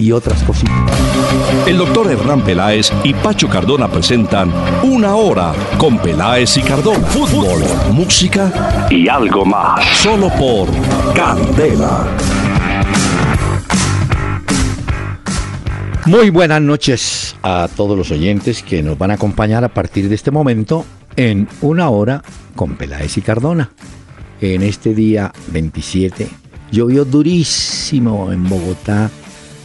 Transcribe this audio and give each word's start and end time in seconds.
y 0.00 0.12
otras 0.12 0.42
cositas. 0.42 0.74
El 1.66 1.76
doctor 1.76 2.10
Hernán 2.10 2.40
Peláez 2.40 2.90
y 3.04 3.12
Pacho 3.12 3.48
Cardona 3.48 3.88
presentan 3.88 4.50
Una 4.82 5.14
Hora 5.14 5.52
con 5.76 5.98
Peláez 5.98 6.56
y 6.56 6.62
Cardona. 6.62 7.06
Fútbol, 7.06 7.62
música 7.92 8.88
y 8.90 9.06
algo 9.08 9.44
más. 9.44 9.84
Solo 9.98 10.30
por 10.30 10.68
Candela. 11.14 12.08
Muy 16.06 16.30
buenas 16.30 16.62
noches 16.62 17.36
a 17.42 17.68
todos 17.76 17.96
los 17.96 18.10
oyentes 18.10 18.62
que 18.62 18.82
nos 18.82 18.96
van 18.96 19.10
a 19.10 19.14
acompañar 19.14 19.64
a 19.64 19.68
partir 19.68 20.08
de 20.08 20.14
este 20.14 20.30
momento 20.30 20.86
en 21.14 21.46
Una 21.60 21.90
Hora 21.90 22.22
con 22.56 22.76
Peláez 22.76 23.18
y 23.18 23.20
Cardona. 23.20 23.70
En 24.40 24.62
este 24.62 24.94
día 24.94 25.30
27 25.48 26.26
llovió 26.72 27.04
durísimo 27.04 28.32
en 28.32 28.48
Bogotá 28.48 29.10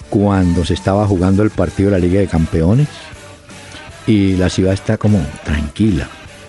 cuando 0.10 0.66
se 0.66 0.74
estaba 0.74 1.08
jugando 1.08 1.44
el 1.44 1.50
partido 1.50 1.90
de 1.90 2.00
la 2.00 2.06
Liga 2.06 2.20
de 2.20 2.28
Campeones 2.28 2.88
y 4.08 4.36
la 4.36 4.50
ciudad 4.50 4.74
está 4.74 4.98
como 4.98 5.20
tranquila. 5.44 6.08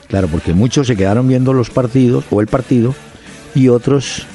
Claro, 0.08 0.28
porque 0.28 0.54
muchos 0.54 0.86
se 0.86 0.96
quedaron 0.96 1.26
viendo 1.26 1.52
los 1.52 1.70
partidos 1.70 2.24
o 2.30 2.40
el 2.40 2.46
partido 2.46 2.94
y 3.54 3.68
otros 3.68 4.26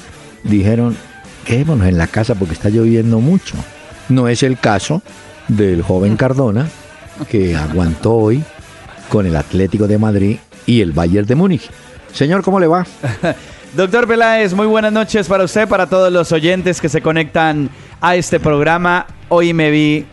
dijeron, 0.44 0.96
quedémonos 1.44 1.86
en 1.86 1.98
la 1.98 2.06
casa 2.06 2.34
porque 2.34 2.54
está 2.54 2.68
lloviendo 2.68 3.20
mucho. 3.20 3.54
No 4.08 4.28
es 4.28 4.42
el 4.42 4.58
caso 4.58 5.02
del 5.48 5.82
joven 5.82 6.16
Cardona 6.16 6.68
que 7.28 7.56
aguantó 7.56 8.14
hoy 8.14 8.42
con 9.08 9.26
el 9.26 9.36
Atlético 9.36 9.86
de 9.86 9.98
Madrid 9.98 10.38
y 10.66 10.80
el 10.80 10.92
Bayern 10.92 11.26
de 11.26 11.34
Múnich. 11.34 11.70
Señor, 12.12 12.42
¿cómo 12.42 12.60
le 12.60 12.66
va? 12.66 12.86
Doctor 13.76 14.06
Peláez, 14.06 14.52
muy 14.52 14.66
buenas 14.66 14.92
noches 14.92 15.26
para 15.28 15.44
usted, 15.44 15.66
para 15.66 15.86
todos 15.86 16.12
los 16.12 16.30
oyentes 16.32 16.80
que 16.80 16.90
se 16.90 17.00
conectan 17.00 17.70
a 18.02 18.16
este 18.16 18.38
programa. 18.38 19.06
Hoy 19.34 19.54
me 19.54 19.70
vi 19.70 20.04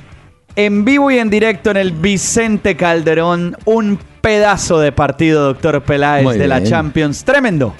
en 0.55 0.85
vivo 0.85 1.11
y 1.11 1.17
en 1.17 1.29
directo 1.29 1.71
en 1.71 1.75
el 1.75 1.91
Vicente 1.91 2.77
Calderón, 2.77 3.57
un 3.65 3.99
pedazo 4.21 4.79
de 4.79 4.93
partido, 4.93 5.43
doctor 5.43 5.83
Peláez, 5.83 6.23
Muy 6.23 6.37
de 6.37 6.47
la. 6.47 6.63
Champions. 6.63 7.25
Tremendo. 7.25 7.73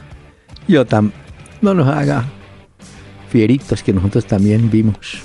Yo 0.67 0.83
tam 0.85 1.13
no 1.61 1.73
nos 1.73 1.87
haga 1.87 2.25
fieritos 3.29 3.81
que 3.81 3.93
nosotros 3.93 4.25
también 4.25 4.69
vimos. 4.69 5.21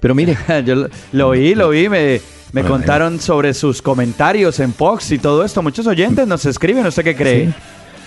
Pero 0.00 0.16
mire, 0.16 0.36
Yo 0.66 0.74
lo, 0.74 0.88
lo 1.12 1.30
vi, 1.30 1.54
lo 1.54 1.68
vi, 1.68 1.88
me, 1.88 2.20
me 2.50 2.62
Bueno, 2.62 2.68
contaron 2.68 3.20
sobre 3.20 3.54
sus 3.54 3.80
comentarios 3.80 4.58
en 4.58 4.74
Fox 4.74 5.12
y 5.12 5.20
todo 5.20 5.44
esto. 5.44 5.62
Muchos 5.62 5.86
oyentes 5.86 6.26
nos 6.26 6.44
escriben, 6.44 6.84
¿usted 6.84 7.04
qué 7.04 7.14
cree? 7.14 7.46
Sí. 7.46 7.54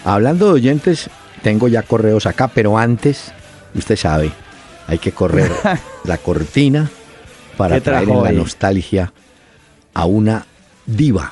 hablando 0.03 0.47
de 0.47 0.55
oyentes, 0.55 1.09
tengo 1.41 1.69
ya 1.69 1.83
correos 1.83 2.25
acá, 2.25 2.49
pero 2.49 2.77
antes, 2.77 3.31
usted 3.73 3.95
sabe, 3.95 4.29
hay 4.87 4.97
que 4.97 5.13
correr 5.13 5.49
la 6.03 6.17
cortina 6.17 6.89
para 7.57 7.75
¿Qué 7.75 7.81
trajo 7.81 8.03
traer 8.05 8.17
en 8.17 8.23
la 8.23 8.29
hoy? 8.31 8.35
nostalgia 8.35 9.13
a 9.93 10.05
una 10.05 10.45
diva. 10.85 11.31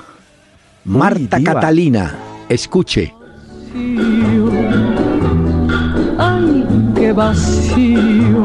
Uy, 0.85 0.91
Marta 0.97 1.37
diva. 1.37 1.53
Catalina, 1.53 2.15
escuche. 2.49 3.13
Ay, 6.17 6.65
qué 6.95 7.11
vacío. 7.13 8.43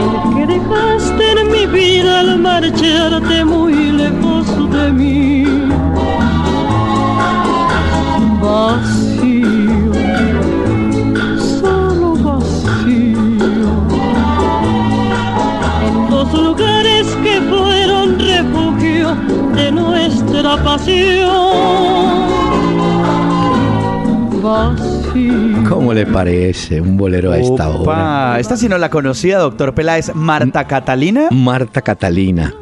El 0.00 0.34
que 0.34 0.46
dejaste 0.54 1.40
en 1.40 1.50
mi 1.52 1.66
vida 1.66 2.20
al 2.20 2.38
marcharte 2.38 3.44
muy 3.44 3.92
lejos 3.92 4.46
de 4.72 4.92
mí. 4.92 5.44
Vacío, 8.42 9.09
pasión. 20.56 22.30
¿Cómo 25.68 25.92
le 25.92 26.06
parece 26.06 26.80
un 26.80 26.96
bolero 26.96 27.32
a 27.32 27.38
esta 27.38 27.68
hora? 27.68 27.80
Opa, 27.80 28.40
esta 28.40 28.56
sí 28.56 28.68
no 28.68 28.78
la 28.78 28.90
conocía, 28.90 29.38
doctor 29.38 29.74
Peláez. 29.74 30.14
Marta 30.14 30.66
Catalina. 30.66 31.28
Marta 31.30 31.82
Catalina. 31.82 32.54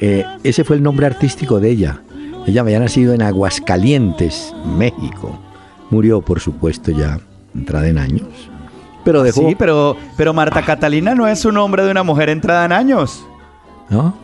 Eh, 0.00 0.24
ese 0.42 0.64
fue 0.64 0.76
el 0.76 0.82
nombre 0.82 1.06
artístico 1.06 1.60
de 1.60 1.70
ella. 1.70 2.00
Ella 2.46 2.62
había 2.62 2.78
nacido 2.78 3.14
en 3.14 3.22
Aguascalientes, 3.22 4.54
México. 4.76 5.38
Murió, 5.90 6.20
por 6.20 6.40
supuesto, 6.40 6.90
ya 6.90 7.18
entrada 7.54 7.88
en 7.88 7.98
años. 7.98 8.28
Pero 9.04 9.22
dejó. 9.22 9.48
Sí, 9.48 9.54
pero, 9.54 9.96
pero 10.16 10.32
Marta 10.34 10.62
Catalina 10.62 11.14
no 11.14 11.28
es 11.28 11.44
un 11.44 11.54
nombre 11.54 11.84
de 11.84 11.90
una 11.90 12.02
mujer 12.02 12.30
entrada 12.30 12.64
en 12.64 12.72
años. 12.72 13.24
¿no? 13.90 14.14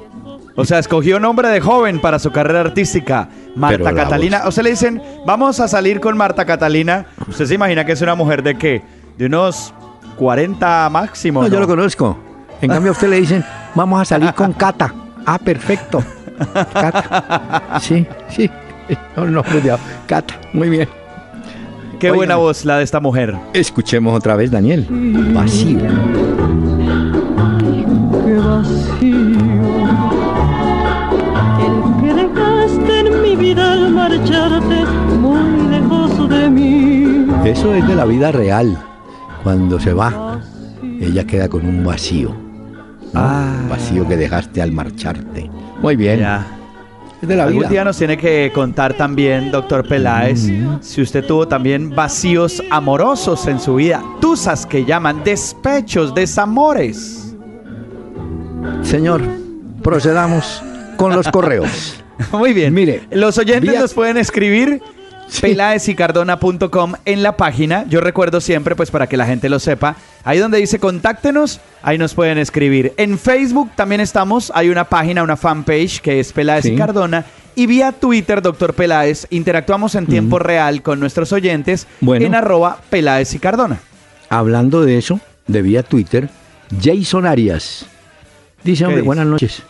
O 0.60 0.65
sea, 0.65 0.78
escogió 0.78 1.19
nombre 1.21 1.48
de 1.48 1.60
joven 1.60 2.00
para 2.00 2.19
su 2.19 2.31
carrera 2.31 2.60
artística. 2.60 3.28
Marta 3.56 3.78
Pero 3.78 3.91
la 3.91 4.03
Catalina. 4.04 4.38
voz- 4.41 4.48
O 4.48 4.53
sea, 4.53 4.62
le 4.65 4.71
dicen, 4.71 5.03
vamos 5.26 5.59
a 5.60 5.69
salir 5.69 6.00
con 6.00 6.16
Marta 6.16 6.44
Catalina. 6.44 7.06
¿Usted 7.28 7.47
se 7.47 7.54
imagina 7.54 7.84
que 7.84 7.93
es 7.93 8.03
una 8.03 8.15
mujer 8.15 8.43
de 8.43 8.56
qué? 8.56 8.82
De 9.19 9.26
unos 9.26 9.72
40 10.16 10.88
máximo. 10.91 11.43
No, 11.43 11.49
yo 11.49 11.54
¿no? 11.54 11.60
lo 11.60 11.66
conozco. 11.66 12.19
En 12.60 12.70
cambio, 12.70 12.91
a 12.91 12.93
usted 12.93 13.09
le 13.09 13.16
dicen, 13.16 13.44
vamos 13.75 14.00
a 14.00 14.04
salir 14.04 14.32
con 14.34 14.53
Cata. 14.53 14.93
Ah, 15.26 15.38
perfecto. 15.38 16.03
Cata. 16.72 17.78
Sí, 17.81 18.06
sí. 18.28 18.50
No, 19.16 19.25
no, 19.26 19.43
ya. 19.65 19.78
Cata, 20.06 20.34
muy 20.53 20.69
bien. 20.69 20.88
Qué 21.99 22.10
buena 22.10 22.37
voz 22.37 22.65
la 22.65 22.78
de 22.78 22.84
esta 22.84 22.99
mujer. 23.00 23.37
Escuchemos 23.53 24.16
otra 24.16 24.34
vez, 24.37 24.50
Daniel. 24.50 24.87
Vacío. 25.34 25.78
qué 28.25 28.34
vacío. 28.34 29.90
Vida 33.41 33.73
al 33.73 33.91
marcharte 33.91 34.84
muy 35.19 35.71
lejos 35.71 36.28
de 36.28 36.51
mí. 36.51 37.27
Eso 37.45 37.75
es 37.75 37.87
de 37.89 37.95
la 37.95 38.05
vida 38.05 38.31
real. 38.31 38.78
Cuando 39.43 39.81
se 39.81 39.95
va, 39.95 40.41
ella 41.01 41.25
queda 41.27 41.49
con 41.49 41.67
un 41.67 41.83
vacío. 41.83 42.31
¿no? 43.12 43.21
Ah. 43.21 43.56
Un 43.62 43.69
vacío 43.71 44.06
que 44.06 44.17
dejaste 44.17 44.61
al 44.61 44.73
marcharte. 44.73 45.50
Muy 45.81 45.97
bien. 45.97 46.21
Ya. 46.21 46.47
Es 47.23 47.29
de 47.29 47.37
la 47.37 47.45
Algún 47.45 47.61
vida. 47.61 47.69
día 47.71 47.84
nos 47.84 47.97
tiene 47.99 48.17
que 48.17 48.50
contar 48.55 48.95
también, 48.95 49.50
doctor 49.50 49.87
Peláez, 49.87 50.50
si 50.81 51.03
usted 51.03 51.25
tuvo 51.27 51.47
también 51.49 51.91
vacíos 51.95 52.62
amorosos 52.71 53.47
en 53.47 53.61
su 53.61 53.75
vida, 53.75 54.03
tusas 54.21 54.65
que 54.65 54.84
llaman 54.84 55.23
despechos, 55.25 56.15
desamores. 56.15 57.34
Señor, 58.83 59.23
procedamos 59.83 60.62
con 60.97 61.15
los 61.15 61.29
correos. 61.29 62.03
Muy 62.32 62.53
bien. 62.53 62.72
Mire, 62.75 63.03
los 63.10 63.38
oyentes 63.38 63.70
vía- 63.70 63.81
nos 63.81 63.94
pueden 63.94 64.16
escribir 64.16 64.81
Sí. 65.28 65.42
peláezicardona.com 65.42 66.94
en 67.04 67.22
la 67.22 67.36
página. 67.36 67.84
Yo 67.88 68.00
recuerdo 68.00 68.41
siempre, 68.41 68.75
pues 68.75 68.91
para 68.91 69.06
que 69.06 69.16
la 69.16 69.26
gente 69.26 69.48
lo 69.48 69.60
sepa, 69.60 69.94
ahí 70.25 70.38
donde 70.38 70.58
dice 70.58 70.81
contáctenos, 70.81 71.60
ahí 71.82 71.98
nos 71.98 72.14
pueden 72.14 72.36
escribir. 72.38 72.92
En 72.97 73.16
Facebook 73.16 73.70
también 73.76 74.00
estamos, 74.00 74.50
hay 74.56 74.70
una 74.70 74.84
página, 74.84 75.22
una 75.22 75.36
fanpage 75.36 76.00
que 76.00 76.19
es 76.19 76.32
Peláez 76.32 76.64
y. 76.66 76.75
Cardona. 76.75 77.25
Y 77.54 77.66
vía 77.66 77.92
Twitter, 77.92 78.42
doctor 78.42 78.75
Peláez, 78.75 79.26
interactuamos 79.31 79.94
en 79.94 80.06
tiempo 80.06 80.38
real 80.41 80.82
con 80.82 80.98
nuestros 80.98 81.32
oyentes 81.32 81.87
Bueno. 82.00 82.26
en 82.26 82.34
arroba 82.34 82.78
Peláez 82.90 83.32
y 83.34 83.38
Cardona. 83.38 83.78
Hablando 84.31 84.82
de 84.84 84.99
eso, 84.99 85.20
de 85.46 85.62
vía 85.62 85.82
Twitter, 85.84 86.28
Jason 86.82 87.26
Arias 87.26 87.87
dice, 88.64 88.84
hombre, 88.84 88.99
dice? 89.00 89.06
buenas 89.06 89.26
noches. 89.26 89.62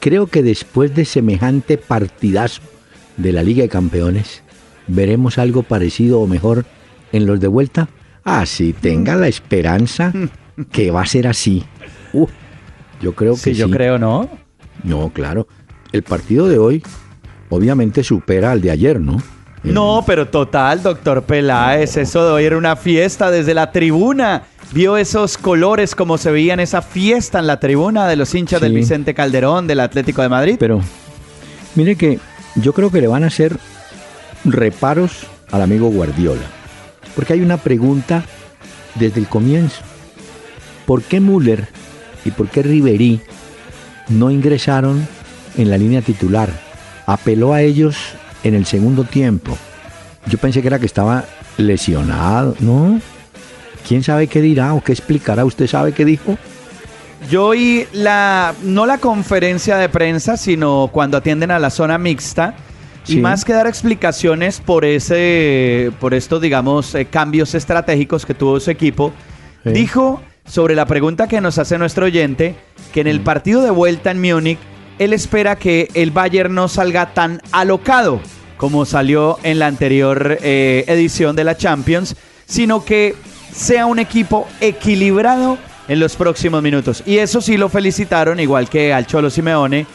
Creo 0.00 0.26
que 0.26 0.42
después 0.42 0.94
de 0.94 1.04
semejante 1.04 1.76
partidazo 1.78 2.62
de 3.16 3.32
la 3.32 3.42
Liga 3.42 3.62
de 3.62 3.68
Campeones, 3.68 4.42
veremos 4.86 5.38
algo 5.38 5.62
parecido 5.62 6.20
o 6.20 6.26
mejor 6.26 6.64
en 7.12 7.26
los 7.26 7.40
de 7.40 7.48
vuelta. 7.48 7.88
Ah, 8.24 8.46
sí, 8.46 8.72
tenga 8.72 9.16
la 9.16 9.28
esperanza 9.28 10.12
que 10.70 10.90
va 10.90 11.02
a 11.02 11.06
ser 11.06 11.26
así. 11.26 11.64
Uh, 12.12 12.26
yo 13.00 13.14
creo 13.14 13.34
que 13.34 13.40
Sí, 13.40 13.54
yo 13.54 13.66
sí. 13.66 13.72
creo, 13.72 13.98
¿no? 13.98 14.28
No, 14.84 15.10
claro. 15.12 15.48
El 15.92 16.02
partido 16.02 16.46
de 16.48 16.58
hoy 16.58 16.82
obviamente 17.48 18.04
supera 18.04 18.52
al 18.52 18.60
de 18.60 18.70
ayer, 18.70 19.00
¿no? 19.00 19.20
No, 19.64 20.04
pero 20.06 20.28
total, 20.28 20.82
doctor 20.82 21.24
Peláez, 21.24 21.96
eso 21.96 22.24
de 22.24 22.32
hoy 22.32 22.44
era 22.44 22.56
una 22.56 22.76
fiesta 22.76 23.30
desde 23.30 23.54
la 23.54 23.72
tribuna. 23.72 24.44
Vio 24.72 24.98
esos 24.98 25.38
colores 25.38 25.94
como 25.94 26.18
se 26.18 26.30
veía 26.30 26.52
en 26.52 26.60
esa 26.60 26.82
fiesta 26.82 27.38
en 27.38 27.46
la 27.46 27.58
tribuna 27.58 28.06
de 28.06 28.16
los 28.16 28.34
hinchas 28.34 28.60
del. 28.60 28.74
Vicente 28.74 29.14
Calderón, 29.14 29.66
del 29.66 29.80
Atlético 29.80 30.20
de 30.20 30.28
Madrid. 30.28 30.56
Pero 30.58 30.80
mire 31.74 31.96
que 31.96 32.18
yo 32.54 32.74
creo 32.74 32.90
que 32.90 33.00
le 33.00 33.06
van 33.06 33.24
a 33.24 33.28
hacer 33.28 33.56
reparos 34.44 35.26
al 35.50 35.62
amigo 35.62 35.88
Guardiola. 35.88 36.42
Porque 37.16 37.32
hay 37.32 37.40
una 37.40 37.56
pregunta 37.56 38.24
desde 38.94 39.20
el 39.20 39.26
comienzo. 39.26 39.80
¿Por 40.84 41.02
qué 41.02 41.18
Müller 41.18 41.68
y 42.26 42.30
por 42.30 42.48
qué 42.48 42.62
Riverí 42.62 43.22
no 44.08 44.30
ingresaron 44.30 45.08
en 45.56 45.70
la 45.70 45.78
línea 45.78 46.02
titular? 46.02 46.50
Apeló 47.06 47.54
a 47.54 47.62
ellos 47.62 47.96
en 48.42 48.54
el 48.54 48.66
segundo 48.66 49.04
tiempo. 49.04 49.56
Yo 50.26 50.36
pensé 50.36 50.60
que 50.60 50.68
era 50.68 50.78
que 50.78 50.86
estaba 50.86 51.24
lesionado, 51.56 52.54
¿no? 52.60 53.00
¿Quién 53.86 54.02
sabe 54.02 54.26
qué 54.26 54.40
dirá 54.40 54.74
o 54.74 54.82
qué 54.82 54.92
explicará? 54.92 55.44
¿Usted 55.44 55.66
sabe 55.66 55.92
qué 55.92 56.04
dijo? 56.04 56.36
Yo 57.30 57.46
oí 57.46 57.86
la, 57.92 58.54
no 58.62 58.86
la 58.86 58.98
conferencia 58.98 59.76
de 59.76 59.88
prensa, 59.88 60.36
sino 60.36 60.90
cuando 60.92 61.16
atienden 61.16 61.50
a 61.50 61.58
la 61.58 61.70
zona 61.70 61.98
mixta. 61.98 62.54
Y 63.06 63.16
más 63.16 63.46
que 63.46 63.54
dar 63.54 63.66
explicaciones 63.66 64.60
por 64.60 64.84
ese, 64.84 65.92
por 65.98 66.12
estos, 66.12 66.42
digamos, 66.42 66.94
eh, 66.94 67.06
cambios 67.06 67.54
estratégicos 67.54 68.26
que 68.26 68.34
tuvo 68.34 68.60
su 68.60 68.70
equipo, 68.70 69.14
dijo 69.64 70.20
sobre 70.44 70.74
la 70.74 70.84
pregunta 70.84 71.26
que 71.26 71.40
nos 71.40 71.56
hace 71.56 71.78
nuestro 71.78 72.04
oyente, 72.04 72.54
que 72.92 73.00
en 73.00 73.06
el 73.06 73.20
mm. 73.20 73.24
partido 73.24 73.62
de 73.62 73.70
vuelta 73.70 74.10
en 74.10 74.20
Múnich, 74.20 74.58
él 74.98 75.14
espera 75.14 75.56
que 75.56 75.88
el 75.94 76.10
Bayern 76.10 76.54
no 76.54 76.68
salga 76.68 77.14
tan 77.14 77.40
alocado 77.50 78.20
como 78.58 78.84
salió 78.84 79.38
en 79.42 79.58
la 79.58 79.68
anterior 79.68 80.36
eh, 80.42 80.84
edición 80.88 81.34
de 81.34 81.44
la 81.44 81.56
Champions, 81.56 82.16
sino 82.44 82.84
que 82.84 83.14
sea 83.52 83.86
un 83.86 83.98
equipo 83.98 84.46
equilibrado 84.60 85.58
en 85.88 86.00
los 86.00 86.16
próximos 86.16 86.62
minutos. 86.62 87.02
Y 87.06 87.18
eso 87.18 87.40
sí 87.40 87.56
lo 87.56 87.68
felicitaron, 87.68 88.40
igual 88.40 88.68
que 88.68 88.92
al 88.92 89.06
Cholo 89.06 89.30
Simeone, 89.30 89.86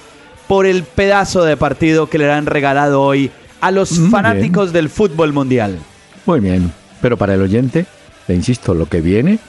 por 0.48 0.66
el 0.66 0.84
pedazo 0.84 1.44
de 1.44 1.56
partido 1.58 2.10
que 2.10 2.18
le 2.18 2.32
han 2.32 2.46
regalado 2.46 3.02
hoy 3.02 3.32
a 3.62 3.72
los 3.72 4.00
fanáticos 4.12 4.74
del 4.74 4.90
fútbol 4.90 5.32
mundial. 5.32 5.78
Muy 6.26 6.40
bien, 6.40 6.72
pero 7.02 7.18
para 7.18 7.36
el 7.36 7.42
oyente, 7.42 7.86
le 8.28 8.36
insisto, 8.36 8.74
lo 8.74 8.88
que 8.88 9.02
viene 9.02 9.40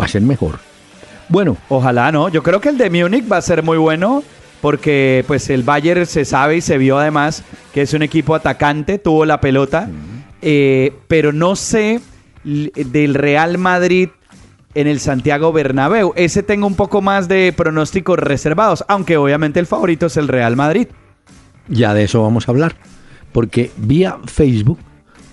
va 0.00 0.04
a 0.04 0.08
ser 0.08 0.22
mejor. 0.22 0.58
Bueno, 1.28 1.56
ojalá 1.68 2.12
no. 2.12 2.28
Yo 2.28 2.42
creo 2.42 2.60
que 2.60 2.68
el 2.68 2.76
de 2.76 2.90
Múnich 2.90 3.30
va 3.30 3.38
a 3.38 3.42
ser 3.42 3.62
muy 3.62 3.78
bueno 3.78 4.22
porque 4.60 5.24
pues 5.26 5.48
el 5.50 5.62
Bayern 5.62 6.06
se 6.06 6.24
sabe 6.24 6.58
y 6.58 6.60
se 6.60 6.78
vio 6.78 6.98
además 6.98 7.42
que 7.72 7.82
es 7.82 7.94
un 7.94 8.02
equipo 8.02 8.34
atacante, 8.34 8.98
tuvo 8.98 9.24
la 9.24 9.40
pelota, 9.40 9.88
eh, 10.40 10.92
pero 11.08 11.32
no 11.32 11.56
sé 11.56 12.00
del 12.44 13.14
Real 13.14 13.58
Madrid 13.58 14.10
en 14.74 14.86
el 14.86 15.00
Santiago 15.00 15.52
Bernabéu. 15.52 16.12
Ese 16.16 16.42
tengo 16.42 16.66
un 16.66 16.74
poco 16.74 17.02
más 17.02 17.28
de 17.28 17.52
pronósticos 17.56 18.18
reservados, 18.18 18.84
aunque 18.88 19.16
obviamente 19.16 19.60
el 19.60 19.66
favorito 19.66 20.06
es 20.06 20.16
el 20.16 20.28
Real 20.28 20.56
Madrid. 20.56 20.88
Ya 21.68 21.94
de 21.94 22.04
eso 22.04 22.22
vamos 22.22 22.48
a 22.48 22.52
hablar, 22.52 22.76
porque 23.32 23.70
vía 23.76 24.18
Facebook, 24.26 24.78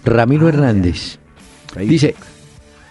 Ramiro 0.05 0.45
ah, 0.45 0.49
Hernández 0.49 1.19
dice, 1.77 2.15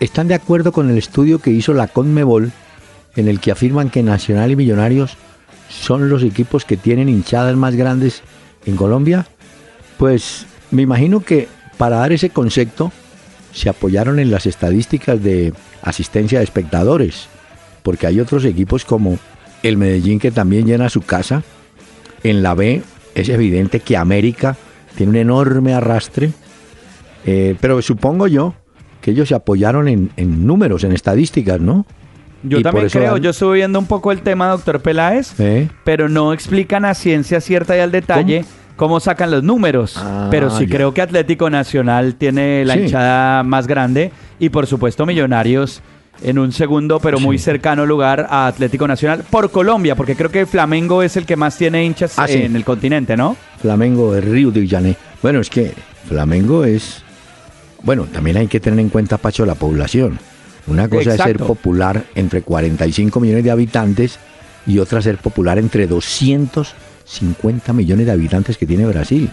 ¿están 0.00 0.28
de 0.28 0.34
acuerdo 0.34 0.72
con 0.72 0.90
el 0.90 0.98
estudio 0.98 1.38
que 1.38 1.50
hizo 1.50 1.72
la 1.74 1.88
Conmebol 1.88 2.52
en 3.16 3.28
el 3.28 3.40
que 3.40 3.50
afirman 3.50 3.90
que 3.90 4.02
Nacional 4.02 4.50
y 4.50 4.56
Millonarios 4.56 5.16
son 5.68 6.08
los 6.08 6.22
equipos 6.22 6.64
que 6.64 6.76
tienen 6.76 7.08
hinchadas 7.08 7.56
más 7.56 7.74
grandes 7.74 8.22
en 8.66 8.76
Colombia? 8.76 9.26
Pues 9.98 10.46
me 10.70 10.82
imagino 10.82 11.20
que 11.20 11.48
para 11.76 11.96
dar 11.96 12.12
ese 12.12 12.30
concepto 12.30 12.92
se 13.52 13.68
apoyaron 13.68 14.18
en 14.18 14.30
las 14.30 14.46
estadísticas 14.46 15.22
de 15.22 15.52
asistencia 15.82 16.38
de 16.38 16.44
espectadores, 16.44 17.28
porque 17.82 18.06
hay 18.06 18.20
otros 18.20 18.44
equipos 18.44 18.84
como 18.84 19.18
el 19.62 19.76
Medellín 19.76 20.18
que 20.18 20.30
también 20.30 20.66
llena 20.66 20.88
su 20.88 21.02
casa. 21.02 21.42
En 22.22 22.42
la 22.42 22.54
B 22.54 22.82
es 23.14 23.28
evidente 23.28 23.80
que 23.80 23.96
América 23.96 24.56
tiene 24.96 25.10
un 25.10 25.16
enorme 25.16 25.74
arrastre, 25.74 26.32
eh, 27.24 27.56
pero 27.60 27.80
supongo 27.82 28.26
yo 28.26 28.54
que 29.00 29.12
ellos 29.12 29.28
se 29.28 29.34
apoyaron 29.34 29.88
en, 29.88 30.46
números, 30.46 30.84
en 30.84 30.92
estadísticas, 30.92 31.60
¿no? 31.60 31.86
Yo 32.42 32.62
también 32.62 32.88
creo, 32.88 33.16
yo 33.16 33.30
estoy 33.30 33.58
viendo 33.58 33.78
un 33.78 33.86
poco 33.86 34.12
el 34.12 34.22
tema, 34.22 34.48
doctor 34.48 34.80
Peláez, 34.80 35.34
pero 35.84 36.08
no 36.08 36.32
explican 36.32 36.84
a 36.84 36.94
ciencia 36.94 37.40
cierta 37.40 37.76
y 37.76 37.80
al 37.80 37.90
detalle 37.90 38.44
cómo, 38.44 38.57
sacan 39.00 39.30
los 39.30 39.42
números. 39.42 39.96
Ah, 39.96 40.28
pero 40.30 40.50
sí 40.50 40.66
creo 40.66 40.94
que 40.94 41.02
Atlético 41.02 41.50
Nacional 41.50 42.14
tiene 42.14 42.64
la 42.64 42.76
hinchada 42.76 43.42
más 43.42 43.66
grande 43.66 44.12
y 44.38 44.48
por 44.48 44.66
supuesto 44.66 45.04
Millonarios 45.04 45.82
en 46.22 46.38
un 46.38 46.52
segundo, 46.52 46.98
pero 47.00 47.20
muy 47.20 47.38
cercano 47.38 47.86
lugar 47.86 48.26
a 48.30 48.46
Atlético 48.46 48.88
Nacional 48.88 49.24
por 49.28 49.50
Colombia, 49.50 49.94
porque 49.94 50.16
creo 50.16 50.30
que 50.30 50.46
Flamengo 50.46 51.02
es 51.02 51.16
el 51.16 51.26
que 51.26 51.36
más 51.36 51.56
tiene 51.56 51.84
hinchas 51.84 52.18
ah, 52.18 52.26
en 52.28 52.56
el 52.56 52.64
continente, 52.64 53.16
¿no? 53.16 53.36
Flamengo 53.60 54.12
de 54.12 54.20
Río 54.20 54.50
de 54.50 54.66
Janeiro. 54.66 54.98
Bueno, 55.22 55.40
es 55.40 55.50
que 55.50 55.74
Flamengo 56.08 56.64
es. 56.64 57.02
Bueno, 57.82 58.04
también 58.04 58.36
hay 58.36 58.48
que 58.48 58.60
tener 58.60 58.78
en 58.80 58.88
cuenta, 58.88 59.18
Pacho, 59.18 59.46
la 59.46 59.54
población. 59.54 60.18
Una 60.66 60.88
cosa 60.88 61.14
es 61.14 61.20
ser 61.20 61.38
popular 61.38 62.04
entre 62.14 62.42
45 62.42 63.20
millones 63.20 63.44
de 63.44 63.50
habitantes 63.50 64.18
y 64.66 64.78
otra 64.80 65.00
ser 65.00 65.16
popular 65.16 65.58
entre 65.58 65.86
250 67.08 67.72
millones 67.72 68.06
de 68.06 68.12
habitantes 68.12 68.58
que 68.58 68.66
tiene 68.66 68.86
Brasil. 68.86 69.30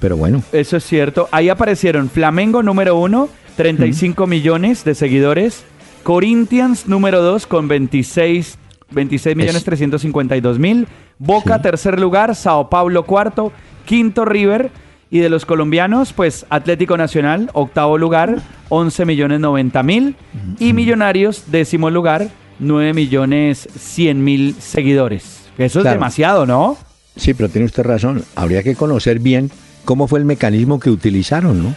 Pero 0.00 0.16
bueno. 0.16 0.42
Eso 0.52 0.78
es 0.78 0.84
cierto. 0.84 1.28
Ahí 1.30 1.48
aparecieron 1.50 2.08
Flamengo 2.08 2.62
número 2.62 2.96
uno, 2.96 3.28
35 3.56 4.26
millones 4.26 4.84
de 4.84 4.94
seguidores. 4.94 5.64
Corinthians 6.02 6.86
número 6.86 7.22
2 7.22 7.46
con 7.46 7.68
26, 7.68 8.58
26 8.90 9.36
millones 9.36 9.64
352 9.64 10.58
mil. 10.58 10.88
Boca 11.18 11.60
tercer 11.60 12.00
lugar, 12.00 12.34
Sao 12.34 12.70
Paulo 12.70 13.04
cuarto, 13.04 13.52
quinto 13.84 14.24
River. 14.24 14.70
Y 15.10 15.18
de 15.18 15.28
los 15.28 15.44
colombianos, 15.44 16.12
pues 16.12 16.46
Atlético 16.50 16.96
Nacional, 16.96 17.50
octavo 17.52 17.98
lugar, 17.98 18.38
11 18.68 19.04
millones 19.04 19.40
90 19.40 19.82
mil. 19.82 20.16
Y 20.60 20.72
Millonarios, 20.72 21.44
décimo 21.48 21.90
lugar, 21.90 22.28
9 22.60 22.94
millones 22.94 23.68
100 23.76 24.24
mil 24.24 24.54
seguidores. 24.60 25.50
Eso 25.58 25.80
es 25.80 25.84
demasiado, 25.84 26.46
¿no? 26.46 26.78
Sí, 27.16 27.34
pero 27.34 27.48
tiene 27.48 27.66
usted 27.66 27.82
razón. 27.82 28.24
Habría 28.34 28.62
que 28.62 28.74
conocer 28.74 29.18
bien 29.18 29.50
cómo 29.84 30.06
fue 30.06 30.18
el 30.18 30.24
mecanismo 30.24 30.78
que 30.78 30.90
utilizaron, 30.90 31.62
¿no? 31.62 31.74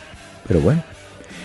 Pero 0.48 0.62
bueno. 0.62 0.84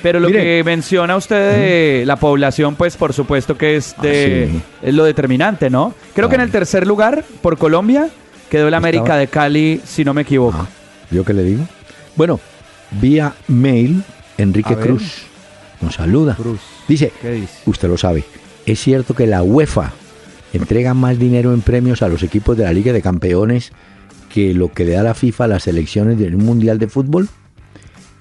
Pero 0.03 0.21
lo 0.21 0.29
que 0.29 0.63
menciona 0.65 1.17
usted 1.17 2.01
de 2.01 2.07
la 2.07 2.17
población, 2.17 2.77
pues 2.77 2.97
por 2.97 3.13
supuesto 3.13 3.59
que 3.59 3.77
es 3.77 3.97
de 4.01 4.49
ah, 4.55 4.63
es 4.83 4.95
lo 4.95 5.05
determinante, 5.05 5.71
¿no? 5.71 5.93
Creo 6.15 6.29
que 6.29 6.37
en 6.37 6.43
el 6.43 6.51
tercer 6.51 6.87
lugar, 6.87 7.25
por 7.43 7.59
Colombia, 7.59 8.09
quedó 8.49 8.69
el 8.69 8.75
América 8.75 9.17
de 9.17 9.27
Cali, 9.27 9.81
si 9.85 10.05
no 10.05 10.15
me 10.15 10.23
equivoco. 10.23 10.59
Ah, 10.61 10.69
¿Yo 11.11 11.25
qué 11.25 11.35
le 11.35 11.43
digo? 11.43 11.65
Bueno, 12.15 12.39
vía 12.93 13.35
mail, 13.49 14.05
Enrique 14.37 14.77
Cruz 14.77 15.23
nos 15.81 15.95
saluda. 15.95 16.35
Cruz. 16.35 16.61
Dice, 16.87 17.13
¿Qué 17.21 17.33
dice, 17.33 17.59
usted 17.67 17.89
lo 17.89 17.99
sabe, 17.99 18.25
es 18.67 18.79
cierto 18.81 19.15
que 19.15 19.27
la 19.27 19.43
UEFA 19.43 19.93
entrega 20.53 20.95
más 20.95 21.19
dinero 21.19 21.53
en 21.53 21.61
premios 21.61 22.03
a 22.03 22.09
los 22.09 22.23
equipos 22.23 22.57
de 22.57 22.65
la 22.65 22.73
Liga 22.73 22.93
de 22.93 23.03
Campeones 23.03 23.73
que 24.33 24.55
lo 24.55 24.73
que 24.73 24.85
le 24.85 24.93
da 24.93 25.03
la 25.03 25.15
FIFA 25.15 25.45
a 25.45 25.49
las 25.49 25.63
selecciones 25.65 26.19
del 26.19 26.37
Mundial 26.37 26.79
de 26.79 26.89
Fútbol. 26.89 27.29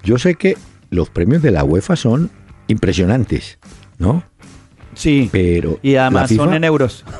Yo 0.02 0.18
sé 0.18 0.34
que 0.36 0.56
los 0.90 1.10
premios 1.10 1.42
de 1.42 1.50
la 1.50 1.64
UEFA 1.64 1.96
son 1.96 2.30
impresionantes, 2.66 3.58
¿no? 3.98 4.22
Sí. 4.94 5.28
Pero 5.30 5.78
y 5.82 5.96
además 5.96 6.30
son 6.30 6.54
en 6.54 6.64
euros. 6.64 7.04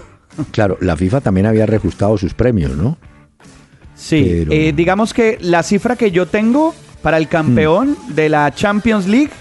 Claro, 0.53 0.79
la 0.81 0.97
FIFA 0.97 1.21
también 1.21 1.47
había 1.47 1.67
reajustado 1.67 2.17
sus 2.17 2.33
premios, 2.33 2.77
¿no? 2.77 2.97
Sí. 3.97 4.47
Eh, 4.49 4.73
digamos 4.73 5.13
que 5.13 5.37
la 5.41 5.65
cifra 5.65 5.97
que 5.97 6.13
yo 6.13 6.27
tengo 6.27 6.77
para 7.03 7.17
el 7.17 7.27
campeón 7.27 7.97
mm. 8.09 8.15
de 8.15 8.29
la 8.29 8.55
Champions 8.55 9.09
League, 9.09 9.33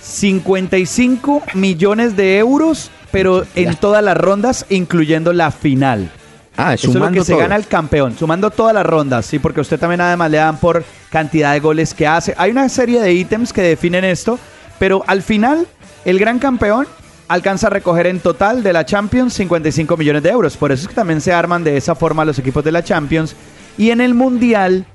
55 0.00 1.42
millones 1.52 2.16
de 2.16 2.38
euros, 2.38 2.90
pero 3.14 3.46
en 3.54 3.76
todas 3.76 4.02
las 4.02 4.16
rondas, 4.16 4.66
incluyendo 4.70 5.32
la 5.32 5.52
final. 5.52 6.10
Ah, 6.56 6.74
Eso 6.74 6.88
es 6.88 6.94
lo 6.96 7.10
que 7.12 7.22
se 7.22 7.36
gana 7.36 7.54
el 7.54 7.68
campeón, 7.68 8.16
sumando 8.18 8.50
todas 8.50 8.74
las 8.74 8.84
rondas, 8.84 9.24
sí, 9.24 9.38
porque 9.38 9.60
usted 9.60 9.78
también 9.78 10.00
además 10.00 10.32
le 10.32 10.38
dan 10.38 10.56
por 10.56 10.84
cantidad 11.10 11.52
de 11.52 11.60
goles 11.60 11.94
que 11.94 12.08
hace. 12.08 12.34
Hay 12.36 12.50
una 12.50 12.68
serie 12.68 13.00
de 13.00 13.12
ítems 13.12 13.52
que 13.52 13.62
definen 13.62 14.02
esto, 14.04 14.36
pero 14.80 15.04
al 15.06 15.22
final 15.22 15.68
el 16.04 16.18
gran 16.18 16.40
campeón 16.40 16.88
alcanza 17.28 17.68
a 17.68 17.70
recoger 17.70 18.08
en 18.08 18.18
total 18.18 18.64
de 18.64 18.72
la 18.72 18.84
Champions 18.84 19.32
55 19.34 19.96
millones 19.96 20.24
de 20.24 20.30
euros. 20.30 20.56
Por 20.56 20.72
eso 20.72 20.82
es 20.82 20.88
que 20.88 20.94
también 20.94 21.20
se 21.20 21.32
arman 21.32 21.62
de 21.62 21.76
esa 21.76 21.94
forma 21.94 22.24
los 22.24 22.40
equipos 22.40 22.64
de 22.64 22.72
la 22.72 22.82
Champions. 22.82 23.36
Y 23.78 23.90
en 23.90 24.00
el 24.00 24.14
Mundial, 24.14 24.86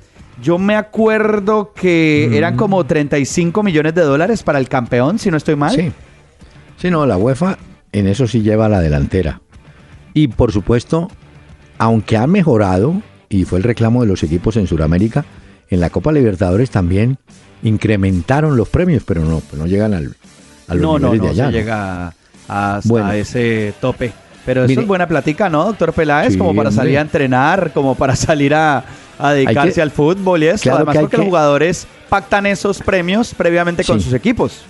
yo 0.42 0.58
me 0.58 0.76
acuerdo 0.76 1.72
que 1.74 2.38
eran 2.38 2.58
como 2.58 2.86
35 2.86 3.64
millones 3.64 3.96
de 3.96 4.02
dólares 4.02 4.44
para 4.44 4.60
el 4.60 4.68
campeón, 4.68 5.20
si 5.20 5.32
no 5.32 5.38
estoy 5.38 5.56
mal. 5.56 5.74
Sí. 5.74 5.90
Sí, 6.78 6.92
no, 6.92 7.06
la 7.06 7.16
UEFA 7.18 7.58
en 7.92 8.08
eso 8.08 8.28
sí 8.28 8.42
lleva 8.42 8.70
la 8.70 8.82
delantera. 8.82 9.42
Y 10.14 10.28
por 10.28 10.52
supuesto, 10.52 11.10
aunque 11.78 12.18
ha 12.18 12.28
mejorado, 12.28 13.02
y 13.30 13.46
fue 13.46 13.60
el 13.60 13.64
reclamo 13.64 14.02
de 14.02 14.08
los 14.08 14.24
equipos 14.24 14.58
en 14.58 14.68
Sudamérica, 14.68 15.26
en 15.70 15.80
la 15.80 15.90
Copa 15.90 16.12
Libertadores 16.12 16.72
también 16.72 17.18
incrementaron 17.62 18.58
los 18.58 18.70
premios, 18.70 19.04
pero 19.06 19.24
no, 19.24 19.42
no 19.54 19.68
llegan 19.68 19.94
al, 19.94 20.16
a 20.68 20.76
los 20.76 20.82
no, 20.82 21.00
no, 21.00 21.14
no, 21.14 21.24
de 21.24 21.30
allá. 21.30 21.46
No, 21.46 21.52
llega 21.52 22.14
hasta 22.48 23.18
ese 23.18 23.74
tope. 23.80 24.12
Pero 24.46 24.64
eso 24.64 24.82
es 24.82 24.88
buena 24.88 25.08
plática, 25.08 25.50
¿no, 25.50 25.66
doctor 25.66 25.94
Peláez? 25.94 26.36
como 26.36 26.56
para 26.56 26.72
salir 26.72 26.98
a 26.98 27.02
entrenar, 27.02 27.72
como 27.72 27.94
para 27.96 28.16
salir 28.16 28.56
a, 28.56 28.84
dedicarse 29.20 29.82
al 29.82 29.92
fútbol 29.92 30.42
y 30.42 30.48
eso. 30.48 30.74
Además, 30.74 30.98
porque 30.98 31.18
los 31.18 31.26
jugadores 31.28 31.88
pactan 32.08 32.46
esos 32.48 32.82
premios 32.82 33.34
previamente 33.36 33.84
con 33.84 34.02
sus 34.02 34.14
equipos. 34.14 34.62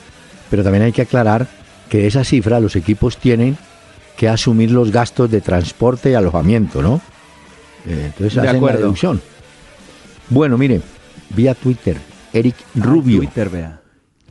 Pero 0.50 0.64
también 0.64 0.84
hay 0.84 0.92
que 0.92 1.04
aclarar 1.04 1.48
que 1.90 2.08
esa 2.08 2.24
cifra 2.24 2.60
los 2.60 2.76
equipos 2.76 3.18
tienen 3.18 3.58
que 4.18 4.30
asumir 4.30 4.72
los 4.72 4.92
gastos 4.92 5.32
de 5.32 5.42
transporte 5.42 6.12
y 6.12 6.14
alojamiento, 6.14 6.82
¿no? 6.82 7.02
Eh, 7.86 8.04
entonces 8.08 8.36
De 8.36 8.42
hacen 8.42 8.54
la 8.54 8.58
acuerdo. 8.58 8.80
deducción. 8.80 9.22
Bueno, 10.30 10.58
mire, 10.58 10.82
vía 11.36 11.56
Twitter, 11.56 11.98
Eric 12.34 12.56
Rubio. 12.76 13.20
Twitter, 13.20 13.50
vea. 13.50 13.82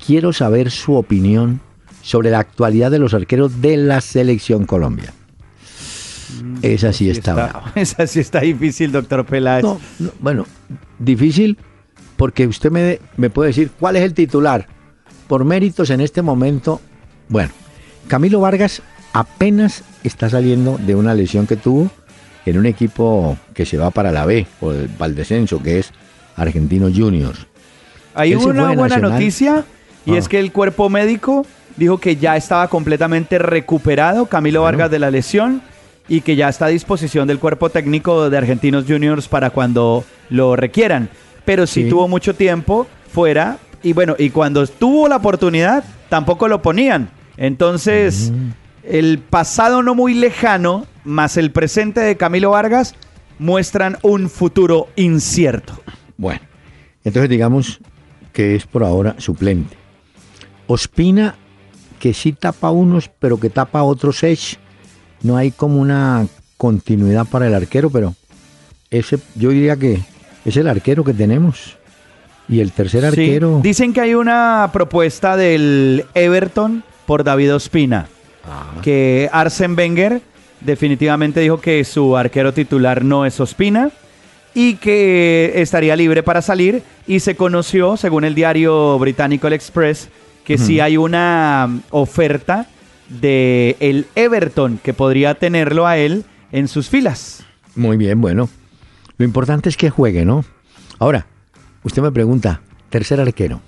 Quiero 0.05 0.33
saber 0.33 0.71
su 0.71 0.95
opinión 0.95 1.61
sobre 2.03 2.31
la 2.31 2.39
actualidad 2.39 2.91
de 2.91 2.99
los 2.99 3.15
arqueros 3.15 3.61
de 3.61 3.77
la 3.77 4.01
selección 4.01 4.65
Colombia. 4.67 5.13
Esa 6.63 6.93
sí 6.93 7.11
está. 7.11 7.65
Esa 7.75 8.07
sí 8.07 8.21
está 8.21 8.41
difícil, 8.41 8.93
doctor 8.93 9.25
Peláez. 9.25 9.65
No, 9.65 9.81
no, 9.99 10.11
bueno, 10.21 10.47
difícil 10.99 11.59
porque 12.17 12.47
usted 12.47 12.71
me, 12.71 13.01
me 13.17 13.31
puede 13.31 13.49
decir 13.49 13.71
cuál 13.79 13.97
es 13.97 14.03
el 14.03 14.15
titular. 14.15 14.67
Por 15.27 15.45
méritos 15.45 15.91
en 15.91 16.01
este 16.01 16.23
momento, 16.23 16.81
bueno, 17.29 17.51
Camilo 18.07 18.41
Vargas 18.41 18.83
apenas 19.13 19.83
está 20.05 20.29
saliendo 20.31 20.79
de 20.79 20.95
una 20.95 21.15
lesión 21.15 21.47
que 21.47 21.57
tuvo 21.57 21.91
en 22.47 22.59
un 22.59 22.67
equipo 22.67 23.37
que 23.55 23.67
se 23.67 23.77
va 23.77 23.91
para 23.91 24.11
la 24.13 24.25
B, 24.25 24.47
o 24.61 24.73
el 24.73 24.89
Valdescenso, 24.99 25.63
que 25.63 25.79
es 25.81 25.93
Argentinos 26.37 26.93
Juniors. 26.97 27.47
Hay 28.15 28.33
Él 28.33 28.39
una 28.39 28.69
buena 28.73 28.97
Nacional. 28.97 29.11
noticia 29.13 29.65
y 30.07 30.13
Ah. 30.15 30.19
es 30.19 30.29
que 30.29 30.39
el 30.41 30.53
cuerpo 30.53 30.89
médico 30.89 31.45
dijo 31.77 31.99
que 31.99 32.17
ya 32.17 32.37
estaba 32.37 32.69
completamente 32.69 33.39
recuperado 33.39 34.27
Camilo 34.27 34.61
Bueno. 34.61 34.77
Vargas 34.79 34.91
de 34.91 34.99
la 34.99 35.11
lesión 35.11 35.63
y 36.09 36.23
que 36.23 36.37
ya 36.37 36.49
está 36.49 36.67
a 36.67 36.69
disposición 36.69 37.29
del 37.29 37.39
cuerpo 37.39 37.69
técnico 37.71 38.31
de 38.31 38.39
Argentinos 38.39 38.85
Juniors 38.89 39.29
para 39.29 39.51
cuando 39.51 40.05
lo 40.31 40.57
requieran. 40.57 41.11
Pero 41.45 41.67
sí, 41.67 41.83
Sí. 41.85 41.89
tuvo 41.91 42.09
mucho 42.09 42.35
tiempo 42.35 42.87
fuera 43.13 43.59
y 43.83 43.93
bueno, 43.93 44.17
y 44.19 44.31
cuando 44.31 44.67
tuvo 44.67 45.07
la 45.09 45.17
oportunidad 45.17 45.85
tampoco 46.09 46.49
lo 46.49 46.63
ponían. 46.63 47.11
Entonces, 47.39 48.31
Mm. 48.31 48.51
el 48.83 49.19
pasado 49.19 49.83
no 49.83 49.95
muy 49.95 50.13
lejano 50.13 50.87
más 51.05 51.37
el 51.39 51.51
presente 51.53 52.01
de 52.01 52.17
Camilo 52.19 52.51
Vargas 52.51 52.95
muestran 53.39 53.97
un 54.03 54.29
futuro 54.29 54.89
incierto. 54.97 55.81
Bueno, 56.19 56.41
entonces 57.05 57.31
digamos 57.31 57.79
que 58.33 58.55
es 58.57 58.67
por 58.67 58.83
ahora 58.85 59.15
suplente. 59.19 59.77
Ospina, 60.67 61.37
que 61.99 62.13
sí 62.13 62.33
tapa 62.33 62.71
unos, 62.71 63.09
pero 63.19 63.39
que 63.41 63.49
tapa 63.51 63.83
otros 63.83 64.19
seis. 64.19 64.59
No 65.23 65.37
hay 65.37 65.51
como 65.51 65.81
una 65.81 66.27
continuidad 66.57 67.27
para 67.27 67.47
el 67.47 67.55
arquero, 67.55 67.91
pero 67.91 68.15
ese 68.91 69.19
yo 69.37 69.51
diría 69.51 69.77
que 69.77 70.01
es 70.45 70.57
el 70.57 70.69
arquero 70.69 71.05
que 71.05 71.15
tenemos. 71.15 71.77
Y 72.49 72.61
el 72.61 72.73
tercer 72.73 73.01
Sí, 73.03 73.07
arquero. 73.07 73.61
Dicen 73.63 73.93
que 73.93 74.01
hay 74.01 74.15
una 74.15 74.71
propuesta 74.73 75.37
del 75.37 76.07
Everton 76.15 76.83
por 77.09 77.25
David 77.25 77.55
Ospina, 77.55 78.07
Ah, 78.49 78.81
que 78.83 79.29
Arsen 79.33 79.77
Wenger 79.77 80.21
definitivamente 80.61 81.41
dijo 81.41 81.61
que 81.61 81.85
su 81.85 82.17
arquero 82.17 82.53
titular 82.53 83.05
no 83.05 83.25
es 83.25 83.41
Ospina 83.41 83.91
y 84.55 84.75
que 84.75 85.53
estaría 85.57 85.97
libre 85.97 86.23
para 86.23 86.43
salir 86.43 86.83
y 87.07 87.21
se 87.21 87.35
conoció, 87.35 87.97
según 87.97 88.25
el 88.25 88.35
diario 88.35 88.99
británico 88.99 89.47
El 89.47 89.53
Express, 89.55 90.09
que 90.45 90.59
sí 90.59 90.81
hay 90.81 90.97
una 90.97 91.81
oferta 91.91 92.67
de 93.09 93.77
el 93.81 94.07
Everton 94.15 94.79
que 94.83 94.95
podría 94.95 95.35
tenerlo 95.35 95.87
a 95.87 95.97
él 95.97 96.25
en 96.53 96.69
sus 96.69 96.89
filas. 96.89 97.45
Muy 97.75 97.97
bien, 97.97 98.21
bueno. 98.21 98.49
Lo 99.17 99.25
importante 99.25 99.69
es 99.69 99.77
que 99.77 99.91
juegue, 99.91 100.25
¿no? 100.25 100.45
Ahora, 100.99 101.27
usted 101.83 102.03
me 102.03 102.13
pregunta, 102.13 102.61
tercer 102.91 103.21
arquero. 103.21 103.61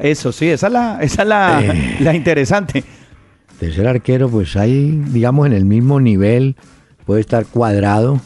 Eso 0.00 0.32
sí, 0.32 0.48
esa 0.48 0.66
es 0.68 0.72
la, 0.72 0.98
esa 1.02 1.22
es 1.22 1.28
la, 1.28 1.60
Eh. 1.64 1.96
la 2.00 2.14
interesante. 2.14 2.84
Tercer 3.58 3.86
arquero, 3.86 4.28
pues 4.28 4.56
ahí, 4.56 4.90
digamos, 5.08 5.46
en 5.46 5.52
el 5.52 5.64
mismo 5.64 6.00
nivel, 6.00 6.56
puede 7.06 7.20
estar 7.20 7.46
cuadrado, 7.46 8.20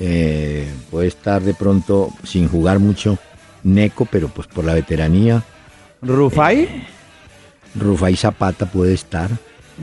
eh, 0.00 0.66
puede 0.90 1.06
estar 1.08 1.42
de 1.42 1.54
pronto 1.54 2.10
sin 2.24 2.48
jugar 2.48 2.78
mucho 2.78 3.18
Neco, 3.62 4.04
pero 4.04 4.28
pues 4.28 4.46
por 4.46 4.64
la 4.64 4.74
veteranía, 4.74 5.42
Rufai. 6.02 6.68
Rufai 7.74 8.14
Zapata 8.16 8.66
puede 8.66 8.92
estar. 8.92 9.30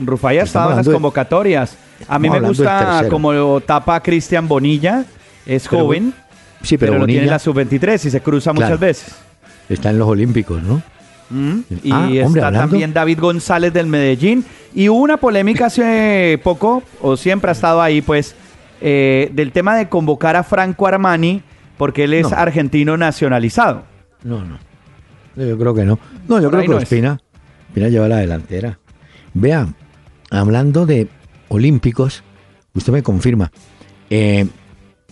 Rufai 0.00 0.38
ha 0.38 0.44
estado 0.44 0.70
en 0.70 0.76
las 0.76 0.88
convocatorias. 0.88 1.76
A 2.08 2.18
mí 2.18 2.30
me 2.30 2.40
gusta 2.40 3.06
como 3.10 3.60
tapa 3.60 4.00
Cristian 4.02 4.46
Bonilla. 4.48 5.04
Es 5.44 5.66
Pero 5.68 5.82
joven, 5.82 6.14
Sí, 6.62 6.78
pero, 6.78 7.04
tiene 7.06 7.26
la 7.26 7.40
sub-23 7.40 8.04
y 8.06 8.10
se 8.10 8.20
cruza 8.20 8.52
Claro. 8.52 8.66
muchas 8.66 8.78
veces. 8.80 9.14
Está 9.68 9.90
en 9.90 9.98
los 9.98 10.08
Olímpicos, 10.08 10.62
¿no? 10.62 10.82
Mm. 11.30 11.60
Y 11.82 11.90
Ah, 11.90 11.98
hombre, 12.04 12.20
está 12.20 12.46
hablando- 12.48 12.58
también 12.70 12.92
David 12.92 13.18
González 13.20 13.72
del 13.72 13.86
Medellín. 13.86 14.44
Y 14.74 14.88
hubo 14.88 15.00
una 15.00 15.16
polémica 15.16 15.66
hace 15.66 16.38
poco, 16.44 16.82
o 17.00 17.16
siempre 17.16 17.50
ha 17.50 17.52
estado 17.52 17.80
ahí, 17.80 18.02
pues, 18.02 18.34
eh, 18.80 19.30
del 19.32 19.52
tema 19.52 19.76
de 19.76 19.88
convocar 19.88 20.36
a 20.36 20.42
Franco 20.42 20.86
Armani, 20.86 21.42
porque 21.78 22.04
él 22.04 22.14
es 22.14 22.30
No. 22.30 22.36
argentino 22.36 22.96
nacionalizado. 22.96 23.84
No, 24.24 24.44
no. 24.44 24.58
Yo 25.36 25.56
creo 25.58 25.74
que 25.74 25.84
no. 25.84 25.98
No, 26.28 26.38
yo 26.40 26.50
Por 26.50 26.50
creo 26.50 26.62
que 26.62 26.68
no 26.68 26.76
es. 26.78 26.82
Ospina, 26.84 27.20
Ospina 27.68 27.88
lleva 27.88 28.08
la 28.08 28.18
delantera. 28.18 28.78
Vea, 29.34 29.68
hablando 30.30 30.84
de 30.84 31.08
olímpicos, 31.48 32.22
usted 32.74 32.92
me 32.92 33.02
confirma. 33.02 33.50
eh, 34.10 34.46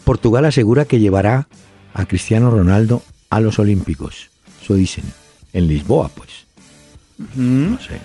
Portugal 0.05 0.45
asegura 0.45 0.85
que 0.85 0.99
llevará 0.99 1.49
a 1.95 2.05
Cristiano 2.07 2.51
Ronaldo 2.51 3.03
a 3.31 3.41
los 3.41 3.59
olímpicos. 3.59 4.30
Eso 4.63 4.75
dicen. 4.75 5.05
En 5.53 5.67
Lisboa, 5.67 6.09
pues. 6.09 6.29
No 7.35 7.79
sé. 7.81 8.01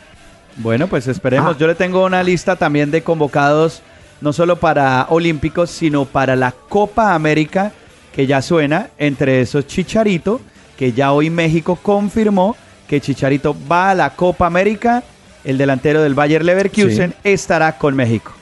Bueno, 0.58 0.88
pues 0.88 1.08
esperemos. 1.08 1.56
Ah. 1.56 1.58
Yo 1.60 1.68
le 1.68 1.76
tengo 1.76 2.06
una 2.06 2.24
lista 2.24 2.56
también 2.56 2.92
de 2.92 3.04
convocados, 3.04 3.82
no 4.22 4.34
solo 4.34 4.58
para 4.58 5.08
Olímpicos, 5.10 5.70
sino 5.70 6.06
para 6.06 6.36
la 6.36 6.52
Copa 6.52 7.14
América, 7.14 7.72
que 8.14 8.26
ya 8.26 8.42
suena, 8.42 8.90
entre 8.98 9.42
esos 9.42 9.68
Chicharito, 9.68 10.42
que 10.78 10.94
ya 10.94 11.12
hoy 11.12 11.30
México 11.30 11.78
confirmó 11.82 12.56
que 12.88 13.02
Chicharito 13.02 13.56
va 13.70 13.92
a 13.92 13.96
la 13.96 14.12
Copa 14.12 14.48
América. 14.48 15.04
El 15.44 15.58
delantero 15.58 16.02
del 16.02 16.16
Bayer 16.16 16.44
Leverkusen 16.44 17.14
estará 17.24 17.78
con 17.78 17.96
México. 17.96 18.34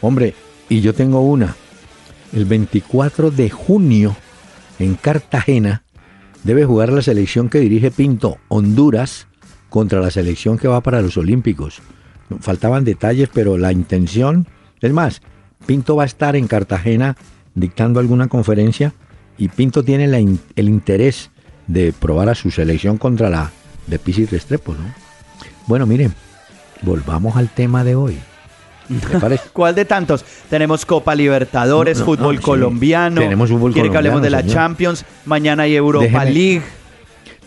Hombre, 0.00 0.34
y 0.68 0.80
yo 0.80 0.94
tengo 0.94 1.20
una. 1.20 1.54
El 2.32 2.46
24 2.46 3.30
de 3.30 3.50
junio, 3.50 4.16
en 4.78 4.94
Cartagena, 4.94 5.83
debe 6.44 6.64
jugar 6.64 6.92
la 6.92 7.02
selección 7.02 7.48
que 7.48 7.58
dirige 7.58 7.90
Pinto, 7.90 8.38
Honduras, 8.48 9.26
contra 9.70 10.00
la 10.00 10.10
selección 10.10 10.56
que 10.56 10.68
va 10.68 10.82
para 10.82 11.02
los 11.02 11.16
Olímpicos. 11.16 11.82
Faltaban 12.40 12.84
detalles, 12.84 13.28
pero 13.32 13.58
la 13.58 13.72
intención... 13.72 14.46
Es 14.80 14.92
más, 14.92 15.22
Pinto 15.66 15.96
va 15.96 16.04
a 16.04 16.06
estar 16.06 16.36
en 16.36 16.46
Cartagena 16.46 17.16
dictando 17.54 17.98
alguna 17.98 18.28
conferencia 18.28 18.92
y 19.38 19.48
Pinto 19.48 19.82
tiene 19.82 20.04
el 20.04 20.68
interés 20.68 21.30
de 21.66 21.92
probar 21.92 22.28
a 22.28 22.34
su 22.34 22.50
selección 22.50 22.98
contra 22.98 23.30
la 23.30 23.50
de 23.86 23.98
Pisi 23.98 24.26
Restrepo, 24.26 24.74
¿no? 24.74 24.84
Bueno, 25.66 25.86
miren, 25.86 26.14
volvamos 26.82 27.36
al 27.36 27.48
tema 27.48 27.82
de 27.84 27.94
hoy. 27.94 28.18
¿Te 29.10 29.18
parece? 29.18 29.44
¿Cuál 29.52 29.74
de 29.74 29.84
tantos? 29.84 30.24
Tenemos 30.50 30.84
Copa 30.86 31.14
Libertadores, 31.14 31.98
No, 31.98 32.04
no, 32.04 32.06
fútbol 32.12 32.36
sí. 32.38 32.42
colombiano. 32.42 33.20
Tenemos 33.20 33.50
fútbol 33.50 33.72
Quiere 33.72 33.90
que 33.90 33.96
hablemos 33.96 34.22
de 34.22 34.30
la 34.30 34.40
señor. 34.40 34.54
Champions. 34.54 35.04
Mañana 35.24 35.64
hay 35.64 35.74
Europa 35.76 36.06
Déjeme- 36.06 36.32
League. 36.32 36.62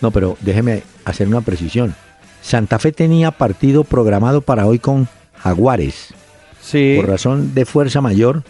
No, 0.01 0.11
pero 0.11 0.37
déjeme 0.41 0.83
hacer 1.05 1.27
una 1.27 1.41
precisión. 1.41 1.95
Santa 2.41 2.79
Fe 2.79 2.91
tenía 2.91 3.31
partido 3.31 3.83
programado 3.83 4.41
para 4.41 4.65
hoy 4.67 4.79
con 4.79 5.07
Jaguares. 5.37 6.13
Sí. 6.61 6.95
Por 6.97 7.09
razón 7.09 7.53
de 7.53 7.65
fuerza 7.65 7.99
mayor, 8.01 8.43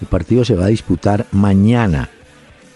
el 0.00 0.06
partido 0.06 0.44
se 0.44 0.54
va 0.54 0.64
a 0.66 0.68
disputar 0.68 1.26
mañana. 1.32 2.08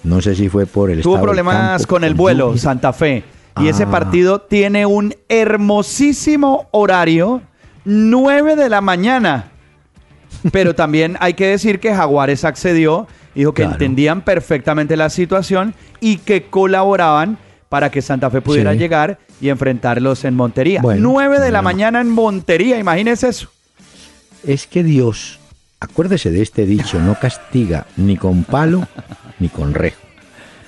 No 0.03 0.21
sé 0.23 0.35
si 0.35 0.49
fue 0.49 0.67
por 0.67 0.91
el 0.91 1.03
Tuvo 1.03 1.15
estado 1.15 1.25
problemas 1.27 1.57
campo, 1.83 1.87
con 1.89 2.05
el 2.05 2.15
vuelo, 2.15 2.49
lluvia. 2.49 2.61
Santa 2.63 2.93
Fe. 2.93 3.25
Y 3.61 3.69
ese 3.69 3.85
Ah. 3.85 3.91
partido 3.91 4.41
tiene 4.41 4.87
un 4.87 5.15
hermosísimo 5.29 6.69
horario, 6.73 7.43
9 7.85 8.57
de 8.57 8.69
la 8.69 8.81
mañana. 8.81 9.51
Pero 10.53 10.75
también 10.75 11.17
hay 11.21 11.35
que 11.35 11.47
decir 11.47 11.81
que 11.81 11.95
Jaguares 11.95 12.45
accedió, 12.45 13.07
dijo 13.35 13.53
que 13.53 13.63
Claro. 13.63 13.73
entendían 13.75 14.21
perfectamente 14.23 14.97
la 14.97 15.11
situación 15.11 15.75
y 16.01 16.19
que 16.19 16.45
colaboraban 16.45 17.39
para 17.69 17.91
que 17.91 18.01
Santa 18.03 18.31
Fe 18.31 18.41
pudiera 18.41 18.73
Sí. 18.73 18.79
llegar 18.79 19.19
y 19.41 19.49
enfrentarlos 19.49 20.25
en 20.25 20.35
Montería. 20.35 20.81
Bueno, 20.83 21.01
9 21.11 21.41
de 21.41 21.51
la 21.51 21.63
mañana 21.63 22.01
en 22.01 22.11
Montería, 22.11 22.79
imagínese 22.79 23.29
eso. 23.29 23.49
Es 24.47 24.67
que 24.67 24.83
Dios, 24.85 25.39
acuérdese 25.81 26.31
de 26.31 26.43
este 26.43 26.65
dicho, 26.67 26.99
no 27.01 27.19
castiga 27.19 27.87
ni 27.97 28.17
con 28.17 28.45
palo 28.45 28.87
ni 29.39 29.49
con 29.49 29.75
rejo. 29.75 30.01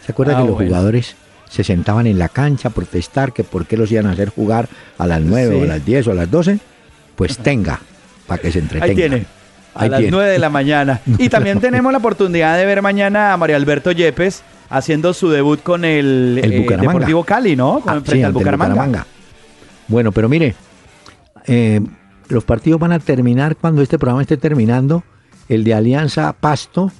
¿Se 0.04 0.12
acuerda 0.12 0.34
Ah, 0.34 0.40
que 0.42 0.46
los 0.48 0.54
bueno. 0.56 0.68
jugadores 0.70 1.14
se 1.48 1.64
sentaban 1.64 2.06
en 2.06 2.18
la 2.18 2.28
cancha 2.28 2.68
a 2.68 2.72
protestar 2.72 3.32
que 3.32 3.44
por 3.44 3.66
qué 3.66 3.76
los 3.76 3.90
iban 3.92 4.06
a 4.06 4.10
hacer 4.12 4.30
jugar 4.30 4.68
a 4.98 5.06
las 5.06 5.20
9 5.20 5.54
Sí. 5.54 5.60
o 5.60 5.62
a 5.64 5.66
las 5.66 5.84
10 5.86 6.06
o 6.08 6.10
a 6.10 6.14
las 6.14 6.30
12? 6.30 6.58
Pues 7.16 7.38
tenga, 7.38 7.80
para 8.26 8.40
que 8.42 8.50
se 8.52 8.58
entretenga. 8.58 8.90
Ahí 8.90 8.94
tiene. 8.96 9.26
A 9.74 9.82
Ahí 9.84 9.88
las 9.90 10.00
tiene. 10.00 10.12
9 10.12 10.30
de 10.30 10.38
la 10.38 10.50
mañana. 10.50 11.00
Y 11.18 11.28
también 11.28 11.60
tenemos 11.60 11.92
la 11.92 11.98
oportunidad 11.98 12.56
de 12.56 12.66
ver 12.66 12.82
mañana 12.82 13.32
a 13.32 13.36
Mario 13.36 13.56
Alberto 13.56 13.92
Yepes 13.92 14.42
haciendo 14.70 15.14
su 15.14 15.30
debut 15.30 15.62
con 15.62 15.84
el, 15.84 16.40
El 16.42 16.52
eh. 16.52 16.66
Deportivo 16.80 17.24
Cali, 17.24 17.56
¿no? 17.56 17.80
Con 17.80 17.90
Ah, 17.90 18.00
frente 18.00 18.12
sí, 18.16 18.22
al. 18.22 18.32
Bucaramanga. 18.32 19.06
Bueno, 19.88 20.12
pero 20.12 20.28
mire, 20.28 20.54
eh, 21.46 21.80
los 22.28 22.44
partidos 22.44 22.78
van 22.80 22.92
a 22.92 22.98
terminar 22.98 23.56
cuando 23.56 23.80
este 23.82 23.98
programa 23.98 24.22
esté 24.22 24.36
terminando. 24.36 25.02
El 25.48 25.64
de 25.64 25.72
Alianza 25.72 26.34
Pasto, 26.34 26.92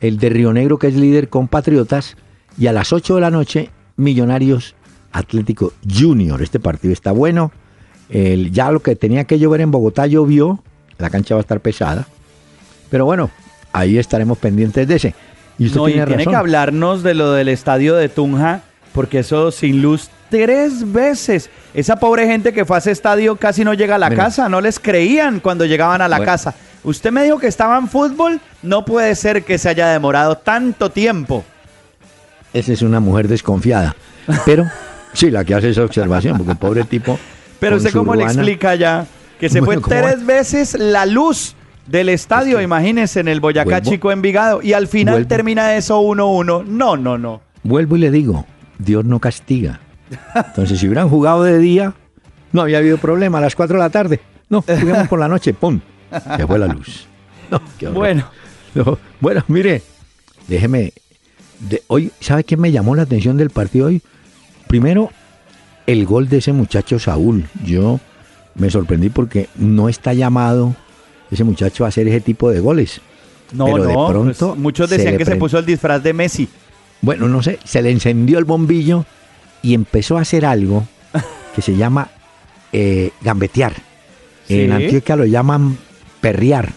el 0.00 0.16
de 0.18 0.30
Río 0.30 0.52
Negro, 0.54 0.78
que 0.78 0.86
es 0.86 0.94
líder 0.94 1.28
con 1.28 1.48
Patriotas, 1.48 2.16
y 2.56 2.66
a 2.66 2.72
las 2.72 2.92
8 2.94 3.16
de 3.16 3.20
la 3.20 3.30
noche, 3.30 3.70
Millonarios 3.96 4.74
Atlético 5.12 5.72
Junior. 5.86 6.40
Este 6.40 6.58
partido 6.60 6.94
está 6.94 7.12
bueno. 7.12 7.52
El, 8.08 8.50
ya 8.52 8.70
lo 8.72 8.80
que 8.80 8.96
tenía 8.96 9.24
que 9.24 9.38
llover 9.38 9.60
en 9.60 9.70
Bogotá 9.70 10.06
llovió. 10.06 10.62
La 11.00 11.10
cancha 11.10 11.34
va 11.34 11.40
a 11.40 11.42
estar 11.42 11.60
pesada. 11.60 12.06
Pero 12.90 13.04
bueno, 13.04 13.30
ahí 13.72 13.98
estaremos 13.98 14.38
pendientes 14.38 14.86
de 14.86 14.94
ese. 14.94 15.14
Y 15.58 15.66
usted 15.66 15.80
tiene, 15.82 16.06
tiene 16.06 16.26
que 16.26 16.36
hablarnos 16.36 17.02
de 17.02 17.14
lo 17.14 17.32
del 17.32 17.48
estadio 17.48 17.94
de 17.94 18.08
Tunja, 18.08 18.62
porque 18.92 19.20
eso 19.20 19.50
sin 19.50 19.82
luz 19.82 20.08
tres 20.30 20.90
veces. 20.90 21.50
Esa 21.74 21.96
pobre 21.96 22.26
gente 22.26 22.52
que 22.52 22.64
fue 22.64 22.76
a 22.76 22.78
ese 22.78 22.92
estadio 22.92 23.36
casi 23.36 23.64
no 23.64 23.74
llega 23.74 23.96
a 23.96 23.98
la 23.98 24.10
casa, 24.10 24.48
no 24.48 24.60
les 24.60 24.80
creían 24.80 25.40
cuando 25.40 25.66
llegaban 25.66 26.00
a 26.00 26.08
la 26.08 26.24
casa. 26.24 26.54
Usted 26.82 27.12
me 27.12 27.22
dijo 27.22 27.38
que 27.38 27.46
estaba 27.46 27.76
en 27.76 27.88
fútbol, 27.88 28.40
no 28.62 28.84
puede 28.84 29.14
ser 29.14 29.44
que 29.44 29.58
se 29.58 29.68
haya 29.68 29.88
demorado 29.88 30.38
tanto 30.38 30.90
tiempo. 30.90 31.44
Esa 32.54 32.72
es 32.72 32.82
una 32.82 33.00
mujer 33.00 33.28
desconfiada. 33.28 33.94
Pero 34.46 34.66
sí, 35.12 35.30
la 35.30 35.44
que 35.44 35.54
hace 35.54 35.70
esa 35.70 35.84
observación, 35.84 36.38
porque 36.38 36.52
el 36.52 36.58
pobre 36.58 36.84
tipo. 36.84 37.18
Pero 37.60 37.76
usted 37.76 37.92
cómo 37.92 38.14
le 38.14 38.24
explica 38.24 38.74
ya 38.74 39.06
que 39.40 39.48
se 39.48 39.62
fue 39.62 39.78
tres 39.78 40.24
veces 40.24 40.76
la 40.78 41.06
luz 41.06 41.56
del 41.86 42.10
estadio, 42.10 42.60
imagínese, 42.60 43.20
en 43.20 43.28
el 43.28 43.40
Boyacá 43.40 43.80
Chico 43.80 44.12
Envigado, 44.12 44.60
y 44.62 44.74
al 44.74 44.86
final 44.86 45.26
termina 45.26 45.74
eso 45.76 46.00
1-1. 46.02 46.66
No, 46.66 46.96
no, 46.96 47.18
no. 47.18 47.40
Vuelvo 47.62 47.96
y 47.96 48.00
le 48.00 48.10
digo, 48.10 48.46
Dios 48.78 49.04
no 49.04 49.18
castiga. 49.18 49.80
Entonces, 50.34 50.78
si 50.78 50.86
hubieran 50.86 51.08
jugado 51.08 51.42
de 51.42 51.58
día, 51.58 51.94
no 52.52 52.60
había 52.60 52.78
habido 52.78 52.98
problema. 52.98 53.38
A 53.38 53.40
las 53.40 53.56
4 53.56 53.76
de 53.76 53.82
la 53.82 53.90
tarde, 53.90 54.20
no, 54.50 54.60
juguemos 54.62 55.08
por 55.08 55.18
la 55.18 55.26
noche, 55.26 55.54
¡pum! 55.54 55.80
Se 56.36 56.46
fue 56.46 56.58
la 56.58 56.66
luz. 56.66 57.06
bueno. 57.94 58.30
bueno, 59.20 59.42
mire, 59.48 59.82
déjeme. 60.48 60.92
De, 61.60 61.82
hoy, 61.88 62.12
¿sabe 62.20 62.44
qué 62.44 62.56
me 62.56 62.72
llamó 62.72 62.94
la 62.94 63.02
atención 63.02 63.36
del 63.36 63.50
partido 63.50 63.86
hoy? 63.86 64.02
Primero, 64.66 65.10
el 65.86 66.04
gol 66.06 66.28
de 66.28 66.38
ese 66.38 66.52
muchacho 66.52 66.98
Saúl. 66.98 67.46
Yo 67.64 68.00
me 68.54 68.70
sorprendí 68.70 69.10
porque 69.10 69.48
no 69.56 69.88
está 69.88 70.12
llamado 70.12 70.74
ese 71.30 71.44
muchacho 71.44 71.84
a 71.84 71.88
hacer 71.88 72.08
ese 72.08 72.20
tipo 72.20 72.50
de 72.50 72.60
goles. 72.60 73.00
No, 73.52 73.66
Pero 73.66 73.84
de 73.84 74.34
pues, 74.34 74.56
muchos 74.56 74.90
decían 74.90 75.16
que 75.16 75.24
se 75.24 75.36
puso 75.36 75.58
el 75.58 75.66
disfraz 75.66 76.02
de 76.02 76.12
Messi. 76.12 76.48
Bueno, 77.02 77.28
no 77.28 77.42
sé, 77.42 77.58
se 77.64 77.82
le 77.82 77.90
encendió 77.90 78.38
el 78.38 78.44
bombillo 78.44 79.04
y 79.62 79.74
empezó 79.74 80.18
a 80.18 80.20
hacer 80.20 80.44
algo 80.44 80.86
que 81.54 81.62
se 81.62 81.76
llama 81.76 82.08
eh, 82.72 83.10
gambetear. 83.22 83.72
En 84.48 84.72
Antioquia 84.72 85.16
lo 85.16 85.24
llaman 85.24 85.78
perrear. 86.20 86.72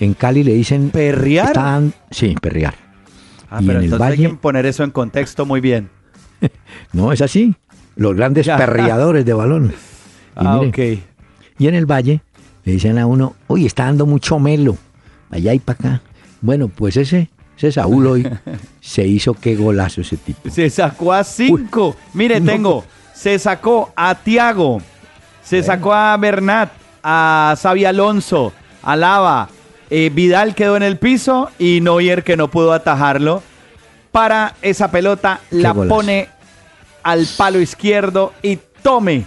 En 0.00 0.14
Cali 0.14 0.42
le 0.42 0.54
dicen... 0.54 0.90
¿Perrear? 0.90 1.82
sí, 2.10 2.34
perrear. 2.40 2.74
Ah, 3.50 3.60
pero 3.64 3.78
en 3.78 3.92
el 3.92 3.98
valle, 3.98 4.26
hay 4.26 4.32
que 4.32 4.36
poner 4.36 4.66
eso 4.66 4.82
en 4.82 4.90
contexto 4.90 5.46
muy 5.46 5.60
bien. 5.60 5.90
no, 6.92 7.12
es 7.12 7.20
así. 7.20 7.54
Los 7.94 8.16
grandes 8.16 8.48
perreadores 8.48 9.24
de 9.24 9.32
balón. 9.32 9.72
Y 10.36 10.46
ah, 10.46 10.60
ok. 10.60 10.78
Y 11.58 11.68
en 11.68 11.74
el 11.74 11.86
valle 11.86 12.20
le 12.64 12.72
dicen 12.72 12.98
a 12.98 13.06
uno, 13.06 13.34
uy, 13.46 13.66
está 13.66 13.84
dando 13.84 14.06
mucho 14.06 14.38
melo. 14.38 14.76
Allá 15.30 15.54
y 15.54 15.58
para 15.58 15.78
acá. 15.78 16.02
Bueno, 16.40 16.68
pues 16.68 16.96
ese 16.96 17.30
ese 17.56 17.72
Saúl 17.72 18.06
hoy 18.06 18.28
se 18.80 19.06
hizo 19.06 19.34
qué 19.34 19.54
golazo 19.54 20.00
ese 20.00 20.16
tipo. 20.16 20.50
Se 20.50 20.68
sacó 20.70 21.12
a 21.12 21.24
cinco. 21.24 21.96
Mire, 22.12 22.40
tengo. 22.40 22.84
Se 23.14 23.38
sacó 23.38 23.92
a 23.94 24.14
Tiago. 24.14 24.80
Se 25.42 25.62
sacó 25.62 25.92
a 25.92 26.16
Bernat. 26.16 26.72
A 27.02 27.54
Xavi 27.60 27.84
Alonso. 27.84 28.52
A 28.82 28.96
Lava. 28.96 29.48
Eh, 29.90 30.10
Vidal 30.12 30.54
quedó 30.54 30.76
en 30.76 30.82
el 30.82 30.98
piso 30.98 31.50
y 31.58 31.80
Neuer 31.80 32.24
que 32.24 32.36
no 32.36 32.48
pudo 32.48 32.72
atajarlo. 32.72 33.42
Para 34.10 34.54
esa 34.62 34.90
pelota, 34.90 35.40
la 35.50 35.74
pone 35.74 36.28
al 37.02 37.26
palo 37.36 37.60
izquierdo 37.60 38.32
y 38.42 38.58
tome. 38.82 39.26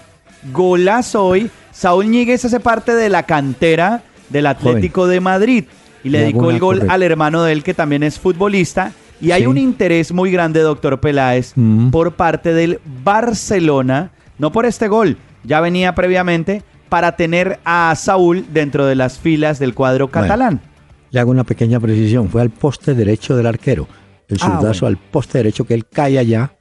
Golazo 0.51 1.25
hoy. 1.25 1.49
Saúl 1.71 2.07
Ñíguez 2.09 2.43
hace 2.45 2.59
parte 2.59 2.95
de 2.95 3.09
la 3.09 3.23
cantera 3.23 4.03
del 4.29 4.47
Atlético 4.47 5.07
de 5.07 5.19
Madrid 5.19 5.65
y 6.03 6.09
le 6.09 6.19
dedicó 6.19 6.51
el 6.51 6.59
gol 6.59 6.87
al 6.89 7.03
hermano 7.03 7.43
de 7.43 7.53
él 7.53 7.63
que 7.63 7.73
también 7.73 8.03
es 8.03 8.19
futbolista. 8.19 8.93
Y 9.19 9.31
hay 9.31 9.45
un 9.45 9.57
interés 9.57 10.11
muy 10.11 10.31
grande, 10.31 10.59
doctor 10.59 10.99
Peláez, 10.99 11.53
mm. 11.55 11.89
por 11.89 12.13
parte 12.13 12.53
del 12.53 12.79
Barcelona, 13.03 14.11
no 14.37 14.51
por 14.51 14.65
este 14.65 14.87
gol, 14.87 15.17
ya 15.43 15.59
venía 15.59 15.95
previamente, 15.95 16.61
para 16.87 17.15
tener 17.15 17.59
a 17.65 17.93
Saúl 17.95 18.45
dentro 18.53 18.85
de 18.85 18.95
las 18.95 19.17
filas 19.17 19.59
del 19.59 19.73
cuadro 19.73 20.09
catalán. 20.09 20.61
le 21.09 21.19
hago 21.19 21.31
una 21.31 21.43
pequeña 21.43 21.79
precisión, 21.79 22.29
fue 22.29 22.41
al 22.41 22.51
poste 22.51 22.93
derecho 22.93 23.35
del 23.35 23.47
arquero, 23.47 23.87
el 24.27 24.37
ah, 24.41 24.45
zurdazo 24.45 24.85
al 24.85 24.97
poste 24.97 25.39
derecho 25.39 25.65
que 25.65 25.73
él 25.73 25.85
cae 25.87 26.19
allá. 26.19 26.53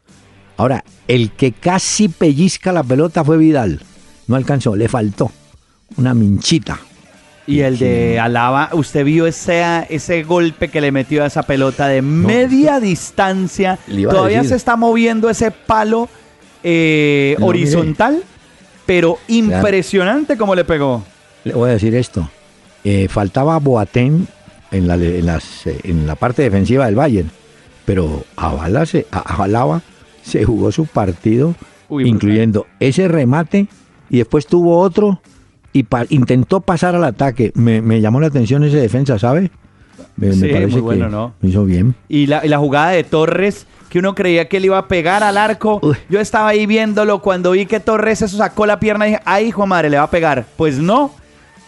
Ahora, 0.57 0.85
el 1.07 1.33
que 1.33 1.53
casi 1.53 2.09
pellizca 2.09 2.73
la 2.73 2.83
pelota 2.83 3.25
fue 3.25 3.37
Vidal, 3.37 3.81
no 4.27 4.37
alcanzó, 4.37 4.75
le 4.75 4.89
faltó 4.89 5.31
una 5.97 6.15
minchita. 6.15 6.79
Y 7.47 7.61
el 7.61 7.79
de 7.79 8.19
Alaba, 8.19 8.71
usted 8.73 9.05
vio 9.05 9.27
ese, 9.27 9.63
ese 9.89 10.25
golpe 10.25 10.69
que 10.69 10.81
le 10.81 10.91
metió 10.91 11.23
a 11.23 11.27
esa 11.27 11.45
pelota 11.45 11.87
de 11.87 12.03
media 12.03 12.81
distancia. 12.81 13.79
Todavía 14.11 14.43
se 14.43 14.57
está 14.57 14.75
moviendo 14.75 15.31
ese 15.31 15.53
palo 15.53 16.09
eh, 16.65 17.37
horizontal, 17.41 18.21
pero 18.85 19.19
impresionante 19.29 20.37
como 20.37 20.57
le 20.57 20.65
pegó. 20.65 21.05
Le 21.45 21.55
voy 21.55 21.71
a 21.71 21.75
decir 21.75 21.95
esto. 21.95 22.29
Eh, 22.83 23.07
faltaba 23.09 23.59
Boateng 23.59 24.27
en 24.73 24.89
la, 24.89 24.95
en, 24.95 25.27
las, 25.27 25.69
eh, 25.69 25.79
en 25.85 26.07
la 26.07 26.17
parte 26.17 26.43
defensiva 26.43 26.87
del 26.87 26.97
Bayern, 26.97 27.31
pero 27.85 28.25
Alaba 28.37 28.87
se, 28.87 29.07
Alaba 29.13 29.83
se 30.27 30.45
jugó 30.45 30.73
su 30.73 30.87
partido, 30.87 31.55
incluyendo 31.89 32.67
ese 32.81 33.07
remate, 33.07 33.69
y 34.11 34.19
después 34.19 34.47
tuvo 34.47 34.79
otro 34.79 35.21
y 35.73 35.87
intentó 36.11 36.61
pasar 36.61 36.97
al 36.97 37.05
ataque. 37.05 37.53
Me, 37.55 38.01
llamó 38.01 38.21
la 38.21 38.27
atención 38.27 38.65
ese 38.65 38.79
defensa, 38.79 39.19
¿sabe? 39.19 39.51
Me, 40.17 40.33
sí, 40.33 40.49
parece 40.49 40.73
muy 40.73 40.81
bueno, 40.81 41.09
¿no? 41.09 41.35
hizo 41.43 41.65
bien. 41.65 41.95
Y 42.09 42.27
la, 42.27 42.59
jugada 42.59 42.91
de 42.91 43.05
Torres, 43.05 43.67
que 43.89 44.01
uno 44.01 44.15
creía 44.15 44.49
que 44.49 44.57
él 44.57 44.65
iba 44.65 44.79
a 44.79 44.89
pegar 44.89 45.23
al 45.23 45.39
arco. 45.39 45.81
Yo 46.09 46.19
estaba 46.19 46.49
ahí 46.49 46.67
viéndolo 46.67 47.21
cuando 47.21 47.53
vi 47.53 47.67
que 47.67 47.79
Torres 47.79 48.23
eso 48.23 48.37
sacó 48.37 48.67
la 48.67 48.81
pierna 48.81 49.07
y 49.07 49.11
dije, 49.13 49.23
ay, 49.25 49.47
hijo 49.47 49.67
madre, 49.67 49.91
le 49.91 49.99
va 49.99 50.05
a 50.05 50.11
pegar. 50.11 50.47
Pues 50.57 50.79
no. 50.79 51.13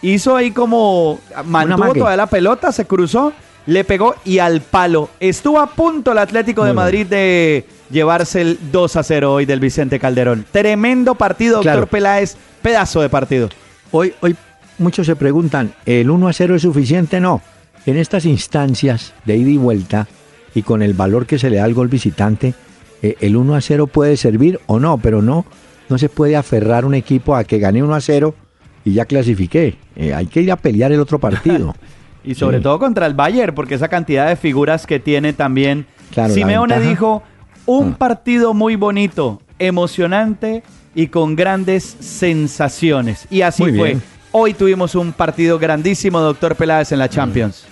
Hizo 0.01 0.35
ahí 0.35 0.51
como. 0.51 1.19
Mantuvo 1.45 1.93
toda 1.93 2.15
la 2.15 2.27
pelota, 2.27 2.71
se 2.71 2.85
cruzó, 2.85 3.31
le 3.65 3.83
pegó 3.83 4.15
y 4.25 4.39
al 4.39 4.61
palo. 4.61 5.09
Estuvo 5.19 5.59
a 5.59 5.67
punto 5.67 6.11
el 6.11 6.17
Atlético 6.17 6.65
de 6.65 6.73
Madrid 6.73 7.05
de 7.05 7.65
llevarse 7.89 8.41
el 8.41 8.59
2 8.71 8.95
a 8.95 9.03
0 9.03 9.33
hoy 9.33 9.45
del 9.45 9.59
Vicente 9.59 9.99
Calderón. 9.99 10.45
Tremendo 10.51 11.15
partido, 11.15 11.61
doctor 11.61 11.87
Peláez. 11.87 12.35
Pedazo 12.61 13.01
de 13.01 13.09
partido. 13.09 13.49
Hoy, 13.91 14.13
hoy 14.21 14.35
muchos 14.77 15.05
se 15.05 15.15
preguntan, 15.15 15.73
¿el 15.85 16.09
1 16.09 16.27
a 16.27 16.33
0 16.33 16.55
es 16.55 16.61
suficiente? 16.61 17.19
No. 17.19 17.41
En 17.85 17.97
estas 17.97 18.25
instancias 18.25 19.13
de 19.25 19.37
ida 19.37 19.49
y 19.49 19.57
vuelta 19.57 20.07
y 20.53 20.63
con 20.63 20.81
el 20.81 20.93
valor 20.93 21.25
que 21.25 21.39
se 21.39 21.49
le 21.49 21.57
da 21.57 21.63
al 21.63 21.73
gol 21.73 21.87
visitante, 21.87 22.53
eh, 23.01 23.15
el 23.21 23.35
1 23.35 23.55
a 23.55 23.61
0 23.61 23.87
puede 23.87 24.17
servir 24.17 24.59
o 24.67 24.79
no, 24.79 24.97
pero 24.97 25.21
no, 25.21 25.45
no 25.87 25.97
se 25.97 26.09
puede 26.09 26.35
aferrar 26.35 26.85
un 26.85 26.95
equipo 26.95 27.35
a 27.35 27.43
que 27.43 27.59
gane 27.59 27.81
1 27.81 27.95
a 27.95 28.01
0 28.01 28.35
y 28.83 28.93
ya 28.93 29.05
clasifiqué. 29.05 29.77
Eh, 29.95 30.13
hay 30.13 30.27
que 30.27 30.41
ir 30.41 30.51
a 30.51 30.57
pelear 30.57 30.91
el 30.91 30.99
otro 30.99 31.19
partido. 31.19 31.75
y 32.23 32.35
sobre 32.35 32.59
todo 32.59 32.79
contra 32.79 33.05
el 33.05 33.13
Bayern, 33.13 33.55
porque 33.55 33.75
esa 33.75 33.87
cantidad 33.87 34.27
de 34.27 34.35
figuras 34.35 34.85
que 34.85 34.99
tiene 34.99 35.33
también. 35.33 35.85
Simeone 36.29 36.79
dijo, 36.79 37.23
un 37.69 37.91
ah. 37.93 37.97
partido 37.99 38.55
muy 38.55 38.75
bonito, 38.75 39.41
emocionante 39.59 40.63
y 40.95 41.07
con 41.07 41.35
grandes 41.35 41.97
sensaciones. 41.99 43.27
Y 43.29 43.41
así 43.41 43.63
fue. 43.63 43.97
Hoy 44.31 44.55
tuvimos 44.55 44.95
un 44.95 45.13
partido 45.13 45.59
grandísimo, 45.59 46.19
doctor 46.19 46.55
Peláez, 46.55 46.91
en 46.91 46.99
la 46.99 47.09
Champions. 47.09 47.65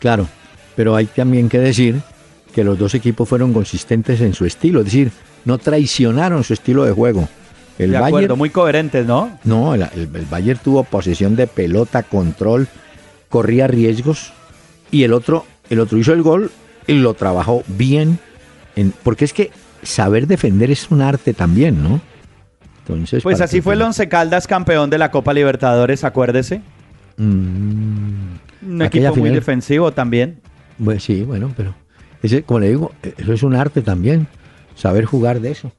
Claro, 0.00 0.26
pero 0.74 0.96
hay 0.96 1.06
también 1.06 1.48
que 1.48 1.60
decir 1.60 2.00
que 2.52 2.64
los 2.64 2.78
dos 2.78 2.94
equipos 2.94 3.28
fueron 3.28 3.52
consistentes 3.52 4.20
en 4.20 4.34
su 4.34 4.44
estilo, 4.44 4.80
es 4.80 4.86
decir, 4.86 5.12
no 5.44 5.58
traicionaron 5.58 6.42
su 6.42 6.54
estilo 6.54 6.84
de 6.84 6.92
juego. 6.92 7.28
El 7.78 7.92
de 7.92 7.98
acuerdo, 7.98 8.34
muy 8.34 8.50
coherentes, 8.50 9.06
¿no? 9.06 9.38
No, 9.44 9.74
el, 9.74 9.82
el, 9.82 10.26
Bayern 10.28 10.58
tuvo 10.58 10.82
posesión 10.82 11.36
de 11.36 11.46
pelota, 11.46 12.02
control, 12.02 12.66
corría 13.28 13.68
riesgos 13.68 14.32
y 14.90 15.04
el 15.04 15.12
otro, 15.12 15.44
el 15.70 15.78
otro 15.78 15.96
hizo 15.96 16.12
el 16.12 16.22
gol 16.22 16.50
y 16.88 16.94
lo 16.94 17.14
trabajó 17.14 17.62
bien, 17.68 18.18
en, 18.80 18.92
porque 19.02 19.24
es 19.24 19.32
que 19.32 19.50
saber 19.82 20.26
defender 20.26 20.70
es 20.70 20.90
un 20.90 21.02
arte 21.02 21.34
también, 21.34 21.82
¿no? 21.82 22.00
pues 23.22 23.40
así 23.42 23.60
fue 23.60 23.74
el 23.74 23.82
Once 23.82 24.08
Caldas 24.08 24.46
campeón 24.46 24.88
de 24.88 24.96
la 24.96 25.10
Copa 25.10 25.34
Libertadores, 25.34 26.04
acuérdese. 26.04 26.62
Mm. 27.18 28.36
un 28.66 28.82
equipo 28.82 29.14
muy 29.16 29.30
defensivo 29.30 29.92
también. 29.92 30.40
Pues 30.82 31.02
sí, 31.02 31.22
bueno, 31.22 31.52
pero 31.56 31.74
ese, 32.22 32.42
como 32.44 32.60
le 32.60 32.68
digo, 32.68 32.92
eso 33.16 33.32
es 33.32 33.42
un 33.42 33.54
arte 33.54 33.82
también, 33.82 34.26
saber 34.74 35.04
jugar 35.04 35.40
de 35.40 35.50
eso. 35.50 35.72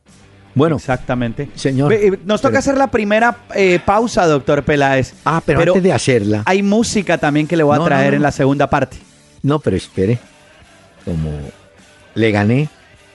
Bueno, 0.55 0.75
Exactamente. 0.75 1.49
señor, 1.55 1.93
eh, 1.93 2.19
Nos 2.25 2.41
toca 2.41 2.51
pero- 2.51 2.59
hacer 2.59 2.77
la 2.77 2.88
primera 2.91 3.38
eh, 3.55 3.79
pausa, 3.83 4.25
doctor 4.27 4.63
Peláez. 4.63 5.13
Ah, 5.23 5.41
pero, 5.45 5.62
antes 5.62 5.81
de 5.81 5.93
hacerla. 5.93 6.43
Hay 6.45 6.62
música 6.63 7.17
también 7.17 7.47
que 7.47 7.55
le 7.55 7.63
voy 7.63 7.75
a 7.75 7.77
No, 7.77 7.83
no, 7.83 7.88
traer 7.88 8.12
no. 8.12 8.17
en 8.17 8.21
la 8.23 8.31
segunda 8.31 8.69
parte. 8.69 8.97
No, 9.41 9.59
pero 9.59 9.77
espere. 9.77 10.19
Como 11.05 11.31
le 12.13 12.31
gané, 12.31 12.67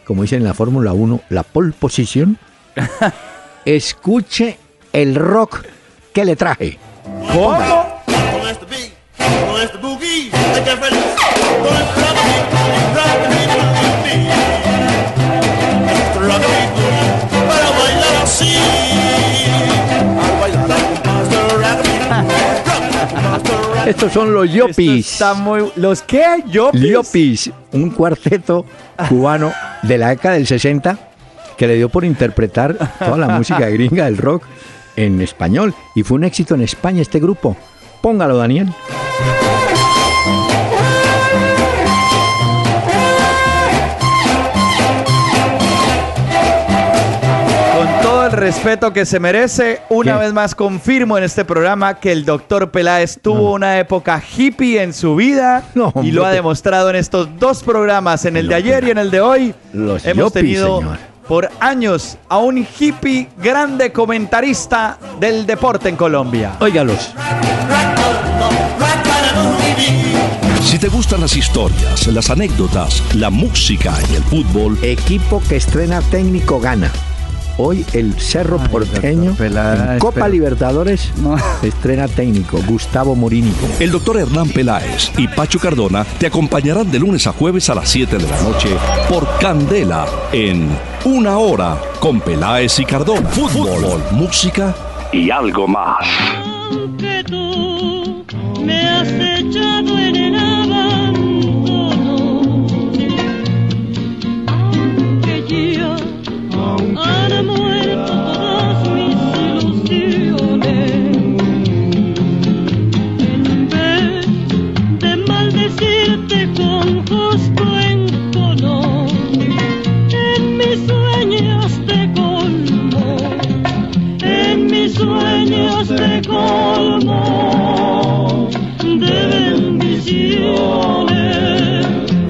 como 0.04 0.22
dicen 0.22 0.38
en 0.38 0.44
la 0.44 0.54
Fórmula 0.54 0.92
1, 0.92 1.22
la 1.30 1.42
pole 1.42 1.72
position, 1.72 2.38
escuche 3.64 4.58
el 4.92 5.14
rock 5.14 5.64
que 6.12 6.24
le 6.24 6.36
traje. 6.36 6.78
¿Cómo? 7.32 7.84
Estos 23.86 24.12
son 24.12 24.32
los 24.32 24.50
Yopis. 24.50 25.12
está 25.12 25.34
muy... 25.34 25.70
¿Los 25.76 26.02
qué? 26.02 26.24
¿Yopis? 26.46 26.80
Yopis, 26.80 27.50
un 27.72 27.90
cuarteto 27.90 28.64
cubano 29.08 29.52
de 29.82 29.98
la 29.98 30.08
década 30.10 30.34
del 30.34 30.46
60 30.46 30.98
que 31.56 31.66
le 31.66 31.76
dio 31.76 31.88
por 31.88 32.04
interpretar 32.04 32.76
toda 32.98 33.16
la 33.16 33.28
música 33.28 33.68
gringa 33.68 34.06
del 34.06 34.16
rock 34.16 34.44
en 34.96 35.20
español. 35.20 35.74
Y 35.94 36.02
fue 36.02 36.16
un 36.16 36.24
éxito 36.24 36.54
en 36.54 36.62
España 36.62 37.02
este 37.02 37.20
grupo. 37.20 37.56
Póngalo, 38.00 38.36
Daniel. 38.36 38.72
Respeto 48.44 48.92
que 48.92 49.06
se 49.06 49.18
merece, 49.18 49.80
una 49.88 50.18
¿Qué? 50.18 50.24
vez 50.24 50.32
más 50.34 50.54
confirmo 50.54 51.16
en 51.16 51.24
este 51.24 51.46
programa 51.46 51.94
que 51.98 52.12
el 52.12 52.26
doctor 52.26 52.70
Peláez 52.70 53.18
tuvo 53.22 53.54
una 53.54 53.78
época 53.78 54.22
hippie 54.36 54.82
en 54.82 54.92
su 54.92 55.16
vida 55.16 55.62
No, 55.74 55.94
y 56.02 56.10
lo 56.10 56.26
ha 56.26 56.30
demostrado 56.30 56.90
en 56.90 56.96
estos 56.96 57.26
dos 57.38 57.62
programas, 57.62 58.26
en 58.26 58.36
el 58.36 58.46
de 58.48 58.54
ayer 58.54 58.84
y 58.84 58.90
en 58.90 58.98
el 58.98 59.10
de 59.10 59.22
hoy. 59.22 59.54
Los 59.72 60.04
Hemos 60.04 60.26
yuppies, 60.26 60.32
tenido 60.44 60.78
señor. 60.80 60.98
por 61.26 61.48
años 61.58 62.18
a 62.28 62.36
un 62.36 62.58
hippie 62.78 63.28
grande 63.42 63.92
comentarista 63.92 64.98
del 65.18 65.46
deporte 65.46 65.88
en 65.88 65.96
Colombia. 65.96 66.52
Óigalos. 66.60 67.14
Si 70.60 70.78
te 70.78 70.88
gustan 70.88 71.22
las 71.22 71.34
historias, 71.34 72.06
las 72.08 72.28
anécdotas, 72.28 73.02
la 73.14 73.30
música 73.30 73.94
y 74.12 74.16
el 74.16 74.22
fútbol, 74.24 74.76
Equipo 74.82 75.40
que 75.48 75.56
estrena 75.56 76.02
técnico 76.02 76.60
gana. 76.60 76.90
Hoy 77.56 77.86
el 77.92 78.14
Cerro 78.20 78.58
Ay, 78.60 78.68
Porteño 78.68 79.24
doctor 79.30 79.36
Peláez, 79.46 79.90
en 79.92 79.98
Copa 80.00 80.14
pero- 80.14 80.28
Libertadores 80.28 81.12
No. 81.22 81.36
estrena 81.62 82.08
técnico 82.08 82.58
Gustavo 82.66 83.14
Morini. 83.14 83.52
el 83.78 83.92
doctor 83.92 84.18
Hernán 84.18 84.48
Peláez 84.48 85.12
y 85.16 85.28
Pacho 85.28 85.58
Cardona 85.60 86.04
te 86.18 86.26
acompañarán 86.26 86.90
de 86.90 86.98
lunes 86.98 87.26
a 87.28 87.32
jueves 87.32 87.70
a 87.70 87.76
las 87.76 87.88
7 87.88 88.18
de 88.18 88.28
la 88.28 88.40
noche 88.42 88.68
por 89.08 89.26
Candela 89.38 90.04
en 90.32 90.68
Una 91.04 91.38
Hora 91.38 91.78
con 92.00 92.20
Peláez 92.20 92.78
y 92.80 92.84
Cardona. 92.84 93.28
Fútbol, 93.28 94.02
música 94.12 94.74
y 95.12 95.30
algo 95.30 95.68
más. 95.68 96.04
Aunque 96.72 97.22
tú 97.24 98.24
me 98.64 98.88
has 98.88 99.08
echado 99.08 99.93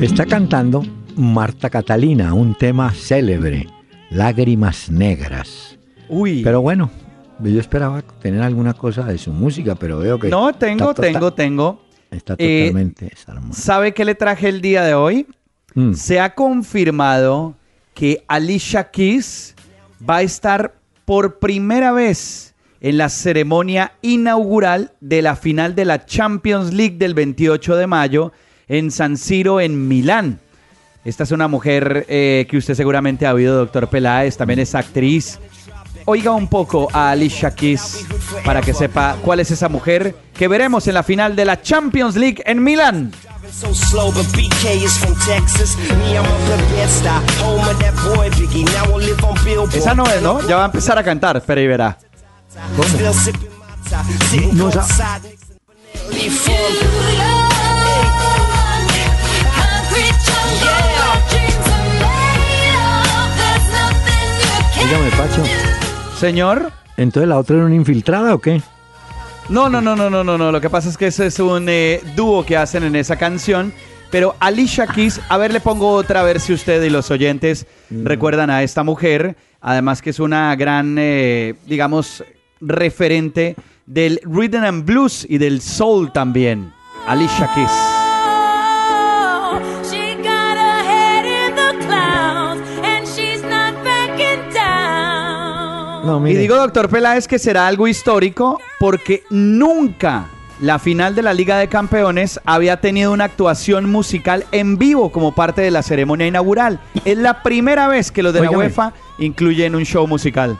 Está 0.04 0.26
cantando 0.26 0.82
Marta 1.16 1.70
Catalina, 1.70 2.34
un 2.34 2.54
tema 2.54 2.92
célebre, 2.92 3.66
Lágrimas 4.10 4.90
Negras. 4.90 5.78
Uy. 6.08 6.42
Pero 6.42 6.60
bueno, 6.60 6.90
yo 7.42 7.58
esperaba 7.58 8.02
tener 8.20 8.42
alguna 8.42 8.74
cosa 8.74 9.04
de 9.04 9.16
su 9.16 9.32
música, 9.32 9.74
pero 9.74 9.98
veo 9.98 10.18
que... 10.18 10.28
no, 10.28 10.52
tengo, 10.52 10.90
está 10.90 10.94
tota- 10.94 11.02
tengo, 11.12 11.32
tengo. 11.32 11.82
Está 12.10 12.34
Eh, 12.38 12.66
totalmente 12.66 13.06
desarmado. 13.06 13.52
¿Sabe 13.54 13.94
qué 13.94 14.04
le 14.04 14.14
traje 14.14 14.48
el 14.48 14.60
día 14.60 14.82
de 14.84 14.94
hoy? 14.94 15.26
Mm. 15.74 15.94
Se 15.94 16.20
ha 16.20 16.34
confirmado 16.34 17.54
que 17.94 18.22
Alicia 18.28 18.90
Keys 18.90 19.54
va 20.08 20.16
a 20.18 20.22
estar 20.22 20.74
por 21.06 21.38
primera 21.38 21.92
vez 21.92 22.54
en 22.80 22.98
la 22.98 23.08
ceremonia 23.08 23.92
inaugural 24.02 24.92
de 25.00 25.22
la 25.22 25.34
final 25.34 25.74
de 25.74 25.86
la 25.86 26.04
Champions 26.04 26.72
League 26.74 26.96
del 26.98 27.14
28 27.14 27.76
de 27.76 27.86
mayo 27.86 28.32
en 28.68 28.90
San 28.90 29.16
Siro, 29.16 29.60
en 29.60 29.88
Milán. 29.88 30.40
Esta 31.04 31.24
es 31.24 31.32
una 31.32 31.48
mujer 31.48 32.06
eh, 32.08 32.46
que 32.48 32.56
usted 32.56 32.74
seguramente 32.74 33.26
ha 33.26 33.34
oído, 33.34 33.56
doctor 33.56 33.88
Peláez, 33.88 34.36
también 34.36 34.58
es 34.60 34.74
actriz. 34.74 35.38
Oiga 36.06 36.32
un 36.32 36.48
poco 36.48 36.88
a 36.92 37.10
Alicia 37.12 37.54
Keys 37.54 38.06
para 38.44 38.60
que 38.60 38.74
sepa 38.74 39.16
cuál 39.22 39.40
es 39.40 39.50
esa 39.50 39.68
mujer 39.70 40.14
que 40.34 40.48
veremos 40.48 40.86
en 40.86 40.94
la 40.94 41.02
final 41.02 41.34
de 41.34 41.44
la 41.46 41.62
Champions 41.62 42.16
League 42.16 42.42
en 42.46 42.62
Milán. 42.62 43.12
So 43.50 43.72
slow, 43.74 44.10
but 44.12 44.26
BK 44.32 44.82
is 44.84 44.98
from 44.98 45.14
Texas. 45.26 45.76
Me, 45.78 46.14
I'm 46.16 46.24
up 46.24 46.38
the 46.46 46.74
bed 46.74 46.88
stop, 46.88 47.22
home 47.40 47.60
of 47.68 47.78
that 47.78 47.94
boy 48.04 48.28
Biggie. 48.30 48.64
Now 48.64 48.98
I 48.98 49.04
live 49.06 49.22
on 49.24 49.34
Billboard. 49.44 49.74
Esa 49.74 49.94
no 49.94 50.04
es, 50.06 50.20
¿no? 50.22 50.40
Ya 50.48 50.56
va 50.56 50.62
a 50.64 50.66
empezar 50.66 50.98
a 50.98 51.04
cantar, 51.04 51.42
pero 51.46 51.60
ahí 51.60 51.66
verá. 51.66 51.98
Sitting 54.30 54.56
No, 54.56 54.68
esa- 54.70 55.20
Óigame, 64.84 65.10
Pacho, 65.12 65.42
Señor. 66.18 66.70
¿entonces 66.98 67.26
la 67.26 67.38
otra 67.38 67.56
era 67.56 67.64
una 67.64 67.74
infiltrada 67.74 68.34
o 68.34 68.38
qué? 68.38 68.60
No, 69.48 69.70
no, 69.70 69.80
no, 69.80 69.96
no, 69.96 70.10
no, 70.10 70.22
no, 70.22 70.36
no. 70.36 70.52
Lo 70.52 70.60
que 70.60 70.68
pasa 70.68 70.90
es 70.90 70.98
que 70.98 71.06
ese 71.06 71.26
es 71.26 71.38
un 71.38 71.66
eh, 71.70 72.02
dúo 72.14 72.44
que 72.44 72.56
hacen 72.56 72.82
en 72.82 72.94
esa 72.94 73.16
canción. 73.16 73.72
Pero 74.10 74.36
Alicia 74.40 74.86
Keys, 74.86 75.22
a 75.28 75.38
ver, 75.38 75.52
le 75.52 75.60
pongo 75.60 75.90
otra, 75.90 76.20
a 76.20 76.22
ver 76.22 76.38
si 76.38 76.52
usted 76.52 76.82
y 76.82 76.90
los 76.90 77.10
oyentes 77.10 77.66
recuerdan 77.90 78.50
a 78.50 78.62
esta 78.62 78.82
mujer. 78.82 79.36
Además 79.60 80.02
que 80.02 80.10
es 80.10 80.20
una 80.20 80.54
gran, 80.54 80.96
eh, 80.98 81.54
digamos, 81.66 82.22
referente 82.60 83.56
del 83.86 84.20
rhythm 84.24 84.64
and 84.64 84.84
blues 84.84 85.26
y 85.28 85.38
del 85.38 85.62
soul 85.62 86.12
también. 86.12 86.72
Alicia 87.06 87.50
Keys. 87.54 87.93
Y 96.26 96.34
digo, 96.34 96.56
doctor 96.56 96.88
Peláez, 96.88 97.26
que 97.26 97.38
será 97.38 97.66
algo 97.66 97.88
histórico 97.88 98.60
porque 98.78 99.22
nunca 99.30 100.26
la 100.60 100.78
final 100.78 101.14
de 101.14 101.22
la 101.22 101.34
Liga 101.34 101.58
de 101.58 101.68
Campeones 101.68 102.40
había 102.44 102.80
tenido 102.80 103.12
una 103.12 103.24
actuación 103.24 103.90
musical 103.90 104.44
en 104.52 104.78
vivo 104.78 105.10
como 105.10 105.34
parte 105.34 105.62
de 105.62 105.70
la 105.70 105.82
ceremonia 105.82 106.26
inaugural. 106.26 106.80
Es 107.04 107.18
la 107.18 107.42
primera 107.42 107.88
vez 107.88 108.12
que 108.12 108.22
los 108.22 108.32
de 108.32 108.42
la. 108.42 108.50
UEFA 108.50 108.92
incluyen 109.18 109.74
un 109.74 109.84
show 109.84 110.06
musical. 110.06 110.58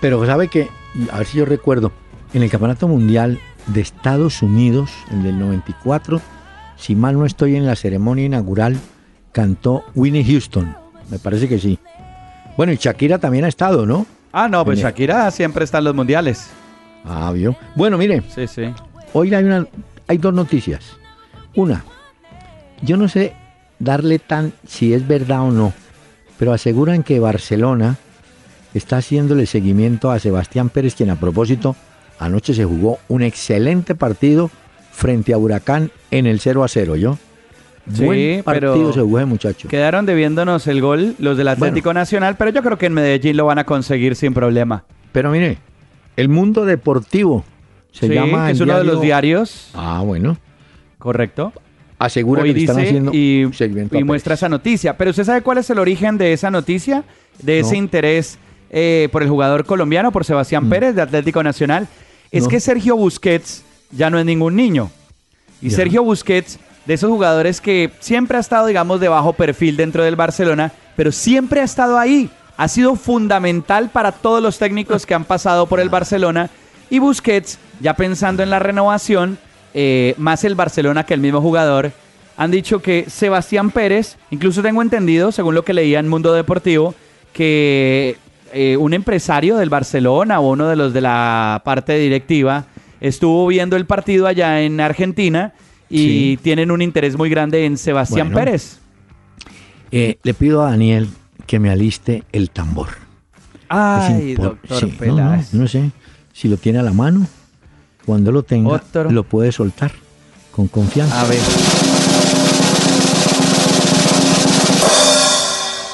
Pero 0.00 0.24
sabe 0.26 0.48
que, 0.48 0.68
a 1.12 1.18
ver 1.18 1.26
si 1.26 1.38
yo 1.38 1.44
recuerdo, 1.44 1.92
en 2.32 2.42
el 2.42 2.50
Campeonato 2.50 2.88
Mundial 2.88 3.40
de 3.66 3.80
Estados 3.80 4.42
Unidos, 4.42 4.90
el 5.10 5.22
del 5.22 5.38
94, 5.38 6.20
si 6.76 6.94
mal 6.94 7.18
no 7.18 7.26
estoy 7.26 7.56
en 7.56 7.66
la 7.66 7.76
ceremonia 7.76 8.24
inaugural, 8.26 8.78
cantó 9.32 9.84
Winnie 9.94 10.24
Houston. 10.24 10.76
Me 11.10 11.18
parece 11.18 11.48
que 11.48 11.58
sí. 11.58 11.78
Bueno, 12.56 12.72
y 12.72 12.76
Shakira 12.76 13.18
también 13.18 13.44
ha 13.44 13.48
estado, 13.48 13.86
¿no? 13.86 14.06
Ah, 14.36 14.48
no, 14.48 14.64
pues. 14.64 14.80
Shakira 14.80 15.30
siempre 15.30 15.64
está 15.64 15.78
en 15.78 15.84
los 15.84 15.94
mundiales. 15.94 16.50
Ah, 17.04 17.30
vio. 17.32 17.56
Bueno, 17.76 17.96
mire, 17.96 18.22
Sí, 18.34 18.46
sí. 18.48 18.64
hoy 19.12 19.32
hay, 19.32 19.44
una, 19.44 19.66
hay 20.08 20.18
dos 20.18 20.34
noticias. 20.34 20.96
Una, 21.54 21.84
yo 22.82 22.96
no 22.96 23.06
sé 23.08 23.34
darle 23.78 24.18
tan 24.18 24.52
si 24.66 24.92
es 24.92 25.06
verdad 25.06 25.42
o 25.42 25.52
no, 25.52 25.72
pero 26.36 26.52
aseguran 26.52 27.04
que 27.04 27.20
Barcelona 27.20 27.96
está 28.74 28.96
haciéndole 28.96 29.46
seguimiento 29.46 30.10
a 30.10 30.18
Sebastián 30.18 30.68
Pérez, 30.68 30.96
quien 30.96 31.10
a 31.10 31.16
propósito 31.16 31.76
anoche 32.18 32.54
se 32.54 32.64
jugó 32.64 32.98
un 33.08 33.22
excelente 33.22 33.94
partido 33.94 34.50
frente 34.90 35.32
a 35.32 35.38
Huracán 35.38 35.92
en 36.10 36.26
el 36.26 36.40
0 36.40 36.64
a 36.64 36.68
0, 36.68 36.96
¿yo? 36.96 37.18
Sí, 37.92 38.04
Buen 38.04 38.42
partido 38.42 38.92
se 38.92 39.02
muchacho. 39.26 39.68
Quedaron 39.68 40.06
debiéndonos 40.06 40.66
el 40.66 40.80
gol 40.80 41.14
los 41.18 41.36
del 41.36 41.48
Atlético 41.48 41.92
Nacional, 41.92 42.36
pero 42.38 42.50
yo 42.50 42.62
creo 42.62 42.78
que 42.78 42.86
en 42.86 42.94
Medellín 42.94 43.36
lo 43.36 43.44
van 43.46 43.58
a 43.58 43.64
conseguir 43.64 44.16
sin 44.16 44.32
problema. 44.32 44.84
Pero 45.12 45.30
mire, 45.30 45.58
el 46.16 46.28
mundo 46.28 46.64
deportivo 46.64 47.44
se 47.92 48.08
Sí, 48.08 48.14
llama. 48.14 48.50
es 48.50 48.60
uno 48.60 48.78
de 48.78 48.84
los 48.84 49.00
diario- 49.00 49.30
diarios, 49.34 49.70
Ah, 49.74 50.02
bueno. 50.04 50.38
correcto. 50.98 51.52
Asegura 51.98 52.42
Hoy 52.42 52.52
que 52.54 52.60
están 52.60 52.80
haciendo 52.80 53.12
y, 53.14 53.48
muestra 54.04 54.34
esa 54.34 54.48
noticia. 54.48 54.96
Pero 54.96 55.10
¿usted 55.10 55.24
sabe 55.24 55.42
cuál 55.42 55.58
es 55.58 55.70
el 55.70 55.78
origen 55.78 56.18
de 56.18 56.32
esa 56.32 56.50
noticia? 56.50 57.04
De 57.42 57.60
ese 57.60 57.72
No. 57.72 57.78
interés 57.78 58.38
eh, 58.76 59.08
por 59.12 59.22
el 59.22 59.28
jugador 59.28 59.64
colombiano, 59.64 60.10
por 60.10 60.24
Sebastián 60.24 60.68
Pérez 60.68 60.96
de 60.96 61.02
Atlético 61.02 61.42
Nacional. 61.44 61.86
Es 62.32 62.42
Mm. 62.42 62.44
No. 62.46 62.50
que 62.50 62.60
Sergio 62.60 62.96
Busquets 62.96 63.62
ya 63.92 64.10
no 64.10 64.18
es 64.18 64.24
ningún 64.26 64.56
niño. 64.56 64.90
Y 65.62 65.68
Ya. 65.68 65.76
Sergio 65.76 66.02
Busquets, 66.02 66.58
de 66.86 66.94
esos 66.94 67.10
jugadores 67.10 67.60
que 67.60 67.90
siempre 68.00 68.36
ha 68.36 68.40
estado, 68.40 68.66
digamos, 68.66 69.00
de 69.00 69.08
bajo 69.08 69.32
perfil 69.32 69.76
dentro 69.76 70.04
del 70.04 70.16
Barcelona, 70.16 70.72
pero 70.96 71.12
siempre 71.12 71.60
ha 71.60 71.64
estado 71.64 71.98
ahí. 71.98 72.30
Ha 72.56 72.68
sido 72.68 72.94
fundamental 72.94 73.90
para 73.90 74.12
todos 74.12 74.42
los 74.42 74.58
técnicos 74.58 75.06
que 75.06 75.14
han 75.14 75.24
pasado 75.24 75.66
por 75.66 75.80
el 75.80 75.88
Barcelona. 75.88 76.50
Y 76.90 76.98
Busquets, 76.98 77.58
ya 77.80 77.94
pensando 77.94 78.42
en 78.42 78.50
la 78.50 78.58
renovación, 78.58 79.38
eh, 79.72 80.14
más 80.18 80.44
el 80.44 80.54
Barcelona 80.54 81.04
que 81.04 81.14
el 81.14 81.20
mismo 81.20 81.40
jugador, 81.40 81.92
han 82.36 82.50
dicho 82.50 82.80
que 82.80 83.06
Sebastián 83.08 83.70
Pérez, 83.70 84.16
incluso 84.30 84.62
tengo 84.62 84.82
entendido, 84.82 85.32
según 85.32 85.54
lo 85.54 85.64
que 85.64 85.72
leía 85.72 85.98
en 85.98 86.08
Mundo 86.08 86.32
Deportivo, 86.32 86.94
que 87.32 88.16
eh, 88.52 88.76
un 88.76 88.94
empresario 88.94 89.56
del 89.56 89.70
Barcelona 89.70 90.40
o 90.40 90.50
uno 90.50 90.68
de 90.68 90.76
los 90.76 90.92
de 90.92 91.00
la 91.00 91.62
parte 91.64 91.96
directiva 91.96 92.66
estuvo 93.00 93.46
viendo 93.48 93.76
el 93.76 93.86
partido 93.86 94.26
allá 94.26 94.62
en 94.62 94.80
Argentina 94.80 95.52
y 95.90 95.98
Sí. 95.98 96.38
tienen 96.42 96.70
un 96.70 96.82
interés 96.82 97.16
muy 97.16 97.28
grande 97.30 97.64
en 97.66 97.76
Sebastián 97.78 98.28
Bueno. 98.32 98.44
Pérez. 98.44 98.78
Eh, 99.90 100.18
le 100.22 100.34
pido 100.34 100.64
a 100.64 100.70
Daniel 100.70 101.08
que 101.46 101.58
me 101.58 101.70
aliste 101.70 102.24
el 102.32 102.50
tambor. 102.50 102.88
Ay, 103.68 104.34
doctor 104.34 104.80
sí, 104.80 104.94
no, 105.06 105.16
no, 105.36 105.44
no 105.52 105.68
sé 105.68 105.90
si 106.32 106.48
lo 106.48 106.56
tiene 106.56 106.78
a 106.78 106.82
la 106.82 106.92
mano. 106.92 107.26
Cuando 108.04 108.30
lo 108.32 108.42
tenga, 108.42 108.70
Otro. 108.70 109.10
lo 109.10 109.24
puede 109.24 109.50
soltar 109.52 109.92
con 110.52 110.68
confianza. 110.68 111.20
A 111.20 111.24
ver. 111.26 111.38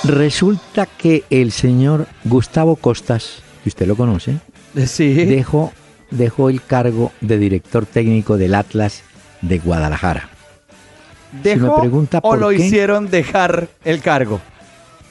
Resulta 0.05 0.87
que 0.87 1.25
el 1.31 1.53
señor 1.53 2.07
Gustavo 2.25 2.77
Costas, 2.77 3.43
que 3.63 3.69
usted 3.69 3.87
lo 3.87 3.97
conoce, 3.97 4.39
Sí. 4.87 5.13
dejó, 5.13 5.73
dejó 6.11 6.49
el 6.49 6.63
cargo 6.63 7.13
de 7.21 7.39
director 7.39 7.87
técnico 7.87 8.39
del 8.39 8.55
Atlas 8.55 9.03
de 9.41 9.59
Guadalajara. 9.59 10.29
¿Dejó 11.43 11.77
me 11.77 11.81
pregunta 11.83 12.21
o 12.23 12.35
lo 12.37 12.49
qué- 12.51 12.57
hicieron 12.57 13.09
dejar 13.11 13.69
el 13.85 14.01
cargo? 14.01 14.41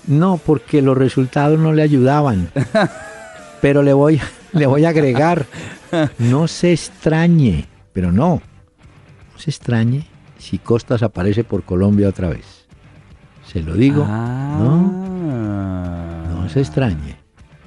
No, 0.08 0.38
porque 0.38 0.82
los 0.82 0.98
resultados 0.98 1.60
no 1.60 1.72
le 1.74 1.82
ayudaban. 1.84 2.50
Pero 3.62 3.84
le 3.84 3.94
voy, 3.94 4.20
le 4.54 4.66
voy 4.66 4.86
a 4.86 4.90
agregar, 4.90 5.46
no 6.18 6.48
se 6.48 6.72
extrañe, 6.72 7.68
pero 7.92 8.10
no, 8.12 8.42
no 9.34 9.38
se 9.40 9.50
extrañe 9.50 10.08
si 10.38 10.58
Costas 10.60 11.04
aparece 11.04 11.44
por 11.44 11.64
Colombia 11.64 12.08
otra 12.08 12.30
vez. 12.30 12.66
Se 13.46 13.62
lo 13.62 13.74
digo, 13.74 14.06
Ah. 14.08 14.56
no, 14.60 16.42
no 16.42 16.50
se 16.50 16.62
extrañe. 16.62 17.18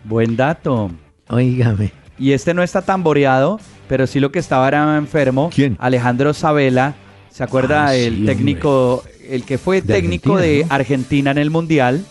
Buen 0.04 0.34
dato. 0.36 0.90
Óigame, 1.28 1.92
Y 2.18 2.32
este 2.32 2.54
no 2.54 2.62
está 2.62 2.80
tan 2.82 3.02
boreado, 3.02 3.60
pero 3.88 4.06
sí 4.06 4.20
lo 4.20 4.32
que 4.32 4.38
estaba 4.38 4.68
era 4.68 4.96
enfermo. 4.96 5.50
¿Quién? 5.54 5.76
Alejandro 5.80 6.34
Sabela. 6.34 6.94
¿Se 7.30 7.42
acuerda 7.42 7.86
Ah, 7.86 7.94
el 7.96 8.16
sí, 8.18 8.26
técnico, 8.26 9.04
el 9.28 9.44
que 9.44 9.56
fue 9.58 9.80
De 9.80 9.94
técnico 9.94 10.34
Argentina, 10.34 10.52
de 10.58 10.64
¿no? 10.68 10.74
Argentina 10.74 11.30
en 11.30 11.38
el 11.38 11.50
Mundial? 11.50 12.04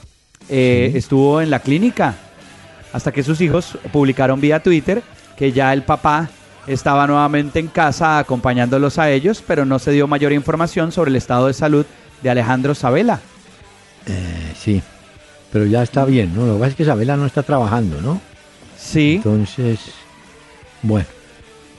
eh, 0.50 0.90
Sí. 0.92 0.98
Estuvo 0.98 1.42
en 1.42 1.50
la 1.50 1.60
clínica. 1.60 2.16
Hasta 2.94 3.12
que 3.12 3.24
sus 3.24 3.40
hijos 3.42 3.78
publicaron 3.94 4.42
vía 4.42 4.62
Twitter 4.62 5.02
que 5.38 5.52
ya 5.52 5.72
el 5.74 5.84
papá 5.84 6.30
estaba 6.68 7.08
nuevamente 7.08 7.60
en 7.60 7.68
casa 7.68 8.20
acompañándolos 8.20 8.98
a 9.00 9.10
ellos, 9.10 9.44
pero 9.46 9.66
no 9.66 9.80
se 9.80 9.92
dio 9.92 10.08
mayor 10.08 10.34
información 10.34 10.92
sobre 10.92 11.10
el 11.10 11.16
estado 11.16 11.48
de 11.48 11.54
salud 11.54 11.86
de 12.22 12.30
Alejandro 12.30 12.76
Sabela. 12.76 13.20
eh, 14.08 14.54
sí, 14.60 14.82
pero 15.52 15.66
ya 15.66 15.84
está 15.84 16.06
bien, 16.06 16.34
¿no? 16.36 16.46
Lo 16.46 16.54
que 16.56 16.60
pasa 16.60 16.70
es 16.72 16.76
que 16.76 16.84
Isabela 16.84 17.16
no 17.18 17.26
está 17.26 17.44
trabajando, 17.44 18.02
¿no? 18.02 18.20
Sí. 18.78 19.16
Entonces, 19.16 19.80
bueno, 20.82 21.06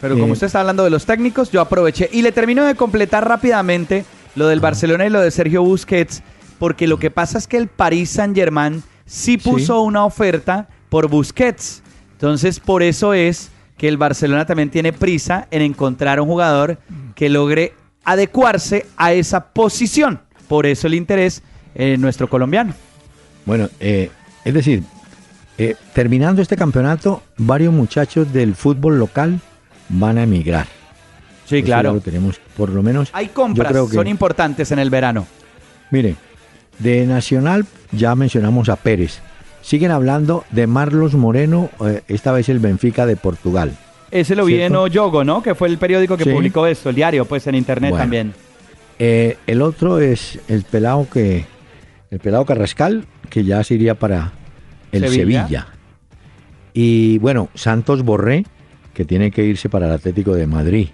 Pero 0.02 0.16
como 0.16 0.26
Eh, 0.26 0.32
usted 0.32 0.48
está 0.48 0.60
hablando 0.60 0.82
de 0.82 0.90
los 0.90 1.06
técnicos, 1.06 1.52
yo 1.52 1.60
aproveché 1.60 2.10
y 2.12 2.22
le 2.22 2.32
termino 2.32 2.64
de 2.64 2.74
completar 2.74 3.26
rápidamente 3.26 4.04
lo 4.34 4.48
del 4.48 4.58
Barcelona 4.58 5.06
y 5.06 5.10
lo 5.10 5.20
de 5.20 5.30
Sergio 5.30 5.62
Busquets, 5.62 6.24
porque 6.58 6.88
lo 6.88 6.98
que 6.98 7.12
pasa 7.12 7.38
es 7.38 7.46
que 7.46 7.56
el 7.56 7.68
Paris 7.68 8.10
Saint-Germain 8.10 8.82
sí 9.06 9.38
puso 9.38 9.80
una 9.82 10.04
oferta 10.04 10.68
por 10.88 11.08
Busquets. 11.08 11.84
Entonces, 12.14 12.58
por 12.58 12.82
eso 12.82 13.14
es 13.14 13.50
que 13.78 13.86
el 13.86 13.96
Barcelona 13.96 14.44
también 14.44 14.70
tiene 14.70 14.92
prisa 14.92 15.46
en 15.52 15.62
encontrar 15.62 16.20
un 16.20 16.26
jugador 16.26 16.78
que 17.14 17.28
logre 17.28 17.72
adecuarse 18.04 18.86
a 18.96 19.12
esa 19.12 19.52
posición. 19.52 20.20
Por 20.48 20.66
eso 20.66 20.88
el 20.88 20.94
interés 20.94 21.42
en 21.76 22.00
nuestro 22.00 22.28
colombiano. 22.28 22.74
Bueno, 23.46 23.68
eh, 23.78 24.10
es 24.44 24.52
decir, 24.52 24.82
eh, 25.58 25.76
terminando 25.94 26.42
este 26.42 26.56
campeonato, 26.56 27.22
varios 27.38 27.72
muchachos 27.72 28.32
del 28.32 28.56
fútbol 28.56 28.98
local 28.98 29.40
van 29.88 30.18
a 30.18 30.22
emigrar. 30.24 30.66
Sí, 31.46 31.58
Eso 31.58 31.66
claro. 31.66 31.92
lo 31.94 32.00
tenemos, 32.00 32.40
por 32.56 32.70
lo 32.70 32.82
menos. 32.82 33.10
Hay 33.12 33.26
yo 33.26 33.34
compras, 33.34 33.70
creo 33.72 33.88
que- 33.88 33.94
son 33.96 34.06
importantes 34.06 34.70
en 34.72 34.78
el 34.78 34.90
verano. 34.90 35.26
Mire, 35.90 36.16
de 36.78 37.06
Nacional 37.06 37.66
ya 37.90 38.14
mencionamos 38.14 38.68
a 38.68 38.76
Pérez. 38.76 39.20
Siguen 39.60 39.90
hablando 39.90 40.44
de 40.50 40.66
Marlos 40.66 41.14
Moreno, 41.14 41.70
eh, 41.86 42.02
esta 42.08 42.32
vez 42.32 42.48
el 42.48 42.58
Benfica 42.58 43.06
de 43.06 43.16
Portugal. 43.16 43.76
Ese 44.10 44.34
lo 44.34 44.44
vi 44.44 44.60
en. 44.60 44.74
Oyogo, 44.76 45.24
¿no? 45.24 45.42
Que 45.42 45.54
fue 45.54 45.68
el 45.68 45.78
periódico 45.78 46.16
que 46.16 46.24
Sí. 46.24 46.30
publicó 46.30 46.66
esto, 46.66 46.90
el 46.90 46.96
diario, 46.96 47.24
pues 47.24 47.46
en 47.46 47.54
internet 47.54 47.90
Bueno. 47.90 48.02
también. 48.02 48.34
Eh, 48.98 49.36
el 49.46 49.62
otro 49.62 50.00
es 50.00 50.38
el 50.48 50.62
pelado 50.64 51.08
que, 51.10 51.44
el 52.10 52.18
pelado 52.18 52.44
Carrascal, 52.44 53.06
que 53.30 53.44
ya 53.44 53.62
se 53.64 53.74
iría 53.74 53.94
para 53.94 54.32
el 54.92 55.08
Sevilla. 55.08 55.42
Sevilla. 55.44 55.66
Y 56.74 57.18
bueno, 57.18 57.48
Santos 57.54 58.02
Borré, 58.02 58.44
que 58.94 59.04
tiene 59.04 59.30
que 59.30 59.44
irse 59.44 59.68
para 59.68 59.86
el 59.86 59.92
Atlético 59.92 60.34
de 60.34 60.46
Madrid. 60.46 60.88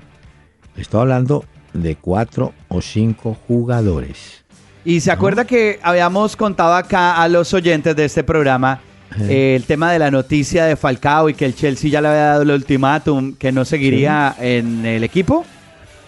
Estoy 0.76 1.00
hablando 1.02 1.44
de 1.72 1.96
cuatro 1.96 2.52
o 2.68 2.80
cinco 2.80 3.36
jugadores. 3.46 4.44
Y 4.84 5.00
se 5.00 5.10
acuerda 5.10 5.44
que 5.44 5.78
habíamos 5.82 6.36
contado 6.36 6.74
acá 6.74 7.20
a 7.20 7.28
los 7.28 7.52
oyentes 7.52 7.94
de 7.96 8.04
este 8.04 8.24
programa 8.24 8.80
eh, 9.20 9.54
el 9.56 9.64
tema 9.64 9.92
de 9.92 9.98
la 9.98 10.10
noticia 10.10 10.64
de 10.64 10.76
Falcao 10.76 11.28
y 11.28 11.34
que 11.34 11.44
el 11.46 11.54
Chelsea 11.54 11.90
ya 11.90 12.00
le 12.00 12.08
había 12.08 12.24
dado 12.24 12.42
el 12.42 12.50
ultimátum 12.50 13.34
que 13.34 13.52
no 13.52 13.64
seguiría 13.64 14.34
en 14.38 14.86
el 14.86 15.02
equipo. 15.04 15.44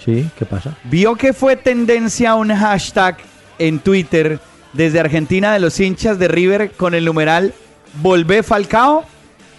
¿Sí? 0.04 0.28
¿Qué 0.38 0.46
pasa? 0.46 0.76
Vio 0.84 1.14
que 1.16 1.32
fue 1.32 1.56
tendencia 1.56 2.34
un 2.34 2.54
hashtag 2.54 3.16
en 3.58 3.80
Twitter 3.80 4.38
desde 4.72 5.00
Argentina 5.00 5.52
de 5.52 5.60
los 5.60 5.78
hinchas 5.80 6.18
de 6.18 6.28
River 6.28 6.70
con 6.72 6.94
el 6.94 7.04
numeral 7.04 7.52
Volvé 8.00 8.42
Falcao. 8.42 9.04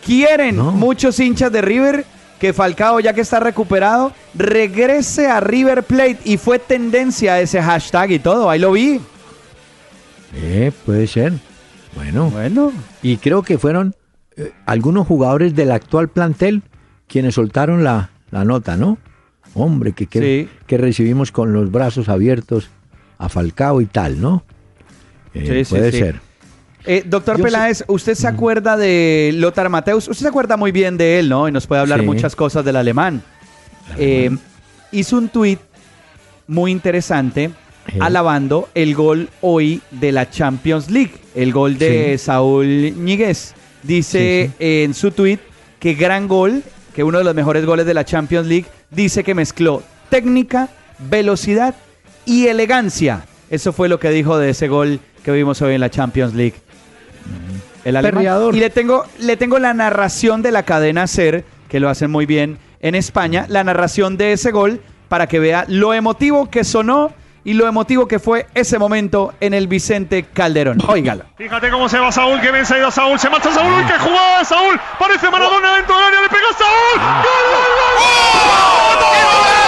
Quieren 0.05 0.55
No. 0.55 0.71
muchos 0.71 1.19
hinchas 1.19 1.51
de 1.51 1.61
River 1.61 2.05
que 2.41 2.53
Falcao, 2.53 2.99
ya 2.99 3.13
que 3.13 3.21
está 3.21 3.39
recuperado, 3.39 4.11
regrese 4.33 5.27
a 5.27 5.39
River 5.39 5.83
Plate. 5.83 6.17
Y 6.25 6.37
fue 6.37 6.57
tendencia 6.57 7.39
ese 7.39 7.61
hashtag 7.61 8.11
y 8.11 8.19
todo. 8.19 8.49
Ahí 8.49 8.59
lo 8.59 8.71
vi. 8.71 8.99
Eh, 10.35 10.71
puede 10.85 11.05
ser. 11.05 11.33
Bueno, 11.95 12.29
Bueno, 12.31 12.71
y 13.03 13.17
creo 13.17 13.43
que 13.43 13.57
fueron 13.59 13.95
eh, 14.37 14.51
algunos 14.65 15.05
jugadores 15.05 15.53
del 15.55 15.71
actual 15.71 16.07
plantel 16.09 16.63
quienes 17.07 17.35
soltaron 17.35 17.83
la, 17.83 18.09
la 18.31 18.43
nota, 18.43 18.75
¿no? 18.75 18.97
Hombre, 19.53 19.91
que, 19.91 20.07
que, 20.07 20.19
Sí. 20.19 20.49
que 20.65 20.77
recibimos 20.77 21.31
con 21.31 21.53
los 21.53 21.69
brazos 21.71 22.09
abiertos 22.09 22.69
a 23.19 23.29
Falcao 23.29 23.81
y 23.81 23.85
tal, 23.85 24.19
¿no? 24.19 24.43
Eh, 25.33 25.63
Sí, 25.65 25.69
puede 25.75 25.91
sí. 25.91 25.99
ser. 25.99 26.21
Eh, 26.85 27.03
doctor 27.05 27.37
Yo 27.37 27.43
sé- 27.43 27.47
Peláez, 27.51 27.83
¿usted 27.87 28.15
se 28.15 28.27
acuerda 28.27 28.75
de 28.77 29.31
Lothar 29.35 29.69
Mateus? 29.69 30.07
Usted 30.07 30.23
se 30.23 30.27
acuerda 30.29 30.57
muy 30.57 30.71
bien 30.71 30.97
de 30.97 31.19
él, 31.19 31.29
¿no? 31.29 31.47
Y 31.47 31.51
nos 31.51 31.67
puede 31.67 31.81
hablar 31.81 31.99
Sí. 31.99 32.05
muchas 32.05 32.35
cosas 32.35 32.65
del 32.65 32.75
alemán. 32.75 33.21
Eh, 33.97 34.31
hizo 34.91 35.17
un 35.17 35.29
tuit 35.29 35.59
muy 36.47 36.71
interesante 36.71 37.51
Sí. 37.91 37.97
alabando 37.99 38.69
el 38.75 38.95
gol 38.95 39.29
hoy 39.41 39.81
de 39.91 40.11
la 40.11 40.29
Champions 40.29 40.89
League, 40.89 41.13
el 41.35 41.51
gol 41.51 41.77
de 41.77 42.17
Sí. 42.17 42.25
Saúl 42.25 42.93
Ñíguez. 42.97 43.53
Dice 43.83 44.51
en 44.59 44.93
su 44.93 45.11
tuit 45.11 45.39
que 45.79 45.93
gran 45.95 46.27
gol, 46.27 46.63
que 46.93 47.03
uno 47.03 47.17
de 47.17 47.23
los 47.23 47.33
mejores 47.35 47.65
goles 47.65 47.85
de 47.85 47.93
la 47.93 48.05
Champions 48.05 48.47
League, 48.47 48.65
dice 48.91 49.23
que 49.23 49.33
mezcló 49.33 49.81
técnica, 50.09 50.69
velocidad 51.09 51.73
y 52.25 52.47
elegancia. 52.47 53.25
Eso 53.49 53.73
fue 53.73 53.89
lo 53.89 53.99
que 53.99 54.09
dijo 54.11 54.37
de 54.37 54.49
ese 54.51 54.67
gol 54.67 54.99
que 55.23 55.31
vimos 55.31 55.61
hoy 55.61 55.73
en 55.75 55.81
la 55.81 55.89
Champions 55.89 56.33
League. 56.33 56.55
El 57.83 57.95
alemán. 57.95 58.25
Y 58.53 58.59
le 58.59 58.69
tengo, 58.69 59.05
le 59.19 59.37
tengo 59.37 59.59
la 59.59 59.73
narración 59.73 60.41
de 60.41 60.51
la 60.51 60.63
cadena 60.63 61.07
Ser, 61.07 61.45
que 61.67 61.79
lo 61.79 61.89
hacen 61.89 62.11
muy 62.11 62.25
bien 62.25 62.59
en 62.79 62.95
España, 62.95 63.45
la 63.47 63.63
narración 63.63 64.17
de 64.17 64.33
ese 64.33 64.51
gol 64.51 64.81
para 65.07 65.27
que 65.27 65.39
vea 65.39 65.65
lo 65.67 65.93
emotivo 65.93 66.49
que 66.49 66.63
sonó 66.63 67.11
y 67.43 67.53
lo 67.53 67.67
emotivo 67.67 68.07
que 68.07 68.19
fue 68.19 68.47
ese 68.53 68.77
momento 68.77 69.33
en 69.39 69.53
el 69.53 69.67
Vicente 69.67 70.23
Calderón. 70.23 70.77
Óigalo. 70.87 71.25
Fíjate 71.37 71.69
cómo 71.69 71.89
se 71.89 71.99
va 71.99 72.11
Saúl, 72.11 72.39
que 72.39 72.51
bien 72.51 72.65
se 72.65 72.75
ha 72.75 72.77
ido 72.79 72.91
Saúl, 72.91 73.19
se 73.19 73.29
marcha 73.29 73.51
Saúl, 73.51 73.73
uy, 73.73 73.85
qué 73.85 73.97
jugada 73.97 74.43
Saúl, 74.45 74.79
parece 74.99 75.29
Maradona 75.29 75.75
dentro 75.75 75.95
del 75.95 76.05
área, 76.05 76.21
le 76.21 76.29
pega 76.29 76.49
a 76.49 76.53
Saúl, 76.53 76.97
¡Gol, 76.97 77.43
gol, 77.51 77.71
gol, 77.77 77.93
gol! 77.97 78.21
¡Gol, 78.41 78.57
gol, 78.57 78.99
gol, 78.99 79.41
gol, 79.41 79.60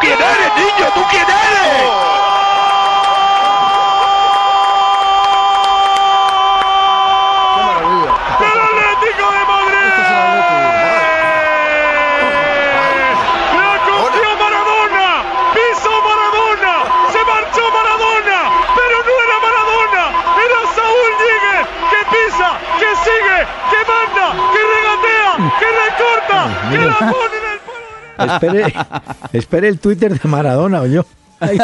quién 0.00 0.12
eres, 0.12 0.54
niño? 0.56 0.86
¿Tú 0.94 1.02
quién 1.10 1.22
eres? 1.22 1.38
¡El 8.40 8.58
Atlético 8.60 9.26
de 9.32 9.42
Madrid! 9.52 9.98
¡La 13.58 13.72
cogió 13.86 14.28
Maradona! 14.38 15.08
¡Pisó 15.54 15.94
Maradona! 16.06 16.72
¡Se 17.12 17.20
marchó 17.24 17.62
Maradona! 17.72 18.38
¡Pero 18.76 18.96
no 19.06 19.14
era 19.24 19.36
Maradona! 19.44 20.02
¡Era 20.44 20.60
Saúl 20.76 21.10
Díguez! 21.18 21.64
¡Que 21.90 22.00
pisa! 22.12 22.50
¡Que 22.78 22.90
sigue! 23.04 23.38
¡Que 23.70 23.80
manda! 23.90 24.26
¡Que 24.52 24.60
regatea! 24.74 25.32
¡Que 25.58 25.68
recorta! 25.84 26.38
¡Que 26.70 26.78
la 26.78 26.98
pone 26.98 27.36
en 27.36 27.42
el 27.42 27.42
palo! 27.42 27.47
Espere, 28.18 28.74
espere 29.32 29.68
el 29.68 29.78
Twitter 29.78 30.18
de 30.18 30.28
Maradona, 30.28 30.82
o 30.82 30.86
yo. 30.86 31.04
Ay. 31.40 31.58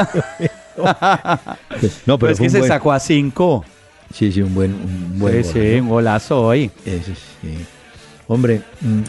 No, 2.07 2.19
Pero 2.19 2.33
es 2.33 2.41
que 2.41 2.51
se 2.51 2.59
buen- 2.59 2.69
sacó 2.69 2.93
a 2.93 3.01
cinco. 3.01 3.65
Sí, 4.13 4.31
sí, 4.33 4.43
un 4.43 4.55
buen, 4.55 4.73
un 4.73 5.19
buen 5.19 5.43
Sí, 5.45 5.53
gol, 5.53 5.63
sí, 5.63 5.77
¿no? 5.77 5.83
un 5.83 5.89
golazo 5.89 6.43
hoy. 6.43 6.71
Eso 6.85 7.13
sí. 7.41 7.65
Hombre, 8.29 8.63
mm, 8.81 9.01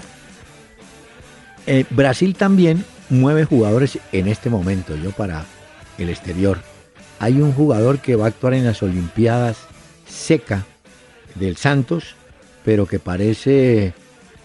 eh, 1.67 1.85
Brasil 1.89 2.35
también 2.35 2.83
mueve 3.09 3.45
jugadores 3.45 3.99
en 4.11 4.27
este 4.27 4.49
momento, 4.49 4.95
yo 4.95 5.11
para 5.11 5.45
el 5.97 6.09
exterior. 6.09 6.59
Hay 7.19 7.41
un 7.41 7.53
jugador 7.53 7.99
que 7.99 8.15
va 8.15 8.25
a 8.25 8.27
actuar 8.29 8.53
en 8.55 8.65
las 8.65 8.81
Olimpiadas 8.83 9.57
seca 10.07 10.65
del 11.35 11.55
Santos, 11.57 12.15
pero 12.63 12.85
que 12.87 12.99
parece 12.99 13.93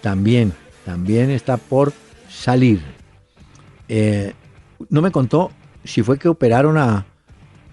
también, 0.03 0.53
también 0.85 1.31
está 1.31 1.57
por 1.57 1.93
salir. 2.41 2.81
Eh, 3.89 4.33
no 4.89 5.03
me 5.03 5.11
contó 5.11 5.51
si 5.85 6.03
fue 6.03 6.19
que 6.19 6.29
operaron 6.29 6.79
a, 6.79 7.07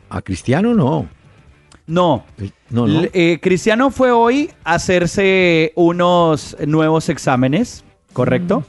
a 0.09 0.21
Cristiano 0.21 0.71
o 0.71 0.73
no. 0.73 1.09
No. 1.85 2.25
No, 2.69 2.85
no. 2.85 3.03
Eh, 3.13 3.39
Cristiano 3.41 3.91
fue 3.91 4.11
hoy 4.11 4.51
a 4.65 4.73
hacerse 4.73 5.71
unos 5.75 6.57
nuevos 6.67 7.07
exámenes, 7.07 7.85
¿correcto? 8.11 8.65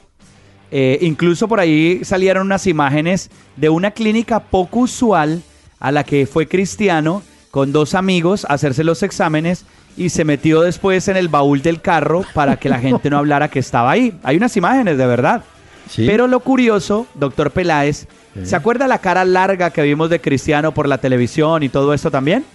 Eh, 0.71 0.99
incluso 1.01 1.47
por 1.47 1.59
ahí 1.59 2.05
salieron 2.05 2.45
unas 2.45 2.65
imágenes 2.67 3.29
de 3.57 3.69
una 3.69 3.91
clínica 3.91 4.39
poco 4.39 4.79
usual 4.79 5.41
a 5.79 5.91
la 5.91 6.03
que 6.03 6.27
fue 6.27 6.47
Cristiano 6.47 7.23
con 7.51 7.71
dos 7.73 7.93
amigos 7.95 8.45
a 8.45 8.53
hacerse 8.53 8.83
los 8.83 9.03
exámenes 9.03 9.65
y 9.97 10.09
se 10.09 10.23
metió 10.23 10.61
después 10.61 11.07
en 11.07 11.17
el 11.17 11.27
baúl 11.27 11.61
del 11.61 11.81
carro 11.81 12.23
para 12.33 12.57
que 12.57 12.69
la 12.69 12.79
gente 12.79 13.09
no 13.09 13.17
hablara 13.17 13.49
que 13.49 13.59
estaba 13.59 13.91
ahí. 13.91 14.17
Hay 14.23 14.37
unas 14.37 14.55
imágenes 14.55 14.97
de 14.97 15.05
verdad. 15.05 15.43
Sí. 15.89 16.05
Pero 16.05 16.27
lo 16.27 16.39
curioso, 16.39 17.07
doctor 17.15 17.51
Peláez, 17.51 18.07
¿se 18.43 18.55
acuerda 18.55 18.87
la 18.87 18.99
cara 18.99 19.25
larga 19.25 19.71
que 19.71 19.81
vimos 19.81 20.09
de 20.09 20.21
Cristiano 20.21 20.73
por 20.73 20.87
la 20.87 20.99
televisión 20.99 21.63
y 21.63 21.69
todo 21.69 21.93
esto 21.93 22.11
también? 22.11 22.45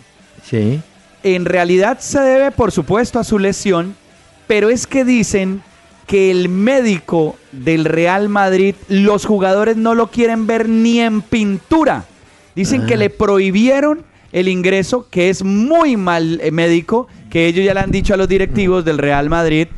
Sí. 0.45 0.81
En 1.23 1.45
realidad 1.45 1.99
se 1.99 2.21
debe, 2.21 2.51
por 2.53 2.71
supuesto, 2.71 3.19
a 3.19 3.25
su 3.25 3.39
lesión, 3.39 3.97
pero 4.47 4.71
es 4.71 4.87
que 4.87 5.05
dicen 5.05 5.63
que 6.07 6.31
el 6.31 6.49
médico 6.49 7.37
del 7.51 7.85
Real 7.85 8.29
Madrid, 8.29 8.75
los 8.89 9.25
jugadores 9.25 9.77
no 9.77 9.95
lo 9.95 10.11
quieren 10.11 10.47
ver 10.47 10.69
ni 10.69 11.01
en 11.01 11.23
pintura. 11.23 12.05
Dicen 12.55 12.87
que 12.87 12.97
le 12.97 13.11
prohibieron 13.11 14.05
el 14.33 14.49
ingreso, 14.49 15.07
que 15.11 15.31
es 15.31 15.43
muy 15.43 15.97
mal 15.97 16.41
eh, 16.43 16.51
médico, 16.51 17.09
que 17.31 17.47
ellos 17.47 17.65
ya 17.65 17.75
le 17.75 17.81
han 17.81 17.91
dicho 17.91 18.15
a 18.15 18.17
los 18.17 18.29
directivos 18.29 18.85
del 18.85 18.99
Real 18.99 19.29
Madrid. 19.29 19.69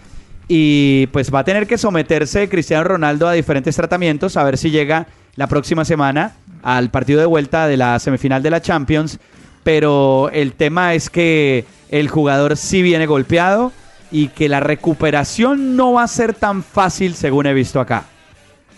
Y 0.49 1.09
pues 1.09 1.35
va 1.35 1.41
a 1.41 1.45
tener 1.45 1.67
que 1.67 1.79
someterse 1.79 2.49
Cristiano 2.49 2.85
Ronaldo 2.85 3.27
a 3.29 3.33
diferentes 3.33 3.75
tratamientos, 3.75 4.37
a 4.37 4.45
ver 4.45 4.59
si 4.59 4.71
llega 4.71 5.07
la 5.35 5.49
próxima 5.49 5.85
semana 5.85 6.37
al 6.63 6.91
partido 6.91 7.21
de 7.21 7.27
vuelta 7.27 7.67
de 7.67 7.77
la 7.77 7.99
semifinal 7.99 8.43
de 8.43 8.51
la 8.51 8.63
Champions. 8.63 9.19
Pero 9.65 10.31
el 10.33 10.53
tema 10.53 10.95
es 10.95 11.11
que 11.11 11.65
el 11.91 12.09
jugador 12.09 12.57
sí 12.57 12.83
viene 12.83 13.07
golpeado 13.07 13.73
y 14.11 14.29
que 14.29 14.49
la 14.49 14.61
recuperación 14.61 15.77
no 15.77 15.95
va 15.95 16.05
a 16.05 16.09
ser 16.09 16.35
tan 16.35 16.63
fácil 16.63 17.15
según 17.15 17.47
he 17.47 17.55
visto 17.55 17.81
acá. 17.81 18.05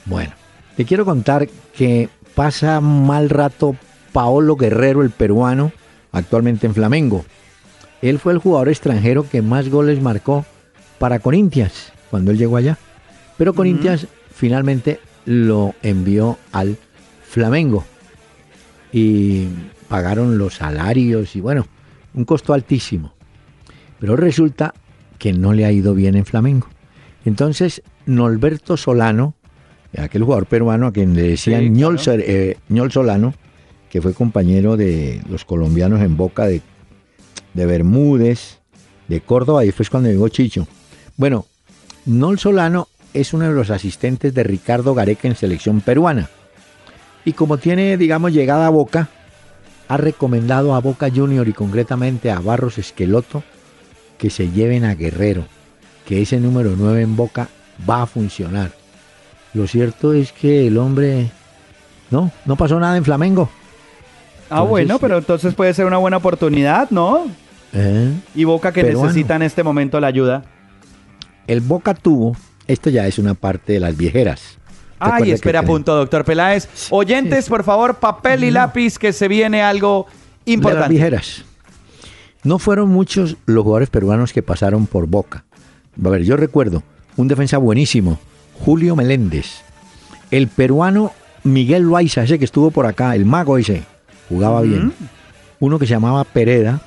Bueno, 0.06 0.32
te 0.76 0.86
quiero 0.86 1.04
contar 1.04 1.48
que 1.76 2.08
pasa 2.34 2.80
mal 2.80 3.28
rato 3.28 3.76
Paolo 4.12 4.56
Guerrero, 4.56 5.02
el 5.02 5.10
peruano, 5.10 5.72
actualmente 6.12 6.66
en 6.66 6.74
Flamengo. 6.74 7.24
Él 8.00 8.18
fue 8.18 8.32
el 8.32 8.38
jugador 8.38 8.68
extranjero 8.68 9.28
que 9.28 9.42
más 9.42 9.68
goles 9.68 10.00
marcó 10.00 10.46
para 10.98 11.18
Corinthians 11.18 11.92
cuando 12.10 12.30
él 12.30 12.38
llegó 12.38 12.56
allá. 12.56 12.78
Pero 13.36 13.54
Corinthians 13.54 14.06
finalmente 14.34 15.00
lo 15.24 15.74
envió 15.82 16.38
al 16.52 16.76
Flamengo. 17.22 17.84
Y 18.92 19.46
pagaron 19.88 20.38
los 20.38 20.54
salarios 20.54 21.36
y 21.36 21.40
bueno, 21.40 21.66
un 22.14 22.24
costo 22.24 22.52
altísimo. 22.52 23.14
Pero 24.00 24.16
resulta 24.16 24.74
que 25.18 25.32
no 25.32 25.52
le 25.52 25.64
ha 25.64 25.72
ido 25.72 25.94
bien 25.94 26.14
en 26.16 26.24
Flamengo. 26.24 26.68
Entonces, 27.24 27.82
Norberto 28.06 28.76
Solano, 28.76 29.34
aquel 29.96 30.22
jugador 30.22 30.46
peruano 30.46 30.86
a 30.86 30.92
quien 30.92 31.14
le 31.14 31.22
decían 31.22 31.62
Sí, 31.62 31.70
Ñol, 31.70 31.98
claro. 31.98 32.22
Eh, 32.24 32.56
Ñol 32.68 32.92
Solano, 32.92 33.34
que 33.90 34.00
fue 34.00 34.14
compañero 34.14 34.76
de 34.76 35.20
los 35.28 35.44
colombianos 35.44 36.00
en 36.00 36.16
Boca 36.16 36.46
de, 36.46 36.62
de 37.54 37.66
Bermúdez, 37.66 38.60
de 39.08 39.20
Córdoba, 39.20 39.64
y 39.64 39.66
después 39.68 39.90
cuando 39.90 40.08
llegó 40.08 40.28
Chicho. 40.28 40.66
Bueno, 41.18 41.46
Nol 42.06 42.38
Solano 42.38 42.86
es 43.12 43.34
uno 43.34 43.48
de 43.48 43.52
los 43.52 43.70
asistentes 43.70 44.32
de 44.32 44.44
Ricardo 44.44 44.94
Gareca 44.94 45.26
en 45.26 45.34
selección 45.34 45.80
peruana. 45.80 46.30
Y 47.24 47.32
como 47.32 47.58
tiene, 47.58 47.96
digamos, 47.96 48.32
llegada 48.32 48.68
a 48.68 48.70
Boca, 48.70 49.08
ha 49.88 49.96
recomendado 49.96 50.76
a 50.76 50.80
Boca 50.80 51.10
Junior 51.12 51.48
y 51.48 51.52
concretamente 51.52 52.30
a 52.30 52.38
Barros 52.38 52.78
Esqueloto 52.78 53.42
que 54.16 54.30
se 54.30 54.50
lleven 54.50 54.84
a 54.84 54.94
Guerrero, 54.94 55.44
que 56.06 56.22
ese 56.22 56.38
número 56.38 56.74
9 56.76 57.02
en 57.02 57.16
Boca 57.16 57.48
va 57.88 58.02
a 58.02 58.06
funcionar. 58.06 58.70
Lo 59.54 59.66
cierto 59.66 60.12
es 60.12 60.30
que 60.30 60.68
el 60.68 60.78
hombre 60.78 61.32
no, 62.12 62.30
no 62.44 62.54
pasó 62.54 62.78
nada 62.78 62.96
en 62.96 63.04
Flamengo. 63.04 63.50
Ah, 64.50 64.62
bueno, 64.62 65.00
pero 65.00 65.18
entonces 65.18 65.52
puede 65.54 65.74
ser 65.74 65.86
una 65.86 65.98
buena 65.98 66.18
oportunidad, 66.18 66.90
¿no? 66.90 67.26
¿Eh? 67.72 68.12
Y 68.36 68.44
Boca 68.44 68.72
que 68.72 68.82
Peruano. 68.82 69.08
necesita 69.08 69.34
en 69.34 69.42
este 69.42 69.64
momento 69.64 69.98
la 69.98 70.06
ayuda. 70.06 70.44
El 71.48 71.60
Boca 71.60 71.94
tuvo, 71.94 72.36
esto 72.68 72.90
ya 72.90 73.06
es 73.08 73.18
una 73.18 73.34
parte 73.34 73.72
de 73.72 73.80
las 73.80 73.96
viejeras. 73.96 74.58
Ay, 75.00 75.30
espera, 75.32 75.60
que- 75.62 75.66
punto, 75.66 75.94
doctor 75.96 76.24
Peláez. 76.24 76.68
Oyentes, 76.90 77.48
por 77.48 77.64
favor, 77.64 77.96
papel 77.96 78.44
y 78.44 78.50
lápiz, 78.50 78.98
que 78.98 79.12
se 79.12 79.26
viene 79.28 79.62
algo 79.62 80.06
De 80.08 80.12
las 80.12 80.54
importante. 80.54 80.88
viejeras. 80.90 81.44
No 82.44 82.58
fueron 82.58 82.88
muchos 82.90 83.36
los 83.46 83.62
jugadores 83.64 83.90
peruanos 83.90 84.32
que 84.32 84.42
pasaron 84.42 84.86
por 84.86 85.06
Boca. 85.06 85.44
A 86.04 86.08
ver, 86.08 86.22
yo 86.22 86.36
recuerdo 86.36 86.82
un 87.16 87.26
defensa 87.28 87.58
buenísimo, 87.58 88.18
Julio 88.60 88.94
Meléndez. 88.94 89.62
El 90.30 90.48
peruano 90.48 91.12
Miguel 91.44 91.82
Loaiza, 91.84 92.22
ese 92.24 92.38
que 92.38 92.44
estuvo 92.44 92.70
por 92.70 92.86
acá, 92.86 93.14
el 93.14 93.24
mago 93.24 93.56
ese, 93.58 93.82
jugaba 94.28 94.60
bien. 94.62 94.92
Uno 95.60 95.78
que 95.78 95.86
se 95.86 95.94
llamaba 95.94 96.24
Pereda, 96.24 96.80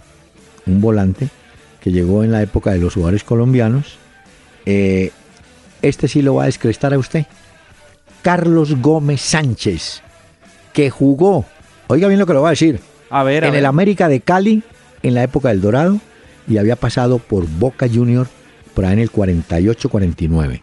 un 0.67 0.79
volante, 0.79 1.29
que 1.81 1.91
llegó 1.91 2.23
en 2.23 2.31
la 2.31 2.41
época 2.41 2.71
de 2.71 2.77
los 2.79 2.93
jugadores 2.93 3.23
colombianos. 3.23 3.97
Eh, 4.65 5.11
este 5.81 6.07
sí 6.07 6.21
lo 6.21 6.35
va 6.35 6.43
a 6.43 6.45
descrestar 6.47 6.93
a 6.93 6.97
usted. 6.99 7.25
Carlos 8.21 8.79
Gómez 8.81 9.21
Sánchez, 9.21 10.01
que 10.73 10.89
jugó, 10.89 11.45
oiga 11.87 12.07
bien 12.07 12.19
lo 12.19 12.25
que 12.27 12.33
lo 12.33 12.41
va 12.43 12.49
a 12.49 12.51
decir, 12.51 12.79
A 13.09 13.23
ver, 13.23 13.43
a 13.43 13.47
en 13.47 13.53
ver. 13.53 13.59
el 13.59 13.65
América 13.65 14.07
de 14.07 14.21
Cali, 14.21 14.63
en 15.01 15.15
la 15.15 15.23
época 15.23 15.49
del 15.49 15.61
Dorado, 15.61 15.99
y 16.47 16.57
había 16.57 16.75
pasado 16.75 17.17
por 17.17 17.47
Boca 17.47 17.87
Junior 17.91 18.27
por 18.75 18.85
ahí 18.85 18.93
en 18.93 18.99
el 18.99 19.11
48-49. 19.11 20.61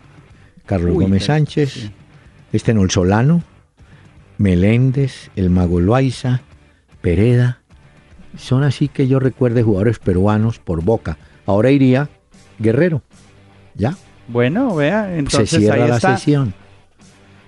Carlos 0.67 0.93
Uy, 0.97 1.05
Gómez 1.05 1.25
Sánchez, 1.25 1.73
sí. 1.73 1.91
este 2.53 2.75
Nolsolano, 2.75 3.43
Meléndez, 4.39 5.31
el 5.37 5.51
Mago 5.51 5.81
Loaiza, 5.81 6.43
Pereda. 7.01 7.61
Son 8.37 8.63
así 8.63 8.89
que 8.89 9.09
yo 9.09 9.19
recuerde 9.19 9.63
jugadores 9.63 9.99
peruanos 9.99 10.59
por 10.59 10.83
Boca. 10.85 11.19
Ahora 11.47 11.71
iría 11.71 12.09
Guerrero. 12.59 13.03
¿Ya? 13.79 13.97
Bueno, 14.27 14.75
vea, 14.75 15.17
entonces 15.17 15.49
Se 15.49 15.59
cierra 15.61 15.83
ahí 15.85 15.89
la 15.89 15.97
está. 15.97 16.19
sesión. 16.19 16.53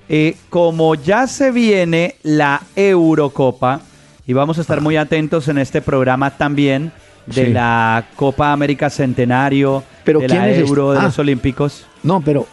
Eh, 0.08 0.36
como 0.48 0.94
ya 0.94 1.26
se 1.26 1.50
viene 1.50 2.16
la 2.22 2.62
Eurocopa, 2.74 3.80
y 4.26 4.32
vamos 4.32 4.56
a 4.58 4.62
estar 4.62 4.80
muy 4.80 4.96
atentos 4.96 5.48
en 5.48 5.58
este 5.58 5.82
programa 5.82 6.36
también 6.36 6.90
de 7.26 7.46
Sí. 7.46 7.52
la 7.52 8.06
Copa 8.16 8.52
América 8.52 8.88
Centenario, 8.90 9.84
Pero 10.04 10.20
de 10.20 10.26
¿quién 10.26 10.38
la? 10.40 10.50
Euro, 10.52 10.92
de 10.92 11.00
Ah. 11.00 11.02
los 11.04 11.18
Olímpicos. 11.18 11.86
No, 12.02 12.20
pero 12.22 12.46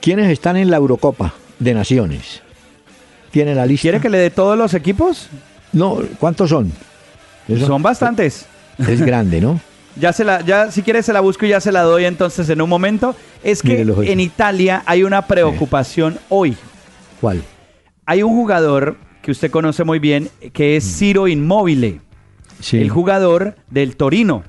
¿Quiénes 0.00 0.30
están 0.30 0.56
en 0.56 0.70
la 0.70 0.76
Eurocopa 0.76 1.32
de 1.58 1.72
Naciones? 1.74 2.42
¿Tiene 3.30 3.54
la 3.54 3.64
lista? 3.66 3.82
¿Quiere 3.82 4.00
que 4.00 4.10
le 4.10 4.18
dé 4.18 4.30
todos 4.30 4.56
los 4.56 4.74
equipos? 4.74 5.28
No, 5.72 5.98
¿cuántos 6.20 6.50
son? 6.50 6.70
Eso- 7.48 7.66
Son 7.66 7.82
bastantes. 7.82 8.46
Es 8.78 9.00
grande, 9.02 9.40
¿no? 9.40 9.60
Ya 9.96 10.12
se 10.12 10.24
la, 10.24 10.40
ya 10.40 10.70
si 10.70 10.82
quieres 10.82 11.06
se 11.06 11.12
la 11.12 11.20
busco 11.20 11.46
y 11.46 11.50
ya 11.50 11.60
se 11.60 11.70
la 11.70 11.82
doy 11.82 12.04
entonces 12.04 12.48
en 12.48 12.60
un 12.60 12.68
momento. 12.68 13.14
Es 13.42 13.62
que 13.62 13.82
en 13.82 14.20
Italia 14.20 14.82
hay 14.86 15.04
una 15.04 15.26
preocupación 15.26 16.18
hoy. 16.28 16.56
¿Cuál? 17.20 17.42
Hay 18.06 18.22
un 18.22 18.34
jugador 18.34 18.96
que 19.22 19.30
usted 19.30 19.50
conoce 19.50 19.84
muy 19.84 19.98
bien 19.98 20.28
que 20.52 20.76
es 20.76 20.98
Ciro 20.98 21.28
Immobile, 21.28 22.00
Sí. 22.60 22.78
el 22.78 22.90
jugador 22.90 23.56
del 23.70 23.96
Torino. 23.96 24.42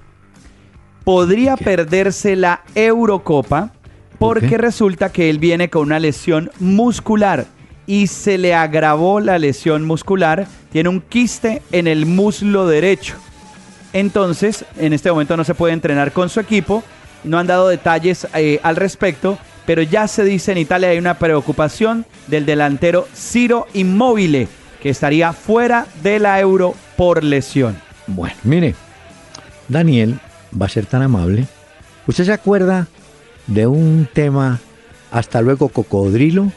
Podría 1.03 1.55
perderse 1.57 2.35
la 2.35 2.63
Eurocopa 2.73 3.71
¿Por 4.17 4.39
porque 4.39 4.57
resulta 4.57 5.11
que 5.11 5.29
él 5.29 5.39
viene 5.39 5.69
con 5.69 5.83
una 5.83 5.99
lesión 5.99 6.49
muscular 6.59 7.45
y 7.85 8.07
se 8.07 8.37
le 8.37 8.53
agravó 8.53 9.19
la 9.19 9.37
lesión 9.37 9.85
muscular. 9.85 10.47
Tiene 10.71 10.89
un 10.89 11.01
quiste 11.01 11.61
en 11.71 11.87
el 11.87 12.05
muslo 12.05 12.65
derecho. 12.67 13.15
Entonces, 13.95 14.65
en 14.77 14.91
este 14.91 15.09
momento 15.09 15.37
no 15.37 15.45
se 15.45 15.55
puede 15.55 15.71
entrenar 15.71 16.11
con 16.11 16.27
su 16.27 16.41
equipo. 16.41 16.83
No 17.23 17.39
han 17.39 17.47
dado 17.47 17.69
detalles 17.69 18.27
eh, 18.33 18.59
al 18.61 18.75
respecto, 18.75 19.37
pero 19.65 19.81
ya 19.83 20.09
se 20.09 20.25
dice 20.25 20.51
en 20.51 20.57
Italia 20.57 20.89
hay 20.89 20.97
una 20.97 21.17
preocupación 21.17 22.05
del 22.27 22.45
delantero 22.45 23.07
Ciro 23.15 23.67
Immobile, 23.73 24.49
que 24.81 24.89
estaría 24.89 25.31
fuera 25.31 25.87
de 26.03 26.19
la 26.19 26.41
Euro 26.41 26.75
por 26.97 27.23
lesión. 27.23 27.77
Bueno, 28.05 28.35
mire, 28.43 28.75
Daniel 29.69 30.19
va 30.61 30.65
a 30.65 30.69
ser 30.69 30.85
tan 30.87 31.01
amable. 31.01 31.47
¿Usted 32.05 32.25
se 32.25 32.33
acuerda 32.33 32.87
de 33.47 33.65
un 33.65 34.09
tema 34.11 34.59
Hasta 35.09 35.39
luego 35.39 35.69
cocodrilo? 35.69 36.51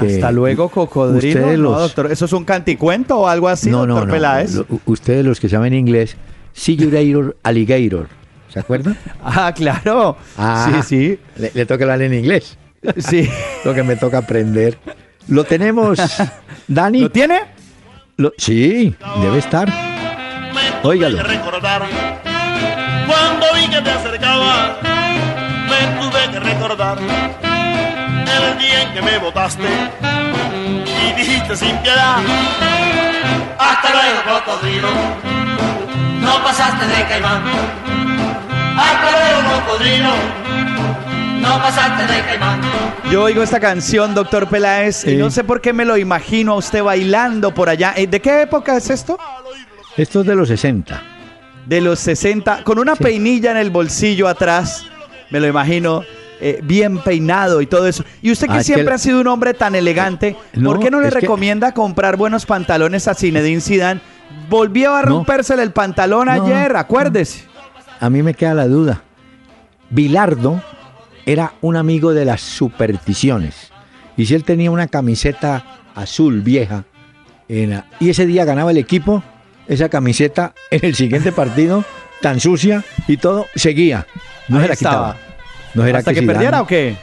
Que 0.00 0.14
Hasta 0.14 0.30
luego, 0.32 0.68
cocodrilo. 0.68 1.40
ustedes 1.40 1.58
No, 1.58 1.70
los- 1.70 1.78
doctor, 1.80 2.10
¿eso 2.12 2.24
es 2.24 2.32
un 2.32 2.44
canticuento 2.44 3.18
o 3.20 3.28
algo 3.28 3.48
así, 3.48 3.70
no, 3.70 3.86
no, 3.86 3.94
doctor 3.94 4.08
no. 4.08 4.12
Peláez? 4.14 4.54
lo- 4.54 4.66
ustedes 4.86 5.24
los 5.24 5.38
que 5.40 5.48
saben 5.48 5.74
inglés, 5.74 6.16
later, 6.90 7.36
alligator. 7.42 8.08
¿Se 8.52 8.58
acuerdan? 8.58 8.96
Ah, 9.24 9.52
claro. 9.54 10.16
Ah, 10.36 10.82
Sí, 10.86 11.18
Le, 11.36 11.52
le 11.54 11.66
toca 11.66 11.84
hablar 11.84 12.02
en 12.02 12.14
inglés. 12.14 12.56
sí. 12.96 13.24
sí. 13.24 13.30
Lo 13.64 13.74
que 13.74 13.82
me 13.82 13.96
toca 13.96 14.18
aprender. 14.18 14.78
Lo 15.28 15.44
tenemos, 15.44 15.98
Dani. 16.66 17.00
¿Lo 17.02 17.10
tiene? 17.10 17.40
Lo- 18.16 18.32
sí, 18.36 18.94
debe 19.22 19.38
estar. 19.38 19.72
Óigalo. 20.82 21.18
cuando 23.06 23.46
vi 23.54 23.68
que 23.70 23.80
te 23.82 23.90
acercaba. 23.90 24.78
Me 25.68 26.00
tuve 26.00 26.32
que 26.32 26.40
recordar 26.40 26.98
el 28.44 28.58
día 28.58 28.82
en 28.82 28.92
que 28.94 29.02
me 29.02 29.18
botaste 29.18 29.68
y 30.84 31.12
dijiste 31.18 31.56
sin 31.56 31.76
piedad. 31.78 32.16
Hasta 33.58 33.88
luego, 33.90 34.44
cocodrilo. 34.44 34.88
No 36.20 36.42
pasaste 36.42 36.86
de 36.86 37.04
caimán. 37.06 37.42
Hasta 38.76 39.10
luego, 39.10 39.60
cocodrilo. 39.66 40.10
No 41.40 41.58
pasaste 41.58 42.12
de 42.12 42.20
caimán. 42.22 42.60
Yo 43.10 43.24
oigo 43.24 43.42
esta 43.42 43.58
canción, 43.58 44.14
doctor 44.14 44.48
Peláez, 44.48 45.06
y 45.06 45.16
no 45.16 45.30
sé 45.30 45.42
por 45.42 45.60
qué 45.60 45.72
me 45.72 45.84
lo 45.84 45.96
imagino 45.96 46.52
a 46.52 46.56
usted 46.56 46.82
bailando 46.82 47.52
por 47.52 47.68
allá. 47.68 47.94
Eh, 47.96 48.06
¿De 48.06 48.20
qué 48.20 48.42
época 48.42 48.76
es 48.76 48.88
esto? 48.90 49.18
Esto 49.96 50.20
es 50.20 50.26
de 50.26 50.34
los 50.36 50.48
60. 50.48 51.02
De 51.66 51.80
los 51.80 51.98
60, 52.00 52.64
con 52.64 52.78
una 52.78 52.94
peinilla 52.96 53.50
en 53.50 53.56
el 53.56 53.70
bolsillo 53.70 54.28
atrás, 54.28 54.86
me 55.30 55.40
lo 55.40 55.46
imagino. 55.46 56.02
Eh, 56.40 56.60
bien 56.62 56.98
peinado 56.98 57.60
y 57.60 57.66
todo 57.66 57.86
eso. 57.86 58.04
Y 58.22 58.30
usted 58.32 58.46
que 58.48 58.54
Ah, 58.58 58.62
siempre 58.62 58.86
el- 58.88 58.92
ha 58.94 58.98
sido 58.98 59.20
un 59.20 59.26
hombre 59.26 59.54
tan 59.54 59.74
elegante, 59.74 60.36
No, 60.54 60.70
¿por 60.70 60.80
qué 60.80 60.90
no 60.90 61.00
le 61.00 61.08
que- 61.10 61.20
recomienda 61.20 61.72
comprar 61.72 62.16
buenos 62.16 62.46
pantalones 62.46 63.06
a 63.08 63.14
Zinedine 63.14 63.60
Zidane? 63.60 64.00
Volvió 64.48 64.94
a 64.94 65.02
No. 65.02 65.08
rompérsele 65.08 65.62
el 65.62 65.72
pantalón 65.72 66.26
No, 66.26 66.32
ayer, 66.32 66.76
acuérdese. 66.76 67.44
A 68.00 68.08
mí 68.10 68.22
me 68.22 68.34
queda 68.34 68.54
la 68.54 68.66
duda. 68.68 69.02
Bilardo 69.90 70.62
era 71.26 71.52
un 71.60 71.76
amigo 71.76 72.12
de 72.14 72.24
las 72.24 72.40
supersticiones. 72.40 73.70
Y 74.16 74.26
si 74.26 74.34
él 74.34 74.44
tenía 74.44 74.70
una 74.70 74.86
camiseta 74.88 75.64
azul 75.94 76.40
vieja 76.42 76.84
la- 77.48 77.86
y 77.98 78.10
ese 78.10 78.26
día 78.26 78.44
ganaba 78.44 78.70
el 78.70 78.76
equipo, 78.78 79.22
esa 79.66 79.88
camiseta 79.88 80.54
en 80.70 80.84
el 80.84 80.94
siguiente 80.94 81.32
partido, 81.32 81.84
tan 82.20 82.38
sucia 82.38 82.84
y 83.08 83.16
todo, 83.16 83.46
seguía. 83.54 84.06
No 84.48 84.56
Ahí 84.58 84.62
se 84.62 84.68
la 84.68 84.74
estaba. 84.74 85.14
quitaba. 85.14 85.29
¿No 85.74 85.82
¿Hasta 85.84 86.12
que, 86.12 86.20
Zidane- 86.22 86.26
perdiera 86.26 86.60
o 86.62 86.66
qué? 86.66 86.96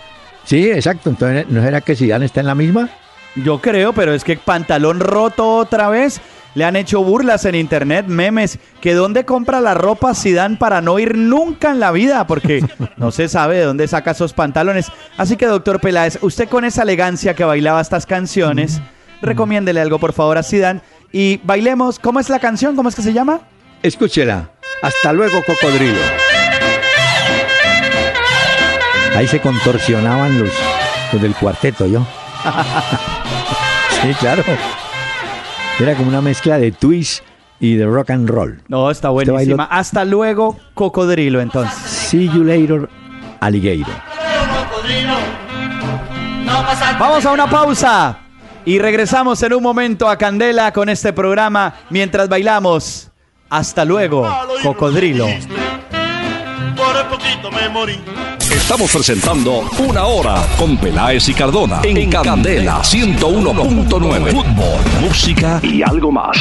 Sí, 0.43 0.69
exacto. 0.69 1.09
Entonces, 1.09 1.45
¿no 1.49 1.63
era 1.63 1.81
que 1.81 1.95
Zidane 1.95 2.25
está 2.25 2.39
en 2.39 2.47
la 2.47 2.55
misma? 2.55 2.89
Yo 3.35 3.59
creo, 3.61 3.93
pero 3.93 4.13
es 4.13 4.23
que 4.23 4.37
pantalón 4.37 4.99
roto 4.99 5.55
otra 5.55 5.89
vez. 5.89 6.21
Le 6.55 6.65
han 6.65 6.75
hecho 6.75 7.03
burlas 7.03 7.45
en 7.45 7.53
internet, 7.53 8.07
memes, 8.07 8.57
que 8.81 8.95
dónde 8.95 9.25
compra 9.25 9.61
la 9.61 9.75
ropa 9.75 10.15
Zidane 10.15 10.55
para 10.57 10.81
no 10.81 10.97
ir 10.97 11.15
nunca 11.15 11.69
en 11.69 11.79
la 11.79 11.91
vida, 11.91 12.25
porque 12.25 12.65
no 12.97 13.11
se 13.11 13.27
sabe 13.29 13.57
de 13.57 13.63
dónde 13.65 13.87
saca 13.87 14.11
esos 14.11 14.33
pantalones. 14.33 14.87
Así 15.17 15.37
que, 15.37 15.45
doctor 15.45 15.79
Peláez, 15.79 16.17
usted 16.21 16.49
con 16.49 16.65
esa 16.65 16.81
elegancia 16.81 17.35
que 17.35 17.43
bailaba 17.43 17.79
estas 17.79 18.07
canciones, 18.07 18.81
recomiéndele 19.21 19.81
algo, 19.81 19.99
por 19.99 20.13
favor, 20.13 20.39
a 20.39 20.43
Zidane 20.43 20.81
y 21.11 21.39
bailemos. 21.43 21.99
¿Cómo 21.99 22.19
es 22.19 22.29
la 22.29 22.39
canción? 22.39 22.75
¿Cómo 22.75 22.89
es 22.89 22.95
que 22.95 23.03
se 23.03 23.13
llama? 23.13 23.41
Escúchela. 23.83 24.49
Hasta 24.81 25.13
luego, 25.13 25.43
cocodrilo. 25.45 25.99
Ahí 29.17 29.27
se 29.27 29.39
contorsionaban 29.41 30.37
los, 30.39 30.51
los 31.11 31.19
del 31.21 31.33
cuarteto, 31.33 31.87
yo. 31.87 32.05
sí, 34.01 34.13
claro. 34.19 34.43
Era 35.79 35.95
como 35.95 36.09
una 36.09 36.21
mezcla 36.21 36.59
de 36.59 36.71
twist 36.71 37.23
y 37.59 37.73
de 37.75 37.87
rock 37.87 38.11
and 38.11 38.29
roll. 38.29 38.61
No, 38.67 38.91
está 38.91 39.09
buenísima. 39.09 39.37
bailó- 39.65 39.67
Hasta 39.71 40.05
luego, 40.05 40.55
cocodrilo, 40.75 41.41
entonces. 41.41 41.73
See 41.79 42.27
you 42.29 42.43
later, 42.43 42.87
alligator. 43.39 43.91
Vamos 46.99 47.25
a 47.25 47.31
una 47.31 47.49
pausa 47.49 48.19
y 48.65 48.77
regresamos 48.77 49.41
en 49.41 49.53
un 49.53 49.63
momento 49.63 50.07
a 50.09 50.17
Candela 50.17 50.71
con 50.71 50.89
este 50.89 51.11
programa 51.11 51.73
mientras 51.89 52.29
bailamos. 52.29 53.09
Hasta 53.49 53.83
luego, 53.83 54.27
cocodrilo. 54.61 55.25
Por 56.75 57.07
poquito 57.09 57.51
me 57.51 57.67
morí. 57.69 57.99
Estamos 58.57 58.91
presentando 58.91 59.63
Una 59.77 60.05
Hora 60.07 60.45
con 60.57 60.75
Peláez 60.77 61.29
y 61.29 61.33
Cardona 61.33 61.79
en 61.83 62.09
Candela 62.09 62.81
101.9. 62.81 64.31
Fútbol, 64.31 64.79
música 64.99 65.61
y 65.63 65.81
algo 65.83 66.11
más. 66.11 66.35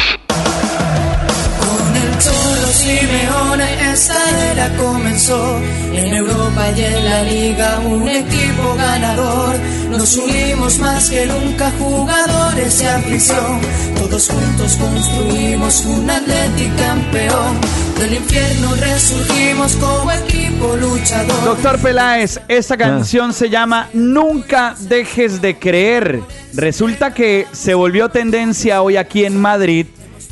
Cholo 2.18 2.68
Simeone 2.72 3.92
esta 3.92 4.52
era 4.52 4.76
comenzó. 4.76 5.60
En 5.92 6.14
Europa 6.14 6.70
y 6.76 6.84
en 6.84 7.04
la 7.04 7.22
Liga 7.22 7.78
un 7.80 8.08
equipo 8.08 8.74
ganador. 8.76 9.56
Nos 9.90 10.16
unimos 10.16 10.78
más 10.78 11.08
que 11.08 11.26
nunca 11.26 11.70
jugadores 11.78 12.78
de 12.80 12.88
afición 12.88 13.60
Todos 13.96 14.28
juntos 14.28 14.76
construimos 14.76 15.84
un 15.86 16.10
Atlético 16.10 16.76
campeón. 16.76 17.60
Del 17.98 18.14
infierno 18.14 18.74
resurgimos 18.74 19.74
como 19.76 20.12
equipo 20.12 20.76
luchador. 20.76 21.44
Doctor 21.44 21.78
Peláez, 21.78 22.40
esta 22.48 22.76
canción 22.76 23.32
se 23.32 23.48
llama 23.48 23.88
Nunca 23.94 24.74
dejes 24.80 25.40
de 25.40 25.58
creer. 25.58 26.20
Resulta 26.52 27.14
que 27.14 27.46
se 27.52 27.74
volvió 27.74 28.08
tendencia 28.10 28.82
hoy 28.82 28.96
aquí 28.96 29.24
en 29.24 29.40
Madrid, 29.40 29.86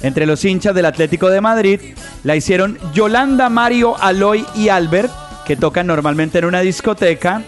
entre 0.05 0.27
los 0.27 0.45
hinchas 0.45 0.75
del 0.75 0.85
Atlético 0.85 1.31
de 1.31 1.41
Madrid. 1.41 1.81
La 2.23 2.37
hicieron 2.37 2.79
Yolanda, 2.93 3.49
Mario, 3.49 3.97
Aloy 3.99 4.47
y 4.55 4.69
Albert, 4.69 5.11
que 5.47 5.57
tocan 5.57 5.87
normalmente 5.87 6.39
en 6.39 6.45
una 6.45 6.61
discoteca, 6.61 7.43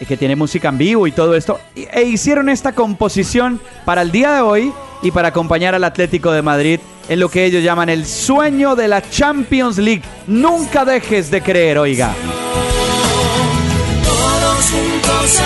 y 0.00 0.06
que 0.06 0.16
tiene 0.16 0.34
música 0.34 0.70
en 0.70 0.78
vivo 0.78 1.06
y 1.06 1.12
todo 1.12 1.36
esto. 1.36 1.60
E 1.76 2.02
hicieron 2.02 2.48
esta 2.48 2.72
composición 2.72 3.60
para 3.84 4.02
el 4.02 4.10
día 4.10 4.32
de 4.34 4.40
hoy 4.40 4.72
y 5.02 5.10
para 5.10 5.28
acompañar 5.28 5.74
al 5.74 5.84
Atlético 5.84 6.32
de 6.32 6.42
Madrid 6.42 6.80
en 7.08 7.20
lo 7.20 7.28
que 7.28 7.44
ellos 7.44 7.62
llaman 7.62 7.90
el 7.90 8.06
sueño 8.06 8.74
de 8.74 8.88
la 8.88 9.02
Champions 9.08 9.78
League. 9.78 10.02
Nunca 10.26 10.84
dejes 10.84 11.30
de 11.30 11.42
creer, 11.42 11.78
oiga. 11.78 12.14
todos 14.04 14.70
juntos 14.70 15.40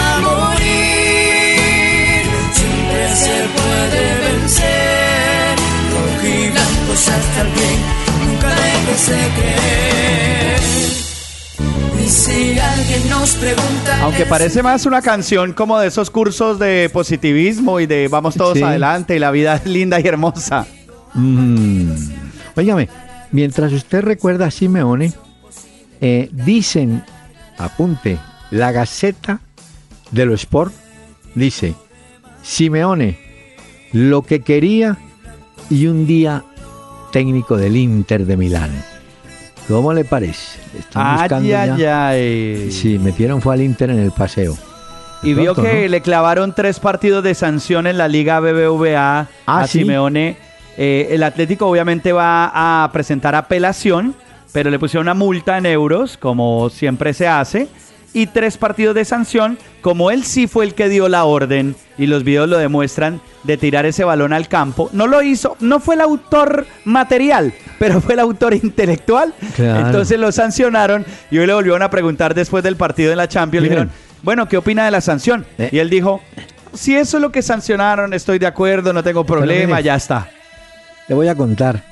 hasta 7.14 7.40
el 7.42 7.48
fin, 7.48 7.80
nunca 8.26 8.48
dejes 8.48 9.08
de 9.08 9.14
creer. 9.40 10.60
Y 12.04 12.08
si 12.08 12.58
alguien 12.58 13.08
nos 13.08 13.30
pregunta. 13.36 14.02
Aunque 14.02 14.26
parece 14.26 14.62
más 14.62 14.84
una 14.84 15.00
canción 15.00 15.52
como 15.54 15.78
de 15.78 15.88
esos 15.88 16.10
cursos 16.10 16.58
de 16.58 16.90
positivismo 16.92 17.80
y 17.80 17.86
de 17.86 18.08
vamos 18.08 18.34
todos 18.34 18.58
Sí. 18.58 18.62
adelante 18.62 19.16
y 19.16 19.18
la 19.18 19.30
vida 19.30 19.54
es 19.56 19.64
linda 19.66 19.98
y 20.00 20.06
hermosa. 20.06 20.66
Mm. 21.14 21.92
Óigame, 22.56 22.88
mientras 23.32 23.72
usted 23.72 24.02
recuerda 24.02 24.46
a 24.46 24.50
Simeone, 24.50 25.12
eh, 26.00 26.28
dicen, 26.32 27.02
apunte, 27.56 28.18
la 28.50 28.70
Gaceta 28.72 29.40
de 30.10 30.26
lo 30.26 30.34
Sport 30.34 30.74
dice, 31.34 31.74
Simeone, 32.42 33.18
lo 33.92 34.22
que 34.22 34.40
quería 34.40 34.98
y 35.70 35.86
un 35.86 36.06
día 36.06 36.44
técnico 37.14 37.56
del 37.56 37.76
Inter 37.76 38.26
de 38.26 38.36
Milán. 38.36 38.72
¿Cómo 39.68 39.92
le 39.92 40.04
parece? 40.04 40.58
Están 40.76 41.16
buscando 41.16 41.48
Ay, 41.48 41.52
ay, 41.54 41.78
ya. 41.78 42.08
ay. 42.08 42.72
Sí, 42.72 42.98
metieron 42.98 43.40
fue 43.40 43.54
al 43.54 43.62
Inter 43.62 43.90
en 43.90 44.00
el 44.00 44.10
paseo. 44.10 44.58
Y 45.22 45.32
vio 45.32 45.54
que 45.54 45.84
¿no? 45.84 45.88
le 45.90 46.00
clavaron 46.00 46.52
tres 46.56 46.80
partidos 46.80 47.22
de 47.22 47.36
sanción 47.36 47.86
en 47.86 47.98
la 47.98 48.08
Liga 48.08 48.40
BBVA 48.40 49.20
a 49.20 49.28
Ah, 49.46 49.64
¿sí? 49.68 49.78
Simeone. 49.78 50.36
Eh, 50.76 51.06
el 51.12 51.22
Atlético 51.22 51.68
obviamente 51.68 52.12
va 52.12 52.50
a 52.84 52.90
presentar 52.92 53.36
apelación, 53.36 54.16
pero 54.52 54.68
le 54.70 54.80
pusieron 54.80 55.04
una 55.04 55.14
multa 55.14 55.56
en 55.56 55.66
euros, 55.66 56.16
como 56.16 56.68
siempre 56.68 57.14
se 57.14 57.28
hace, 57.28 57.68
y 58.14 58.26
tres 58.28 58.56
partidos 58.56 58.94
de 58.94 59.04
sanción, 59.04 59.58
como 59.82 60.10
él 60.10 60.24
sí 60.24 60.46
fue 60.46 60.64
el 60.64 60.74
que 60.74 60.88
dio 60.88 61.08
la 61.08 61.24
orden, 61.24 61.76
y 61.98 62.06
los 62.06 62.24
videos 62.24 62.48
lo 62.48 62.56
demuestran, 62.56 63.20
de 63.42 63.58
tirar 63.58 63.84
ese 63.84 64.04
balón 64.04 64.32
al 64.32 64.48
campo. 64.48 64.88
No 64.92 65.06
lo 65.06 65.20
hizo, 65.22 65.56
no 65.60 65.80
fue 65.80 65.96
el 65.96 66.00
autor 66.00 66.66
material, 66.84 67.52
pero 67.78 68.00
fue 68.00 68.14
el 68.14 68.20
autor 68.20 68.54
intelectual. 68.54 69.34
Claro. 69.56 69.86
Entonces 69.86 70.18
lo 70.18 70.32
sancionaron 70.32 71.04
y 71.30 71.38
hoy 71.38 71.46
le 71.46 71.52
volvieron 71.52 71.82
a 71.82 71.90
preguntar 71.90 72.34
después 72.34 72.64
del 72.64 72.76
partido 72.76 73.10
en 73.10 73.18
la 73.18 73.28
Champions. 73.28 73.64
Le 73.64 73.68
dijeron, 73.68 73.90
bueno, 74.22 74.48
¿qué 74.48 74.56
opina 74.56 74.84
de 74.84 74.90
la 74.90 75.00
sanción? 75.00 75.44
Eh. 75.58 75.68
Y 75.72 75.78
él 75.78 75.90
dijo, 75.90 76.22
si 76.72 76.96
eso 76.96 77.18
es 77.18 77.20
lo 77.20 77.30
que 77.30 77.42
sancionaron, 77.42 78.14
estoy 78.14 78.38
de 78.38 78.46
acuerdo, 78.46 78.92
no 78.92 79.02
tengo 79.02 79.24
problema, 79.24 79.76
mire. 79.76 79.82
ya 79.82 79.96
está. 79.96 80.30
Le 81.08 81.14
voy 81.14 81.28
a 81.28 81.34
contar. 81.34 81.82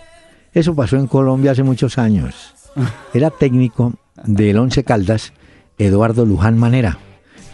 Eso 0.55 0.75
pasó 0.75 0.97
en 0.97 1.07
Colombia 1.07 1.53
hace 1.53 1.63
muchos 1.63 1.99
años. 1.99 2.55
Era 3.15 3.31
técnico 3.31 3.95
del 4.25 4.59
Once 4.59 4.83
Caldas, 4.85 5.33
Eduardo 5.79 6.27
Luján 6.27 6.59
Manera, 6.59 6.99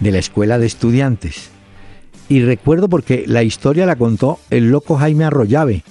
de 0.01 0.13
la 0.13 0.19
Escuela 0.19 0.59
de 0.59 0.67
Estudiantes. 0.67 1.51
Y 2.29 2.43
recuerdo 2.43 2.89
porque 2.89 3.25
la 3.27 3.43
historia 3.43 3.87
la 3.87 3.97
contó 3.97 4.39
el 4.51 4.71
loco 4.71 4.97
Jaime 4.97 5.25
Arroyave. 5.25 5.85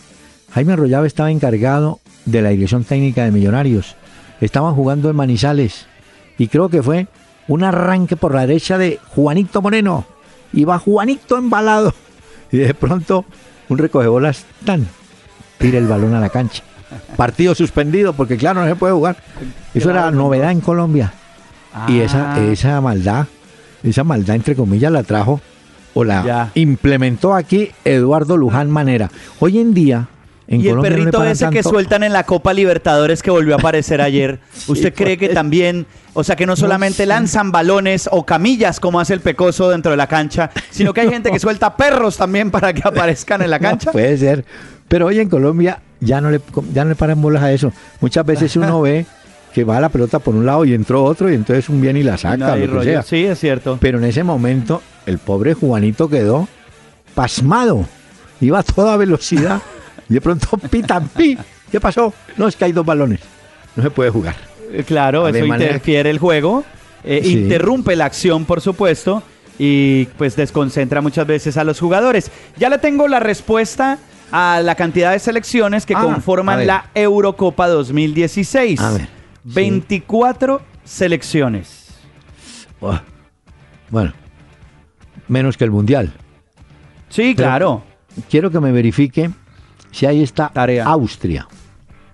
Jaime 0.51 0.73
Arroyave 0.73 1.07
estaba 1.07 1.31
encargado 1.31 1.99
de 2.25 2.41
la 2.41 2.49
dirección 2.49 2.83
técnica 2.83 3.23
de 3.23 3.31
Millonarios. 3.31 3.95
Estaban 4.39 4.75
jugando 4.75 5.09
en 5.09 5.15
Manizales. 5.15 5.87
Y 6.37 6.47
creo 6.47 6.69
que 6.69 6.83
fue 6.83 7.07
un 7.47 7.63
arranque 7.63 8.15
por 8.15 8.35
la 8.35 8.45
derecha 8.45 8.77
de 8.77 8.99
Juanito 9.15 9.61
Moreno. 9.61 10.05
Iba 10.53 10.79
Juanito 10.79 11.37
embalado. 11.37 11.93
Y 12.49 12.59
de 12.59 12.73
pronto 12.73 13.25
un 13.67 13.77
recogebolas 13.77 14.45
tan 14.63 14.87
tira 15.57 15.77
el 15.77 15.87
balón 15.87 16.13
a 16.13 16.21
la 16.21 16.29
cancha. 16.29 16.63
Partido 17.15 17.53
suspendido 17.55 18.13
porque 18.13 18.37
claro 18.37 18.61
no 18.61 18.67
se 18.67 18.75
puede 18.75 18.93
jugar. 18.93 19.17
Eso 19.73 19.89
era 19.91 20.11
novedad 20.11 20.51
en 20.51 20.61
Colombia. 20.61 21.13
Y 21.87 21.99
esa, 21.99 22.33
Ah. 22.35 22.39
esa 22.39 22.81
maldad, 22.81 23.25
esa 23.83 24.03
maldad 24.03 24.35
entre 24.35 24.55
comillas 24.55 24.91
la 24.91 25.03
trajo 25.03 25.41
o 25.93 26.03
la 26.03 26.23
Ya. 26.25 26.51
implementó 26.55 27.33
aquí 27.33 27.71
Eduardo 27.85 28.37
Luján 28.37 28.69
Manera. 28.69 29.09
Hoy 29.39 29.59
en 29.59 29.73
día 29.73 30.07
en 30.47 30.61
y 30.61 30.67
el 30.67 30.75
Colombia 30.77 30.91
perrito 30.91 31.23
ese 31.25 31.49
que 31.49 31.61
sueltan 31.61 32.03
en 32.03 32.13
la 32.13 32.23
Copa 32.23 32.53
Libertadores 32.53 33.21
que 33.21 33.29
volvió 33.31 33.55
a 33.55 33.57
aparecer 33.57 34.01
ayer, 34.01 34.39
¿usted 34.67 34.93
cree 34.93 35.17
que 35.17 35.29
también, 35.29 35.85
o 36.13 36.23
sea, 36.23 36.35
que 36.37 36.45
no 36.45 36.55
solamente 36.55 37.05
lanzan 37.05 37.51
balones 37.51 38.07
o 38.11 38.25
camillas 38.25 38.79
como 38.79 38.99
hace 38.99 39.13
el 39.13 39.19
pecoso 39.19 39.69
dentro 39.69 39.91
de 39.91 39.97
la 39.97 40.07
cancha, 40.07 40.49
sino 40.71 40.93
que 40.93 41.01
hay 41.01 41.09
gente 41.11 41.31
que 41.31 41.39
suelta 41.39 41.75
perros 41.75 42.15
también 42.17 42.49
para 42.49 42.71
que 42.73 42.81
aparezcan 42.87 43.41
en 43.41 43.49
la 43.49 43.59
cancha? 43.59 43.91
puede 43.91 44.17
ser. 44.17 44.45
Pero 44.87 45.07
hoy 45.07 45.19
en 45.19 45.27
Colombia 45.29 45.81
ya 45.99 46.21
no 46.21 46.31
le 46.31 46.39
ya 46.73 46.83
no 46.85 46.91
le 46.91 46.95
paran 46.95 47.21
bolas 47.21 47.43
a 47.43 47.51
eso. 47.51 47.73
Muchas 47.99 48.25
veces 48.25 48.55
uno 48.55 48.79
ve 48.81 49.05
que 49.57 49.63
va 49.63 49.79
la 49.79 49.89
pelota 49.89 50.19
por 50.19 50.35
un 50.35 50.45
lado 50.45 50.65
y 50.65 50.75
entró 50.75 51.03
otro 51.03 51.31
y 51.31 51.33
entonces 51.33 51.67
un 51.67 51.81
viene 51.81 52.01
y 52.01 52.03
la 52.03 52.15
saca, 52.15 52.55
No 52.55 52.55
lo 52.67 52.79
que 52.81 52.85
sea. 52.85 53.01
Sí, 53.01 53.25
es 53.25 53.39
cierto. 53.39 53.79
Pero 53.81 53.97
en 53.97 54.03
ese 54.03 54.23
momento 54.23 54.83
el 55.07 55.17
pobre 55.17 55.55
Juanito 55.55 56.07
quedó 56.07 56.47
pasmado. 57.15 57.83
Iba 58.39 58.59
a 58.59 58.63
toda 58.63 58.95
velocidad. 58.97 59.59
Y 60.07 60.13
de 60.13 60.21
pronto 60.21 60.47
pita, 60.69 60.99
pi. 61.01 61.35
¿Qué 61.71 61.79
pasó? 61.81 62.13
No, 62.37 62.47
es 62.47 62.55
que 62.55 62.65
hay 62.65 62.71
dos 62.71 62.85
balones. 62.85 63.19
No 63.75 63.81
se 63.81 63.89
puede 63.89 64.11
jugar. 64.11 64.35
Eh, 64.71 64.83
Claro, 64.85 65.27
eso 65.27 65.43
interfiere 65.43 66.11
el 66.11 66.19
juego, 66.19 66.63
eh, 67.03 67.21
Sí. 67.23 67.31
interrumpe 67.33 67.95
la 67.95 68.05
acción, 68.05 68.45
por 68.45 68.61
supuesto, 68.61 69.23
y 69.57 70.05
pues 70.19 70.35
desconcentra 70.35 71.01
muchas 71.01 71.25
veces 71.25 71.57
a 71.57 71.63
los 71.63 71.79
jugadores. 71.79 72.29
Ya 72.59 72.69
le 72.69 72.77
tengo 72.77 73.07
la 73.07 73.19
respuesta 73.19 73.97
a 74.31 74.61
la 74.63 74.75
cantidad 74.75 75.13
de 75.13 75.19
selecciones 75.19 75.87
que 75.87 75.95
Ah, 75.95 76.01
conforman 76.03 76.67
la 76.67 76.91
Eurocopa 76.93 77.67
2016. 77.67 78.79
A 78.81 78.91
ver, 78.91 79.16
sí. 79.47 79.53
24 79.53 80.61
selecciones. 80.83 81.95
Buah. 82.79 83.01
Bueno, 83.89 84.13
menos 85.27 85.57
que 85.57 85.63
el 85.63 85.71
Mundial. 85.71 86.11
Sí, 87.09 87.33
Pero- 87.35 87.47
claro. 87.47 87.83
Quiero 88.29 88.49
que 88.49 88.59
me 88.59 88.71
verifique 88.71 89.29
si 89.91 90.05
ahí 90.05 90.23
está 90.23 90.49
Tarea. 90.49 90.85
Austria, 90.85 91.47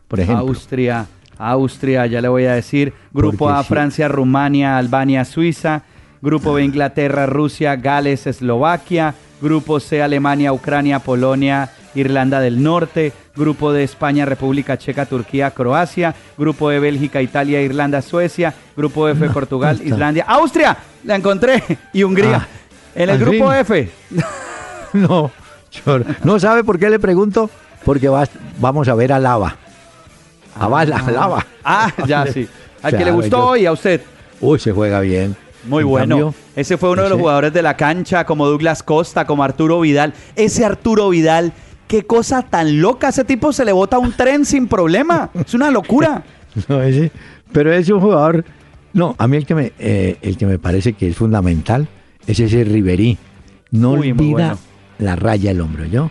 por 0.07 0.19
ejemplo. 0.19 0.45
Austria, 0.45 1.07
Austria, 1.38 2.05
ya 2.07 2.21
le 2.21 2.27
voy 2.27 2.45
a 2.45 2.53
decir. 2.55 2.93
Grupo 3.13 3.45
Porque 3.45 3.59
A, 3.59 3.63
sí. 3.63 3.69
Francia, 3.69 4.07
Rumania, 4.07 4.77
Albania, 4.77 5.23
Suiza. 5.25 5.84
Grupo 6.21 6.53
B, 6.53 6.63
Inglaterra, 6.63 7.25
Rusia, 7.25 7.75
Gales, 7.75 8.27
Eslovaquia. 8.27 9.15
Grupo 9.43 9.79
C, 9.79 10.01
Alemania, 10.01 10.53
Ucrania, 10.53 10.99
Polonia, 10.99 11.69
Irlanda 11.93 12.39
del 12.39 12.63
Norte. 12.63 13.11
Grupo 13.35 13.71
D, 13.73 13.83
España, 13.83 14.25
República 14.25 14.77
Checa, 14.77 15.05
Turquía, 15.05 15.51
Croacia. 15.51 16.15
Grupo 16.37 16.71
E, 16.71 16.79
Bélgica, 16.79 17.21
Italia, 17.21 17.61
Irlanda, 17.61 18.01
Suecia. 18.01 18.53
Grupo 18.77 19.07
F, 19.09 19.29
Portugal, 19.29 19.75
está. 19.75 19.85
Islandia, 19.87 20.23
Austria. 20.27 20.77
La 21.03 21.15
encontré. 21.17 21.61
Y 21.91 22.03
Hungría. 22.03 22.37
Ah, 22.37 22.47
en 22.95 23.09
el 23.09 23.19
grupo 23.19 23.49
fin. 23.51 23.53
F. 23.59 23.91
No, 24.93 25.31
yo- 25.85 25.99
no 26.23 26.39
sabe 26.39 26.63
por 26.63 26.77
qué 26.79 26.89
le 26.89 26.99
pregunto, 26.99 27.49
porque 27.83 28.07
vas- 28.09 28.29
vamos 28.59 28.87
a 28.87 28.93
ver 28.95 29.11
a 29.11 29.19
Lava. 29.19 29.55
A 30.59 30.67
Bala, 30.67 30.97
a 30.97 31.11
Lava. 31.11 31.45
Ah, 31.63 31.91
ya 32.07 32.27
sí. 32.27 32.47
Al 32.83 32.95
que 32.97 33.03
le 33.05 33.11
gustó 33.11 33.55
yo- 33.55 33.61
y 33.61 33.65
a 33.65 33.71
usted. 33.71 34.01
Uy, 34.39 34.59
se 34.59 34.71
juega 34.71 34.99
bien. 34.99 35.35
Muy 35.66 35.84
En 35.84 35.89
bueno. 35.89 36.16
cambio, 36.18 36.36
Ese 36.55 36.78
fue 36.78 36.89
uno 36.91 37.03
de 37.03 37.09
los 37.09 37.20
jugadores 37.20 37.53
de 37.53 37.61
la 37.61 37.78
cancha, 37.78 38.26
como 38.26 38.47
Douglas 38.47 38.84
Costa, 38.84 39.26
como 39.26 39.43
Arturo 39.43 39.80
Vidal. 39.80 40.14
Ese 40.36 40.66
Arturo 40.66 41.09
Vidal, 41.09 41.53
qué 41.88 42.03
cosa 42.05 42.41
tan 42.41 42.82
loca. 42.82 43.09
Ese 43.09 43.24
tipo 43.24 43.53
se 43.53 43.64
le 43.66 43.72
bota 43.72 43.97
un 43.99 44.11
tren 44.11 44.45
sin 44.45 44.68
problema. 44.68 45.30
Es 45.34 45.53
una 45.53 45.72
locura. 45.72 46.24
no, 46.68 46.82
ese- 46.82 47.11
pero 47.51 47.72
es 47.74 47.89
un 47.89 47.99
jugador. 48.01 48.43
No, 48.93 49.16
a 49.18 49.28
mí 49.28 49.38
el 49.38 49.45
que 49.45 49.55
me, 49.55 49.72
eh, 49.80 50.18
el 50.22 50.38
que 50.38 50.45
me 50.45 50.59
parece 50.59 50.93
que 50.93 51.07
es 51.07 51.16
fundamental 51.16 51.88
es 52.28 52.39
ese 52.39 52.64
Riverí. 52.64 53.18
No 53.72 53.93
Uy, 53.93 54.11
olvida 54.11 54.32
bueno. 54.32 54.57
la 54.99 55.16
raya 55.16 55.49
del 55.49 55.61
hombro, 55.61 55.86
¿yo? 55.86 56.09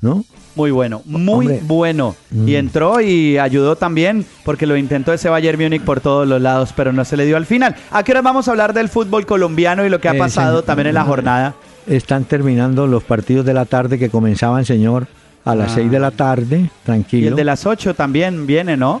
¿No? 0.00 0.24
Muy 0.54 0.70
bueno, 0.70 1.00
muy 1.06 1.46
Hombre. 1.46 1.60
bueno. 1.62 2.14
Mm. 2.30 2.48
Y 2.48 2.56
entró 2.56 3.00
y 3.00 3.38
ayudó 3.38 3.76
también, 3.76 4.26
porque 4.44 4.66
lo 4.66 4.76
intentó 4.76 5.12
ese 5.12 5.28
Bayern 5.30 5.58
Múnich 5.60 5.82
por 5.82 6.00
todos 6.00 6.28
los 6.28 6.42
lados, 6.42 6.74
pero 6.76 6.92
no 6.92 7.04
se 7.06 7.16
le 7.16 7.24
dio 7.24 7.36
al 7.38 7.46
final. 7.46 7.74
¿A 7.90 8.02
qué 8.02 8.12
hora 8.12 8.20
vamos 8.22 8.48
a 8.48 8.50
hablar 8.50 8.74
del 8.74 8.88
fútbol 8.90 9.24
colombiano 9.24 9.86
y 9.86 9.88
lo 9.88 10.00
que 10.00 10.08
ha 10.10 10.14
Eh, 10.14 10.18
pasado 10.18 10.62
también 10.62 10.88
en 10.88 10.94
la 10.94 11.04
jornada? 11.04 11.54
Están 11.86 12.24
terminando 12.24 12.86
los 12.86 13.02
partidos 13.02 13.46
de 13.46 13.54
la 13.54 13.64
tarde 13.64 13.98
que 13.98 14.10
comenzaban, 14.10 14.64
señor, 14.66 15.06
a 15.44 15.54
las 15.54 15.72
Ah. 15.72 15.74
6 15.76 15.90
de 15.90 15.98
la 15.98 16.10
tarde, 16.10 16.70
tranquilo. 16.84 17.24
Y 17.24 17.28
el 17.28 17.36
de 17.36 17.44
las 17.44 17.64
8 17.66 17.94
también 17.94 18.46
viene, 18.46 18.76
¿no? 18.76 19.00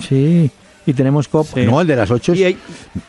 Sí, 0.00 0.50
y 0.86 0.92
tenemos 0.92 1.26
Copa. 1.28 1.50
Sí. 1.54 1.66
No, 1.66 1.80
el 1.80 1.86
de 1.86 1.96
las 1.96 2.10
8 2.10 2.32
es 2.34 2.38
Y 2.38 2.44
hay- 2.44 2.56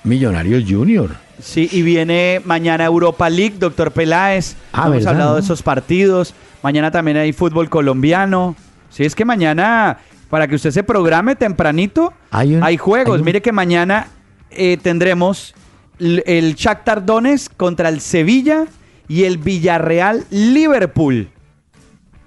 Millonarios 0.04 0.64
Junior. 0.68 1.12
Sí, 1.42 1.68
y 1.72 1.82
viene 1.82 2.42
mañana 2.46 2.86
Europa 2.86 3.30
League, 3.30 3.56
doctor 3.60 3.92
Peláez. 3.92 4.56
Ah, 4.74 4.84
Hemos 4.86 4.92
¿verdad, 4.98 5.12
hablado 5.14 5.30
no? 5.32 5.36
de 5.36 5.42
esos 5.42 5.62
partidos. 5.62 6.34
Mañana 6.64 6.92
también 6.92 7.18
hay 7.18 7.34
fútbol 7.34 7.70
colombiano. 7.70 8.56
Sí, 8.90 9.04
es 9.06 9.16
que 9.16 9.26
mañana, 9.26 9.98
para 10.30 10.48
que 10.48 10.56
usted 10.56 10.72
se 10.72 10.84
programe 10.84 11.36
tempranito, 11.36 12.14
Hay 12.32 12.78
juegos. 12.78 13.16
hay 13.16 13.20
un- 13.20 13.26
Mire 13.26 13.42
que 13.42 13.52
mañana 13.52 14.08
eh, 14.52 14.78
tendremos 14.82 15.54
l- 16.00 16.24
el 16.26 16.56
Shakhtar 16.56 17.06
Donetsk 17.06 17.56
contra 17.58 17.90
el 17.90 18.00
Sevilla 18.02 18.66
y 19.08 19.24
el 19.24 19.38
Villarreal 19.38 20.24
Liverpool. 20.30 21.30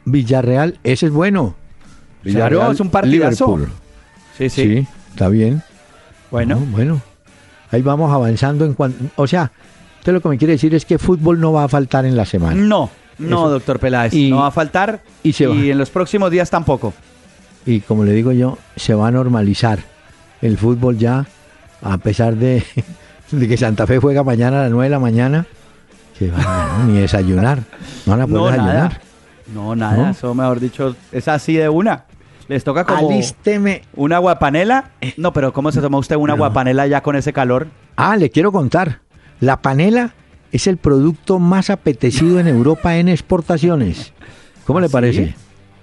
Villarreal, 0.05 0.79
ese 0.85 1.07
es 1.07 1.13
bueno. 1.13 1.55
Claro, 2.23 2.71
es 2.71 2.81
un 2.81 2.91
partidazo. 2.91 3.47
Liverpool. 3.57 3.73
Sí, 4.37 4.49
sí. 4.51 4.63
Sí, 4.63 4.87
está 5.11 5.29
bien. 5.29 5.63
Bueno, 6.31 6.57
No, 6.57 6.67
bueno. 6.67 7.01
Ahí 7.71 7.83
vamos 7.83 8.13
avanzando 8.13 8.65
en 8.65 8.75
cuanto. 8.75 9.05
O 9.17 9.27
sea, 9.27 9.51
usted 9.99 10.13
lo 10.13 10.21
que 10.21 10.29
me 10.29 10.39
quiere 10.39 10.53
decir 10.55 10.75
es 10.75 10.85
que 10.85 10.99
fútbol 10.99 11.39
no 11.41 11.53
va 11.53 11.65
a 11.65 11.69
faltar 11.69 12.05
en 12.07 12.17
la 12.17 12.25
semana. 12.25 12.55
no, 12.61 12.91
no, 13.19 13.27
Eso. 13.39 13.51
doctor 13.51 13.79
Peláez. 13.79 14.13
Y- 14.15 14.31
no 14.31 14.39
va 14.39 14.49
a 14.49 14.51
faltar. 14.51 15.01
y 15.23 15.33
se 15.33 15.47
va. 15.47 15.55
en 15.55 15.77
los 15.79 15.91
próximos 15.91 16.31
días 16.31 16.51
tampoco. 16.51 16.93
Y 17.67 17.81
como 17.81 18.05
le 18.05 18.13
digo 18.13 18.33
yo, 18.33 18.57
se 18.77 18.95
va 18.95 19.09
a 19.09 19.11
normalizar 19.11 19.81
el 20.41 20.57
fútbol 20.57 20.97
ya, 20.97 21.27
a 21.83 21.99
pesar 21.99 22.37
de, 22.37 22.63
de 23.31 23.49
que 23.49 23.57
Santa 23.57 23.87
Fe 23.87 23.99
juega 23.99 24.23
mañana 24.23 24.61
a 24.61 24.63
las 24.65 24.71
9 24.71 24.85
de 24.85 24.91
la 24.91 24.99
mañana. 24.99 25.47
Que 26.19 26.31
van 26.31 26.41
a- 26.47 26.85
ni 26.87 26.99
desayunar. 26.99 27.63
No 28.07 28.27
poder 28.27 28.57
No, 28.59 28.67
nada. 28.67 29.01
No, 29.55 29.77
nada, 29.77 29.97
¿No? 29.97 30.11
eso 30.11 30.35
mejor 30.35 30.61
dicho, 30.61 30.95
es 31.13 31.27
así 31.29 31.55
de 31.55 31.69
una. 31.69 32.05
Les 32.49 32.65
toca 32.65 32.85
como 32.85 33.11
Alísteme. 33.11 33.83
una 33.95 34.19
guapanela. 34.19 34.91
No, 35.17 35.33
pero 35.33 35.53
¿cómo 35.53 35.71
se 35.71 35.81
toma 35.81 35.99
usted 35.99 36.17
una 36.17 36.33
No. 36.35 36.39
guapanela 36.39 36.87
ya 36.87 37.03
con 37.03 37.15
ese 37.17 37.33
calor? 37.33 37.67
Ah, 37.97 38.17
le 38.17 38.31
quiero 38.31 38.53
contar. 38.53 39.01
La 39.41 39.59
panela 39.61 40.15
es 40.53 40.67
el 40.67 40.77
producto 40.77 41.39
más 41.39 41.71
apetecido 41.71 42.41
en 42.41 42.49
Europa 42.49 42.97
en 42.97 43.09
exportaciones. 43.09 44.13
¿Cómo 44.65 44.81
le 44.81 44.87
¿Ah, 44.87 44.89
sí? 44.89 44.93
parece? 44.93 45.35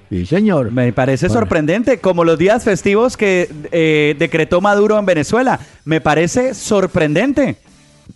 Sí, 0.10 0.26
señor. 0.26 0.72
Me 0.72 0.94
parece 0.94 1.28
Bueno. 1.28 1.42
sorprendente, 1.42 2.00
como 2.00 2.24
los 2.24 2.38
días 2.38 2.64
festivos 2.64 3.18
que 3.18 3.50
eh, 3.72 4.16
decretó 4.20 4.62
Maduro 4.62 4.98
en 5.00 5.06
Venezuela. 5.06 5.60
Me 5.84 6.00
parece 6.02 6.54
sorprendente. 6.54 7.58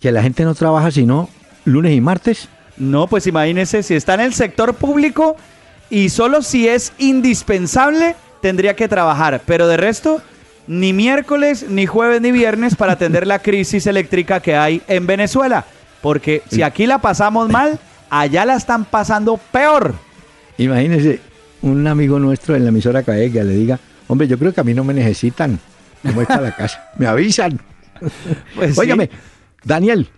Que 0.00 0.12
la 0.12 0.22
gente 0.22 0.44
no 0.44 0.54
trabaja 0.54 0.90
sino 0.90 1.28
lunes 1.64 1.92
y 1.92 2.00
martes. 2.00 2.48
No, 2.76 3.06
pues 3.08 3.26
imagínese, 3.26 3.82
si 3.82 3.94
está 3.94 4.14
en 4.14 4.20
el 4.20 4.32
sector 4.32 4.74
público 4.74 5.36
y 5.90 6.08
solo 6.08 6.42
si 6.42 6.68
es 6.68 6.92
indispensable, 6.98 8.14
tendría 8.40 8.74
que 8.76 8.88
trabajar. 8.88 9.42
Pero 9.44 9.66
de 9.66 9.76
resto, 9.76 10.22
ni 10.66 10.92
miércoles, 10.92 11.66
ni 11.68 11.86
jueves, 11.86 12.20
ni 12.22 12.30
viernes 12.32 12.76
para 12.76 12.92
atender 12.92 13.26
la 13.26 13.40
crisis 13.40 13.86
eléctrica 13.86 14.40
que 14.40 14.54
hay 14.56 14.80
en 14.88 15.06
Venezuela. 15.06 15.66
Porque 16.02 16.42
si 16.50 16.62
aquí 16.62 16.86
la 16.86 16.98
pasamos 16.98 17.48
mal, 17.48 17.78
allá 18.08 18.44
la 18.44 18.56
están 18.56 18.84
pasando 18.84 19.38
peor. 19.52 19.94
Imagínese 20.58 21.20
un 21.62 21.86
amigo 21.86 22.18
nuestro 22.18 22.56
en 22.56 22.64
la 22.64 22.70
emisora 22.70 23.02
que 23.02 23.12
le 23.12 23.44
diga, 23.44 23.78
hombre, 24.08 24.26
yo 24.28 24.38
creo 24.38 24.52
que 24.52 24.60
a 24.60 24.64
mí 24.64 24.74
no 24.74 24.84
me 24.84 24.94
necesitan. 24.94 25.58
¿Cómo 26.02 26.22
está 26.22 26.40
la 26.40 26.54
casa? 26.54 26.90
Me 26.98 27.06
avisan. 27.06 27.60
Pues 28.56 28.74
sí. 28.74 28.80
Óigame, 28.80 29.10
Daniel, 29.62 30.08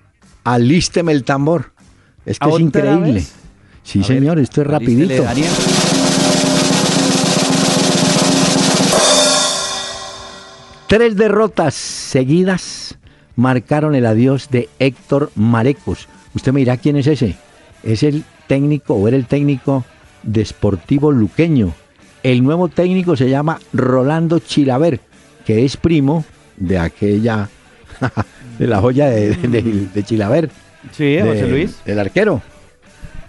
alísteme 0.45 1.11
el 1.11 1.25
tambor. 1.25 1.73
Es 2.25 2.39
que 2.39 2.49
es 2.49 2.55
¿Otra 2.55 2.65
increíble. 2.65 3.13
vez? 3.15 3.33
Sí, 3.83 3.99
A 3.99 4.07
ver, 4.07 4.19
señor, 4.19 4.39
esto 4.39 4.61
es 4.61 4.67
rapidito. 4.69 5.21
Daniel. 5.25 5.51
Tres 10.87 11.17
derrotas 11.17 11.75
seguidas 11.75 12.99
marcaron 13.37 13.95
el 13.95 14.07
adiós 14.07 14.49
de 14.51 14.69
Héctor 14.79 15.31
Marecos. 15.35 16.09
Usted 16.35 16.53
me 16.53 16.61
dirá 16.61 16.77
quién 16.77 16.97
es 16.97 17.07
ese. 17.07 17.37
Es 17.83 18.03
el 18.03 18.25
técnico 18.47 18.95
o 18.95 19.09
era 19.09 19.17
el 19.17 19.27
técnico 19.27 19.85
de 20.23 20.45
Sportivo 20.45 21.11
Luqueño. 21.13 21.73
El 22.23 22.43
nuevo 22.45 22.69
técnico 22.69 23.17
se 23.17 23.29
llama 23.29 23.59
Rolando 23.73 24.39
Chilaver, 24.39 25.01
que 25.45 25.65
es 25.65 25.77
primo 25.77 26.25
de 26.57 26.79
aquella, 26.79 27.49
de 28.59 28.67
la 28.67 28.81
joya 28.81 29.07
de, 29.09 29.35
de- 29.35 29.89
de 29.93 30.03
Chilaver. 30.05 30.51
Sí, 30.93 31.05
de- 31.15 31.23
José 31.23 31.49
Luis. 31.49 31.77
El 31.85 31.99
arquero. 31.99 32.41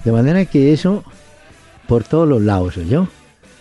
De 0.03 0.11
manera 0.11 0.45
que 0.45 0.73
eso, 0.73 1.03
por 1.87 2.03
todos 2.03 2.27
los 2.27 2.41
lados, 2.41 2.75
yo. 2.87 3.07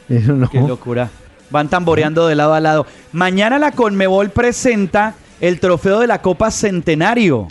Eso 0.09 0.35
no. 0.35 0.51
Qué 0.51 0.61
locura. 0.61 1.09
Van 1.51 1.69
tamboreando 1.69 2.27
de 2.27 2.35
lado 2.35 2.53
a 2.55 2.61
lado. 2.61 2.87
Mañana 3.13 3.59
la 3.59 3.73
Conmebol 3.73 4.31
presenta 4.31 5.15
el 5.43 5.61
trofeo 5.61 6.01
de 6.01 6.07
la 6.07 6.23
Copa 6.23 6.51
Centenario. 6.51 7.49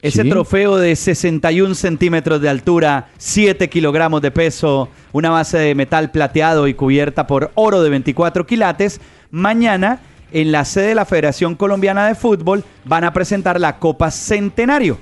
Ese 0.00 0.22
Sí. 0.22 0.28
trofeo 0.30 0.76
de 0.76 0.94
61 0.94 1.74
centímetros 1.74 2.40
de 2.40 2.48
altura, 2.48 3.08
7 3.18 3.68
kilogramos 3.68 4.22
de 4.22 4.30
peso, 4.30 4.88
una 5.10 5.30
base 5.30 5.58
de 5.58 5.74
metal 5.74 6.12
plateado 6.12 6.68
y 6.68 6.74
cubierta 6.74 7.26
por 7.26 7.50
oro 7.56 7.82
de 7.82 7.90
24 7.90 8.46
quilates. 8.46 9.00
Mañana, 9.32 9.98
en 10.30 10.52
la 10.52 10.64
sede 10.64 10.88
de 10.88 10.94
la 10.94 11.04
Federación 11.06 11.56
Colombiana 11.56 12.06
de 12.06 12.14
Fútbol, 12.14 12.62
van 12.84 13.02
a 13.04 13.12
presentar 13.12 13.58
la 13.58 13.78
Copa 13.80 14.10
Centenario. 14.12 14.98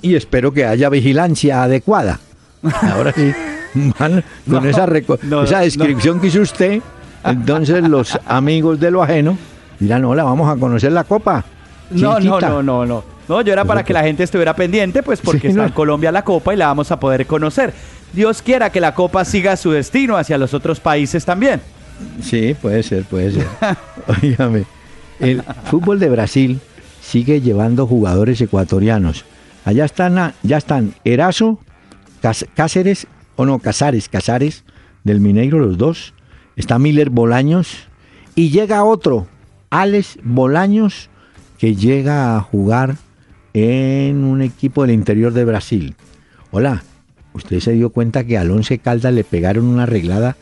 y 0.00 0.14
espero 0.14 0.52
que 0.52 0.64
haya 0.64 0.88
vigilancia 0.90 1.64
adecuada. 1.64 2.20
Ahora 2.82 3.12
sí, 3.12 3.32
van 3.98 4.22
con 4.48 4.62
No, 4.62 4.64
esa, 4.70 4.86
reco- 4.86 5.18
no, 5.22 5.42
esa 5.42 5.58
descripción 5.60 6.20
que 6.20 6.28
hizo 6.28 6.40
usted, 6.42 6.80
entonces 7.24 7.82
los 7.82 8.16
amigos 8.26 8.78
de 8.78 8.92
lo 8.92 9.02
ajeno 9.02 9.36
dirán, 9.78 10.04
hola, 10.04 10.24
vamos 10.24 10.48
a 10.50 10.58
conocer 10.58 10.92
la 10.92 11.04
copa. 11.04 11.44
¿Quién 11.88 12.02
No, 12.02 12.20
no, 12.20 12.40
no, 12.40 12.62
no, 12.62 12.86
no. 12.86 13.04
No, 13.28 13.42
yo 13.42 13.52
era 13.52 13.64
para 13.66 13.84
que 13.84 13.92
la 13.92 14.02
gente 14.02 14.22
estuviera 14.22 14.54
pendiente, 14.56 15.02
pues 15.02 15.20
porque 15.20 15.42
Sí, 15.42 15.46
está 15.48 15.60
no. 15.60 15.66
en 15.68 15.72
Colombia 15.74 16.10
la 16.10 16.24
Copa 16.24 16.54
y 16.54 16.56
la 16.56 16.66
vamos 16.68 16.90
a 16.90 16.98
poder 16.98 17.26
conocer. 17.26 17.74
Dios 18.14 18.40
quiera 18.40 18.70
que 18.70 18.80
la 18.80 18.94
Copa 18.94 19.24
siga 19.26 19.54
su 19.58 19.70
destino 19.70 20.16
hacia 20.16 20.38
los 20.38 20.54
otros 20.54 20.80
países 20.80 21.26
también. 21.26 21.60
Sí, 22.22 22.54
puede 22.60 22.82
ser, 22.82 23.04
puede 23.04 23.32
ser. 23.32 23.46
Óigame, 24.22 24.64
el 25.20 25.42
fútbol 25.64 25.98
de 25.98 26.08
Brasil 26.08 26.60
sigue 27.02 27.42
llevando 27.42 27.86
jugadores 27.86 28.40
ecuatorianos. 28.40 29.26
Allá 29.66 29.84
están, 29.84 30.32
ya 30.42 30.56
están 30.56 30.94
Cáceres, 32.54 33.06
o 33.36 33.44
no, 33.44 33.58
Casares, 33.58 34.08
Casares, 34.08 34.64
del 35.04 35.20
Mineiro, 35.20 35.58
los 35.58 35.76
dos. 35.76 36.14
Está 36.56 36.78
Miller 36.78 37.10
Bolaños. 37.10 37.88
Y 38.34 38.50
llega 38.50 38.84
otro, 38.84 39.26
Alex 39.70 40.18
Bolaños, 40.22 41.10
que 41.58 41.74
llega 41.74 42.36
a 42.36 42.40
jugar 42.40 42.96
en 43.54 44.24
un 44.24 44.42
equipo 44.42 44.82
del 44.82 44.92
interior 44.92 45.32
de 45.32 45.44
Brasil. 45.44 45.94
Hola, 46.50 46.82
¿usted 47.34 47.60
se 47.60 47.72
dio 47.72 47.90
cuenta 47.90 48.24
que 48.24 48.38
al 48.38 48.50
Once 48.50 48.78
Caldas 48.78 49.12
le 49.12 49.24
pegaron 49.24 49.66
una 49.66 49.82
arreglada 49.84 50.36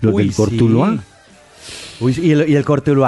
los 0.00 0.14
Uy, 0.14 0.22
del 0.24 0.32
sí. 0.32 0.36
Cortuluá? 0.36 0.98
Uy, 2.00 2.18
¿y 2.20 2.32
el, 2.32 2.48
y 2.48 2.56
el 2.56 2.64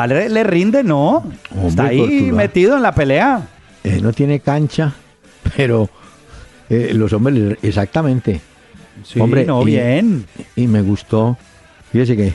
le, 0.08 0.28
le 0.28 0.44
rinde? 0.44 0.82
No. 0.84 1.24
Hombre, 1.50 1.68
Está 1.68 1.84
ahí 1.86 1.98
Cortuluá. 1.98 2.32
metido 2.32 2.76
en 2.76 2.82
la 2.82 2.94
pelea. 2.94 3.48
Eh, 3.84 4.00
no 4.02 4.12
tiene 4.12 4.40
cancha, 4.40 4.94
pero 5.56 5.88
eh, 6.70 6.92
los 6.94 7.12
hombres, 7.12 7.58
exactamente. 7.62 8.40
Sí, 9.04 9.20
Hombre, 9.20 9.44
no, 9.44 9.62
y- 9.62 9.66
bien. 9.66 10.26
Y 10.54 10.66
me 10.66 10.82
gustó, 10.82 11.36
fíjese 11.92 12.16
que 12.16 12.32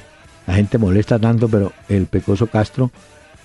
la 0.48 0.54
gente 0.56 0.78
molesta 0.78 1.18
tanto, 1.20 1.48
pero 1.50 1.72
el 1.90 2.06
Pecoso 2.06 2.48
Castro 2.48 2.92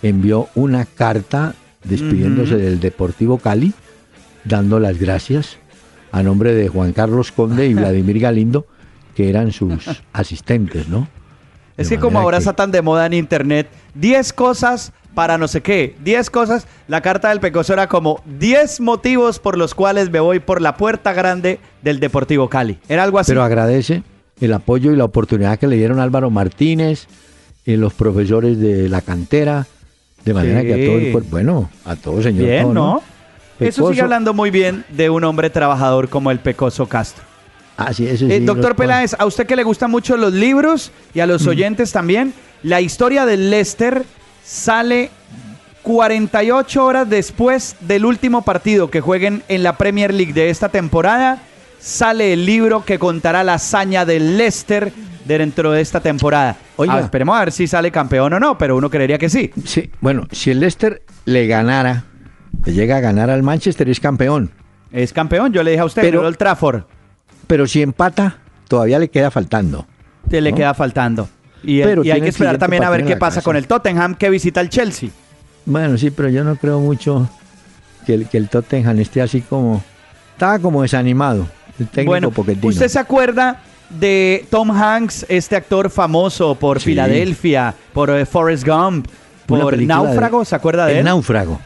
envió 0.02 0.48
una 0.54 0.84
carta 0.84 1.54
despidiéndose 1.84 2.56
del 2.56 2.80
Deportivo 2.80 3.38
Cali, 3.38 3.72
dando 4.44 4.78
las 4.80 4.98
gracias 4.98 5.58
a 6.12 6.22
nombre 6.22 6.54
de 6.54 6.68
Juan 6.68 6.92
Carlos 6.92 7.32
Conde 7.32 7.66
y 7.68 7.74
Vladimir 7.74 8.18
Galindo, 8.20 8.66
que 9.14 9.28
eran 9.30 9.52
sus 9.52 10.02
asistentes, 10.12 10.88
¿no? 10.88 11.08
Es 11.76 11.88
que 11.90 11.98
como 11.98 12.18
ahora 12.18 12.38
que- 12.38 12.40
está 12.40 12.54
tan 12.54 12.70
de 12.70 12.80
moda 12.80 13.04
en 13.06 13.12
internet, 13.12 13.68
10 13.94 14.32
cosas 14.32 14.92
para 15.14 15.36
no 15.38 15.46
sé 15.48 15.60
qué, 15.62 15.94
10 16.04 16.28
cosas, 16.30 16.66
la 16.88 17.00
carta 17.02 17.28
del 17.30 17.40
Pecoso 17.40 17.72
era 17.72 17.86
como 17.86 18.22
10 18.38 18.80
motivos 18.80 19.38
por 19.38 19.56
los 19.58 19.74
cuales 19.74 20.10
me 20.10 20.20
voy 20.20 20.40
por 20.40 20.60
la 20.60 20.76
puerta 20.76 21.12
grande 21.14 21.58
del 21.82 22.00
Deportivo 22.00 22.48
Cali. 22.50 22.78
Era 22.88 23.02
algo 23.02 23.18
así. 23.18 23.30
Pero 23.30 23.42
agradece 23.42 24.02
el 24.40 24.52
apoyo 24.52 24.92
y 24.92 24.96
la 24.96 25.04
oportunidad 25.04 25.58
que 25.58 25.66
le 25.66 25.76
dieron 25.76 26.00
Álvaro 26.00 26.30
Martínez 26.30 27.06
y 27.64 27.76
los 27.76 27.94
profesores 27.94 28.58
de 28.58 28.88
la 28.90 29.00
cantera, 29.00 29.66
de 30.26 30.34
manera 30.34 30.60
Sí. 30.60 30.66
que 30.66 30.74
a 30.74 30.86
todo 30.86 30.98
el 30.98 31.12
cuerpo, 31.12 31.28
bueno, 31.30 31.70
a 31.86 31.96
todo 31.96 32.20
señor. 32.22 32.44
Bien, 32.44 32.62
todo, 32.64 32.74
¿no? 32.74 33.02
Eso 33.58 33.82
Pecoso- 33.84 33.88
sigue 33.90 34.02
hablando 34.02 34.34
muy 34.34 34.50
bien 34.50 34.84
de 34.90 35.08
un 35.08 35.24
hombre 35.24 35.48
trabajador 35.48 36.10
como 36.10 36.30
el 36.30 36.38
Pecoso 36.40 36.86
Castro. 36.86 37.24
Ah, 37.78 37.92
sí, 37.94 38.06
eso 38.06 38.26
Eh, 38.26 38.38
sí, 38.40 38.44
doctor 38.44 38.76
Peláez, 38.76 39.14
a 39.18 39.24
usted 39.24 39.46
que 39.46 39.56
le 39.56 39.62
gustan 39.62 39.90
mucho 39.90 40.16
los 40.18 40.32
libros 40.34 40.92
y 41.14 41.20
a 41.20 41.26
los 41.26 41.46
oyentes 41.46 41.92
también, 41.92 42.34
la 42.62 42.80
historia 42.82 43.24
del 43.24 43.50
Leicester 43.50 44.04
sale 44.44 45.10
48 45.82 46.84
horas 46.84 47.08
después 47.08 47.76
del 47.80 48.04
último 48.04 48.42
partido 48.42 48.90
que 48.90 49.00
jueguen 49.00 49.42
en 49.48 49.62
la 49.62 49.76
Premier 49.78 50.12
League 50.12 50.32
de 50.32 50.50
esta 50.50 50.68
temporada. 50.68 51.38
Sale 51.80 52.32
el 52.32 52.44
libro 52.44 52.84
que 52.84 52.98
contará 52.98 53.44
la 53.44 53.54
hazaña 53.54 54.04
del 54.04 54.36
Leicester 54.36 54.92
dentro 55.24 55.70
de 55.72 55.80
esta 55.82 56.00
temporada. 56.00 56.56
Oiga. 56.76 56.94
Ah, 56.96 57.00
esperemos 57.00 57.36
a 57.36 57.40
ver 57.40 57.52
si 57.52 57.66
sale 57.66 57.90
campeón 57.90 58.32
o 58.34 58.40
no, 58.40 58.58
pero 58.58 58.76
uno 58.76 58.90
creería 58.90 59.18
que 59.18 59.28
sí. 59.30 59.50
Sí, 59.64 59.90
bueno, 60.00 60.26
si 60.30 60.50
el 60.50 60.60
Leicester 60.60 61.02
le 61.24 61.46
ganara, 61.46 62.04
le 62.64 62.72
llega 62.72 62.96
a 62.98 63.00
ganar 63.00 63.30
al 63.30 63.42
Manchester, 63.42 63.88
es 63.88 63.98
campeón. 64.00 64.50
Es 64.92 65.12
campeón, 65.12 65.52
yo 65.52 65.62
le 65.62 65.70
dije 65.72 65.80
a 65.80 65.86
usted, 65.86 66.02
Pero- 66.02 66.26
el 66.28 66.36
Trafford 66.36 66.82
Pero 67.46 67.66
si 67.66 67.82
empata, 67.82 68.38
todavía 68.68 68.98
le 68.98 69.08
queda 69.08 69.30
faltando. 69.30 69.86
te 70.28 70.40
le 70.40 70.50
¿no? 70.50 70.56
queda 70.56 70.74
faltando. 70.74 71.28
Y, 71.62 71.80
el- 71.80 71.88
Pero 71.88 72.04
y 72.04 72.10
hay 72.10 72.20
que 72.20 72.28
esperar 72.28 72.58
también 72.58 72.84
a 72.84 72.90
ver 72.90 73.04
qué 73.04 73.16
pasa 73.16 73.36
casa. 73.36 73.44
con 73.44 73.56
el 73.56 73.66
Tottenham 73.66 74.14
que 74.14 74.28
visita 74.30 74.60
el 74.60 74.68
Chelsea. 74.68 75.08
Bueno, 75.64 75.96
sí, 75.98 76.10
pero 76.10 76.28
yo 76.28 76.44
no 76.44 76.56
creo 76.56 76.78
mucho 76.80 77.28
que 78.06 78.14
el, 78.14 78.28
que 78.28 78.36
el 78.38 78.48
Tottenham 78.48 78.98
esté 79.00 79.22
así 79.22 79.40
como... 79.40 79.82
Estaba 80.32 80.58
como 80.58 80.82
desanimado, 80.82 81.48
el 81.78 81.88
técnico 81.88 82.10
Bueno, 82.10 82.30
Pochettino. 82.30 82.68
¿usted 82.68 82.88
se 82.88 82.98
acuerda 82.98 83.62
de 83.90 84.44
Tom 84.50 84.70
Hanks, 84.70 85.26
este 85.28 85.56
actor 85.56 85.90
famoso 85.90 86.54
por 86.54 86.80
Sí. 86.80 86.86
Filadelfia, 86.90 87.74
por 87.92 88.10
eh, 88.10 88.26
Forrest 88.26 88.66
Gump, 88.66 89.06
por 89.46 89.76
de- 89.76 89.86
Náufrago? 89.86 90.44
¿Se 90.44 90.54
acuerda 90.56 90.86
de 90.86 90.92
El 90.92 90.98
él? 90.98 91.04
náufrago. 91.04 91.60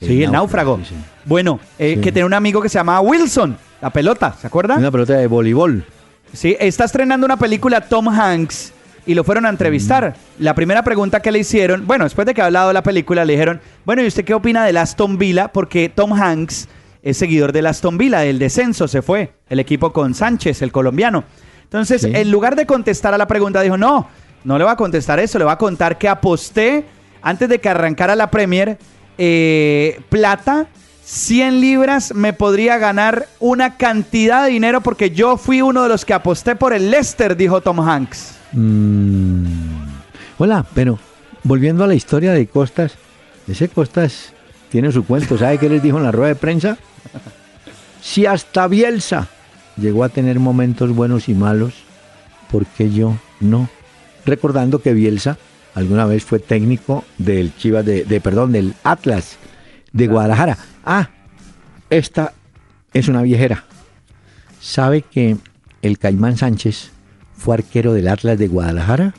Sí, 0.00 0.22
el 0.22 0.32
náufrago. 0.32 0.78
sí, 0.78 0.90
sí. 0.90 0.94
Bueno, 1.24 1.58
eh, 1.78 1.98
que 2.02 2.12
tenía 2.12 2.26
un 2.26 2.34
amigo 2.34 2.60
que 2.60 2.68
se 2.68 2.78
llamaba 2.78 3.00
Wilson, 3.00 3.56
la 3.80 3.90
pelota, 3.90 4.34
¿se 4.40 4.46
acuerda? 4.46 4.76
Una 4.76 4.90
pelota 4.90 5.14
de 5.14 5.26
voleibol. 5.26 5.84
Sí, 6.32 6.56
está 6.60 6.84
estrenando 6.84 7.24
una 7.24 7.36
película 7.38 7.80
Tom 7.80 8.08
Hanks 8.08 8.72
y 9.06 9.14
lo 9.14 9.24
fueron 9.24 9.46
a 9.46 9.48
entrevistar. 9.48 10.16
Mm. 10.38 10.42
La 10.42 10.54
primera 10.54 10.82
pregunta 10.82 11.20
que 11.20 11.32
le 11.32 11.38
hicieron, 11.38 11.86
bueno, 11.86 12.04
después 12.04 12.26
de 12.26 12.34
que 12.34 12.42
ha 12.42 12.46
hablado 12.46 12.68
de 12.68 12.74
la 12.74 12.82
película, 12.82 13.24
le 13.24 13.32
dijeron, 13.34 13.60
bueno, 13.84 14.02
¿y 14.02 14.06
usted 14.06 14.24
qué 14.24 14.34
opina 14.34 14.64
del 14.64 14.76
Aston 14.76 15.16
Villa? 15.18 15.48
Porque 15.48 15.88
Tom 15.88 16.12
Hanks 16.12 16.68
es 17.02 17.16
seguidor 17.16 17.52
del 17.52 17.66
Aston 17.66 17.96
Villa, 17.96 18.20
del 18.20 18.38
descenso 18.38 18.88
se 18.88 19.00
fue, 19.02 19.32
el 19.48 19.60
equipo 19.60 19.92
con 19.92 20.14
Sánchez, 20.14 20.60
el 20.62 20.72
colombiano. 20.72 21.24
Entonces, 21.66 22.02
Sí. 22.02 22.10
en 22.14 22.30
lugar 22.30 22.56
de 22.56 22.64
contestar 22.66 23.12
a 23.14 23.18
la 23.18 23.26
pregunta, 23.26 23.60
dijo, 23.60 23.76
no, 23.76 24.08
no 24.44 24.58
le 24.58 24.64
va 24.64 24.72
a 24.72 24.76
contestar 24.76 25.18
eso, 25.18 25.38
le 25.38 25.44
va 25.44 25.52
a 25.52 25.58
contar 25.58 25.98
que 25.98 26.08
aposté 26.08 26.84
antes 27.22 27.48
de 27.48 27.60
que 27.60 27.68
arrancara 27.68 28.14
la 28.14 28.30
Premier 28.30 28.78
eh, 29.18 30.00
plata 30.08 30.66
100 31.04 31.60
libras 31.60 32.14
me 32.14 32.32
podría 32.32 32.78
ganar 32.78 33.26
una 33.40 33.76
cantidad 33.76 34.44
de 34.44 34.50
dinero 34.50 34.80
porque 34.80 35.10
yo 35.10 35.36
fui 35.36 35.62
uno 35.62 35.82
de 35.84 35.88
los 35.88 36.04
que 36.04 36.12
aposté 36.14 36.56
por 36.56 36.72
el 36.72 36.90
Leicester, 36.90 37.36
dijo 37.36 37.60
Tom 37.60 37.80
Hanks. 37.80 38.34
Mm. 38.52 39.44
Hola, 40.38 40.66
pero 40.74 40.98
volviendo 41.44 41.84
a 41.84 41.86
la 41.86 41.94
historia 41.94 42.32
de 42.32 42.46
Costas, 42.46 42.94
ese 43.48 43.68
Costas 43.68 44.32
tiene 44.70 44.90
su 44.92 45.04
cuento. 45.04 45.38
¿Sabe 45.38 45.58
qué 45.58 45.68
les 45.68 45.82
dijo 45.82 45.96
en 45.98 46.04
la 46.04 46.12
rueda 46.12 46.28
de 46.28 46.36
prensa? 46.36 46.76
Si 48.02 48.24
hasta 48.24 48.68
Bielsa 48.68 49.26
llegó 49.76 50.04
a 50.04 50.08
tener 50.08 50.38
momentos 50.40 50.94
buenos 50.94 51.28
y 51.28 51.34
malos, 51.34 51.74
¿por 52.50 52.66
qué 52.66 52.90
yo 52.90 53.16
no? 53.40 53.68
Recordando 54.24 54.80
que 54.80 54.92
Bielsa 54.94 55.38
alguna 55.74 56.06
vez 56.06 56.24
fue 56.24 56.38
técnico 56.38 57.04
del 57.18 57.54
Chivas 57.56 57.84
de, 57.84 58.04
de- 58.04 58.20
perdón, 58.20 58.52
del 58.52 58.74
Atlas 58.82 59.36
de 59.92 60.06
Guadalajara. 60.08 60.58
Ah, 60.84 61.10
esta 61.90 62.32
es 62.92 63.08
una 63.08 63.22
viejera. 63.22 63.64
¿Sabe 64.60 65.02
que 65.02 65.36
el 65.82 65.98
Caimán 65.98 66.36
Sánchez 66.36 66.90
fue 67.36 67.54
arquero 67.56 67.92
del 67.92 68.08
Atlas 68.08 68.38
de 68.38 68.48
Guadalajara? 68.48 69.14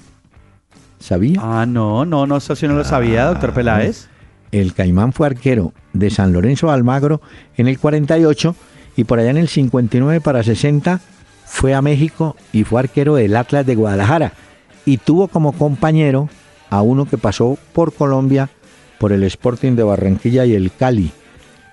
¿Sabía? 0.99 1.39
Ah, 1.41 1.65
no, 1.67 2.05
no, 2.05 2.25
no, 2.25 2.37
eso 2.37 2.55
sí 2.55 2.67
no 2.67 2.73
lo 2.73 2.83
sabía, 2.83 3.25
doctor 3.25 3.53
Peláez. 3.53 4.07
El 4.51 4.73
Caimán 4.73 5.13
fue 5.13 5.27
arquero 5.27 5.73
de 5.93 6.09
San 6.09 6.33
Lorenzo 6.33 6.67
de 6.67 6.73
Almagro 6.73 7.21
en 7.55 7.67
el 7.67 7.77
48 7.79 8.55
y 8.97 9.05
por 9.05 9.19
allá 9.19 9.29
en 9.29 9.37
el 9.37 9.47
59 9.47 10.19
para 10.19 10.43
60 10.43 10.99
fue 11.45 11.73
a 11.73 11.81
México 11.81 12.35
y 12.51 12.65
fue 12.65 12.81
arquero 12.81 13.15
del 13.15 13.37
Atlas 13.37 13.65
de 13.65 13.75
Guadalajara 13.75 14.33
y 14.85 14.97
tuvo 14.97 15.29
como 15.29 15.53
compañero 15.53 16.29
a 16.69 16.81
uno 16.81 17.05
que 17.05 17.17
pasó 17.17 17.57
por 17.71 17.93
Colombia 17.93 18.49
por 18.97 19.13
el 19.13 19.23
Sporting 19.23 19.73
de 19.75 19.83
Barranquilla 19.83 20.45
y 20.45 20.55
el 20.55 20.71
Cali, 20.73 21.11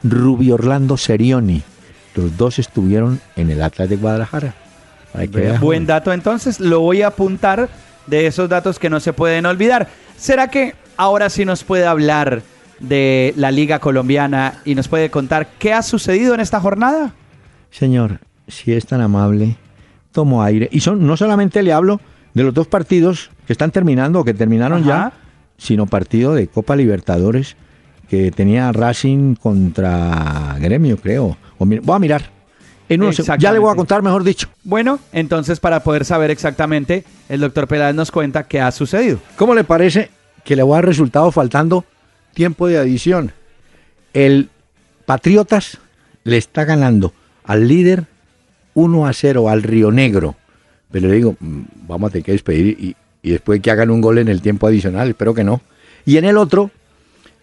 Rubio 0.02 0.54
Orlando 0.54 0.96
Serioni. 0.96 1.62
Los 2.14 2.36
dos 2.36 2.58
estuvieron 2.58 3.20
en 3.34 3.50
el 3.50 3.62
Atlas 3.62 3.88
de 3.88 3.96
Guadalajara. 3.96 4.54
Para 5.12 5.26
que 5.26 5.38
vea, 5.38 5.58
Buen 5.58 5.86
dato, 5.86 6.12
entonces 6.12 6.60
lo 6.60 6.80
voy 6.80 7.02
a 7.02 7.08
apuntar 7.08 7.70
de 8.06 8.26
esos 8.26 8.48
datos 8.48 8.78
que 8.78 8.90
no 8.90 9.00
se 9.00 9.14
pueden 9.14 9.46
olvidar. 9.46 9.88
¿Será 10.18 10.48
que 10.48 10.74
ahora 10.98 11.30
sí 11.30 11.44
nos 11.44 11.64
puede 11.64 11.86
hablar 11.86 12.42
de 12.88 13.34
la 13.36 13.50
Liga 13.50 13.78
Colombiana 13.78 14.60
y 14.64 14.74
nos 14.74 14.88
puede 14.88 15.10
contar 15.10 15.48
qué 15.58 15.72
ha 15.72 15.82
sucedido 15.82 16.34
en 16.34 16.40
esta 16.40 16.60
jornada? 16.60 17.14
Señor, 17.70 18.20
si 18.48 18.72
es 18.72 18.86
tan 18.86 19.00
amable, 19.00 19.56
tomo 20.12 20.42
aire. 20.42 20.68
Y 20.70 20.80
son, 20.80 21.06
no 21.06 21.16
solamente 21.16 21.62
le 21.62 21.72
hablo 21.72 22.00
de 22.34 22.42
los 22.42 22.54
dos 22.54 22.66
partidos 22.66 23.30
que 23.46 23.52
están 23.52 23.70
terminando 23.70 24.20
o 24.20 24.24
que 24.24 24.34
terminaron 24.34 24.82
Ajá. 24.82 24.88
ya, 24.88 25.12
sino 25.58 25.86
partido 25.86 26.34
de 26.34 26.48
Copa 26.48 26.76
Libertadores 26.76 27.56
que 28.08 28.30
tenía 28.30 28.70
Racing 28.72 29.34
contra 29.34 30.56
Gremio, 30.60 30.96
creo. 30.96 31.36
O 31.58 31.66
voy 31.66 31.80
a 31.96 31.98
mirar. 31.98 32.30
En 32.88 33.02
unos 33.02 33.16
ya 33.16 33.52
le 33.52 33.58
voy 33.58 33.72
a 33.72 33.76
contar, 33.76 34.02
mejor 34.02 34.24
dicho. 34.24 34.48
Bueno, 34.62 34.98
entonces 35.12 35.58
para 35.58 35.80
poder 35.80 36.04
saber 36.04 36.30
exactamente, 36.30 37.04
el 37.28 37.40
doctor 37.40 37.66
Peláez 37.66 37.94
nos 37.94 38.10
cuenta 38.10 38.44
qué 38.44 38.60
ha 38.60 38.70
sucedido. 38.70 39.18
¿Cómo 39.36 39.54
le 39.54 39.64
parece 39.64 40.10
que 40.44 40.54
le 40.54 40.62
voy 40.62 40.74
a 40.74 40.76
dar 40.76 40.86
resultado 40.86 41.32
faltando 41.32 41.84
tiempo 42.34 42.66
de 42.66 42.78
adición? 42.78 43.32
El 44.12 44.50
Patriotas 45.06 45.78
le 46.24 46.36
está 46.36 46.64
ganando 46.64 47.12
al 47.44 47.68
líder 47.68 48.06
1 48.74 49.06
a 49.06 49.12
0 49.12 49.48
al 49.48 49.62
Río 49.62 49.90
Negro. 49.90 50.36
Pero 50.90 51.08
le 51.08 51.14
digo, 51.14 51.36
mm, 51.38 51.62
vamos 51.86 52.08
a 52.08 52.12
tener 52.12 52.24
que 52.24 52.32
despedir 52.32 52.76
y, 52.78 52.96
después 53.22 53.60
que 53.60 53.70
hagan 53.70 53.90
un 53.90 54.00
gol 54.00 54.18
en 54.18 54.28
el 54.28 54.42
tiempo 54.42 54.66
adicional, 54.66 55.08
espero 55.08 55.34
que 55.34 55.44
no. 55.44 55.62
Y 56.04 56.18
en 56.18 56.24
el 56.24 56.36
otro, 56.36 56.70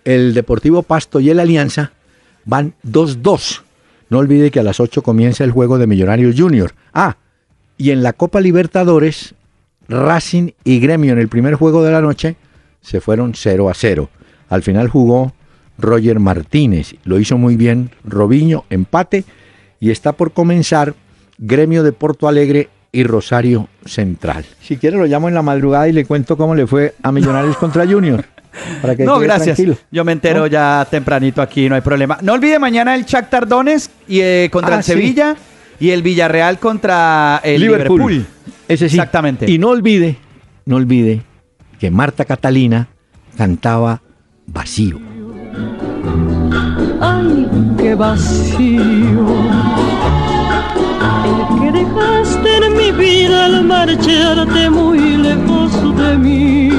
el 0.05 0.33
Deportivo 0.33 0.83
Pasto 0.83 1.19
y 1.19 1.29
el 1.29 1.39
Alianza 1.39 1.91
van 2.45 2.75
2-2. 2.83 3.61
No 4.09 4.19
olvide 4.19 4.51
que 4.51 4.59
a 4.59 4.63
las 4.63 4.79
8 4.79 5.01
comienza 5.01 5.43
el 5.43 5.51
juego 5.51 5.77
de 5.77 5.87
Millonarios 5.87 6.35
Junior. 6.37 6.73
Ah, 6.93 7.17
y 7.77 7.91
en 7.91 8.03
la 8.03 8.13
Copa 8.13 8.41
Libertadores, 8.41 9.33
Racing 9.87 10.51
y 10.63 10.79
Gremio 10.79 11.13
en 11.13 11.19
el 11.19 11.27
primer 11.27 11.55
juego 11.55 11.83
de 11.83 11.91
la 11.91 12.01
noche 12.01 12.35
se 12.81 13.01
fueron 13.01 13.33
0 13.35 13.69
a 13.69 13.73
0. 13.73 14.09
Al 14.51 14.61
final 14.61 14.87
jugó 14.89 15.33
Roger 15.79 16.19
Martínez, 16.19 16.93
lo 17.05 17.17
hizo 17.19 17.37
muy 17.39 17.55
bien 17.55 17.89
Robiño, 18.03 18.65
empate, 18.69 19.23
y 19.79 19.89
está 19.89 20.11
por 20.11 20.31
comenzar 20.33 20.93
Gremio 21.39 21.81
de 21.83 21.91
Porto 21.93 22.27
Alegre 22.27 22.69
y 22.91 23.03
Rosario 23.03 23.69
Central. 23.85 24.45
Si 24.61 24.75
quiere 24.77 24.97
lo 24.97 25.05
llamo 25.05 25.29
en 25.29 25.33
la 25.33 25.41
madrugada 25.41 25.87
y 25.87 25.93
le 25.93 26.05
cuento 26.05 26.35
cómo 26.37 26.53
le 26.53 26.67
fue 26.67 26.93
a 27.01 27.11
Millonarios 27.11 27.55
contra 27.57 27.87
Junior. 27.87 28.25
Para 28.81 28.95
que 28.97 29.05
No, 29.05 29.17
gracias. 29.17 29.55
tranquilo. 29.55 29.77
Yo 29.89 30.03
me 30.03 30.11
entero 30.11 30.41
¿No? 30.41 30.47
ya 30.47 30.85
tempranito 30.91 31.41
aquí, 31.41 31.69
no 31.69 31.75
hay 31.75 31.81
problema. 31.81 32.19
No 32.21 32.33
olvide 32.33 32.59
mañana 32.59 32.93
el 32.93 33.05
Shakhtar 33.05 33.47
Donetsk 33.47 33.89
y, 34.09 34.19
eh, 34.19 34.49
contra 34.51 34.75
Ah, 34.75 34.77
el 34.79 34.83
sí. 34.83 34.91
Sevilla 34.91 35.37
y 35.79 35.91
el 35.91 36.03
Villarreal 36.03 36.59
contra 36.59 37.39
el 37.45 37.61
Liverpool. 37.61 38.25
Ese 38.67 38.89
sí. 38.89 38.97
Exactamente. 38.97 39.49
Y 39.49 39.57
no 39.57 39.69
olvide, 39.69 40.17
no 40.65 40.75
olvide 40.75 41.21
que 41.79 41.89
Marta 41.89 42.25
Catalina 42.25 42.89
cantaba 43.37 44.01
vacío. 44.47 44.99
Ay, 47.01 47.47
qué 47.77 47.95
vacío. 47.95 49.25
El 51.25 51.59
que 51.59 51.71
dejaste 51.71 52.57
en 52.65 52.77
mi 52.77 52.91
vida 52.91 53.45
al 53.45 53.63
marcharte 53.63 54.69
muy 54.69 55.17
lejos 55.17 55.97
de 55.97 56.17
mí. 56.17 56.69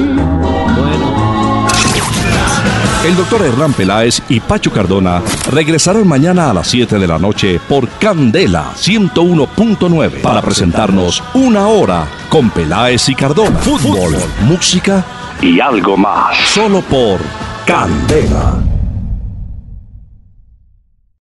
El 3.05 3.17
doctor 3.17 3.41
Hernán 3.41 3.73
Peláez 3.73 4.21
y 4.29 4.39
Pacho 4.39 4.71
Cardona 4.71 5.21
regresarán 5.51 6.07
mañana 6.07 6.49
a 6.49 6.53
las 6.53 6.69
7 6.69 6.97
de 6.97 7.05
la 7.05 7.19
noche 7.19 7.59
por 7.67 7.89
Candela 7.99 8.71
101.9 8.77 10.21
para 10.21 10.41
presentarnos 10.41 11.21
Una 11.33 11.67
Hora 11.67 12.07
con 12.29 12.49
Peláez 12.49 13.09
y 13.09 13.15
Cardona. 13.15 13.59
Fútbol, 13.59 14.15
música 14.45 15.03
y 15.41 15.59
algo 15.59 15.97
más. 15.97 16.37
Solo 16.53 16.81
por 16.81 17.19
Candela. 17.65 18.62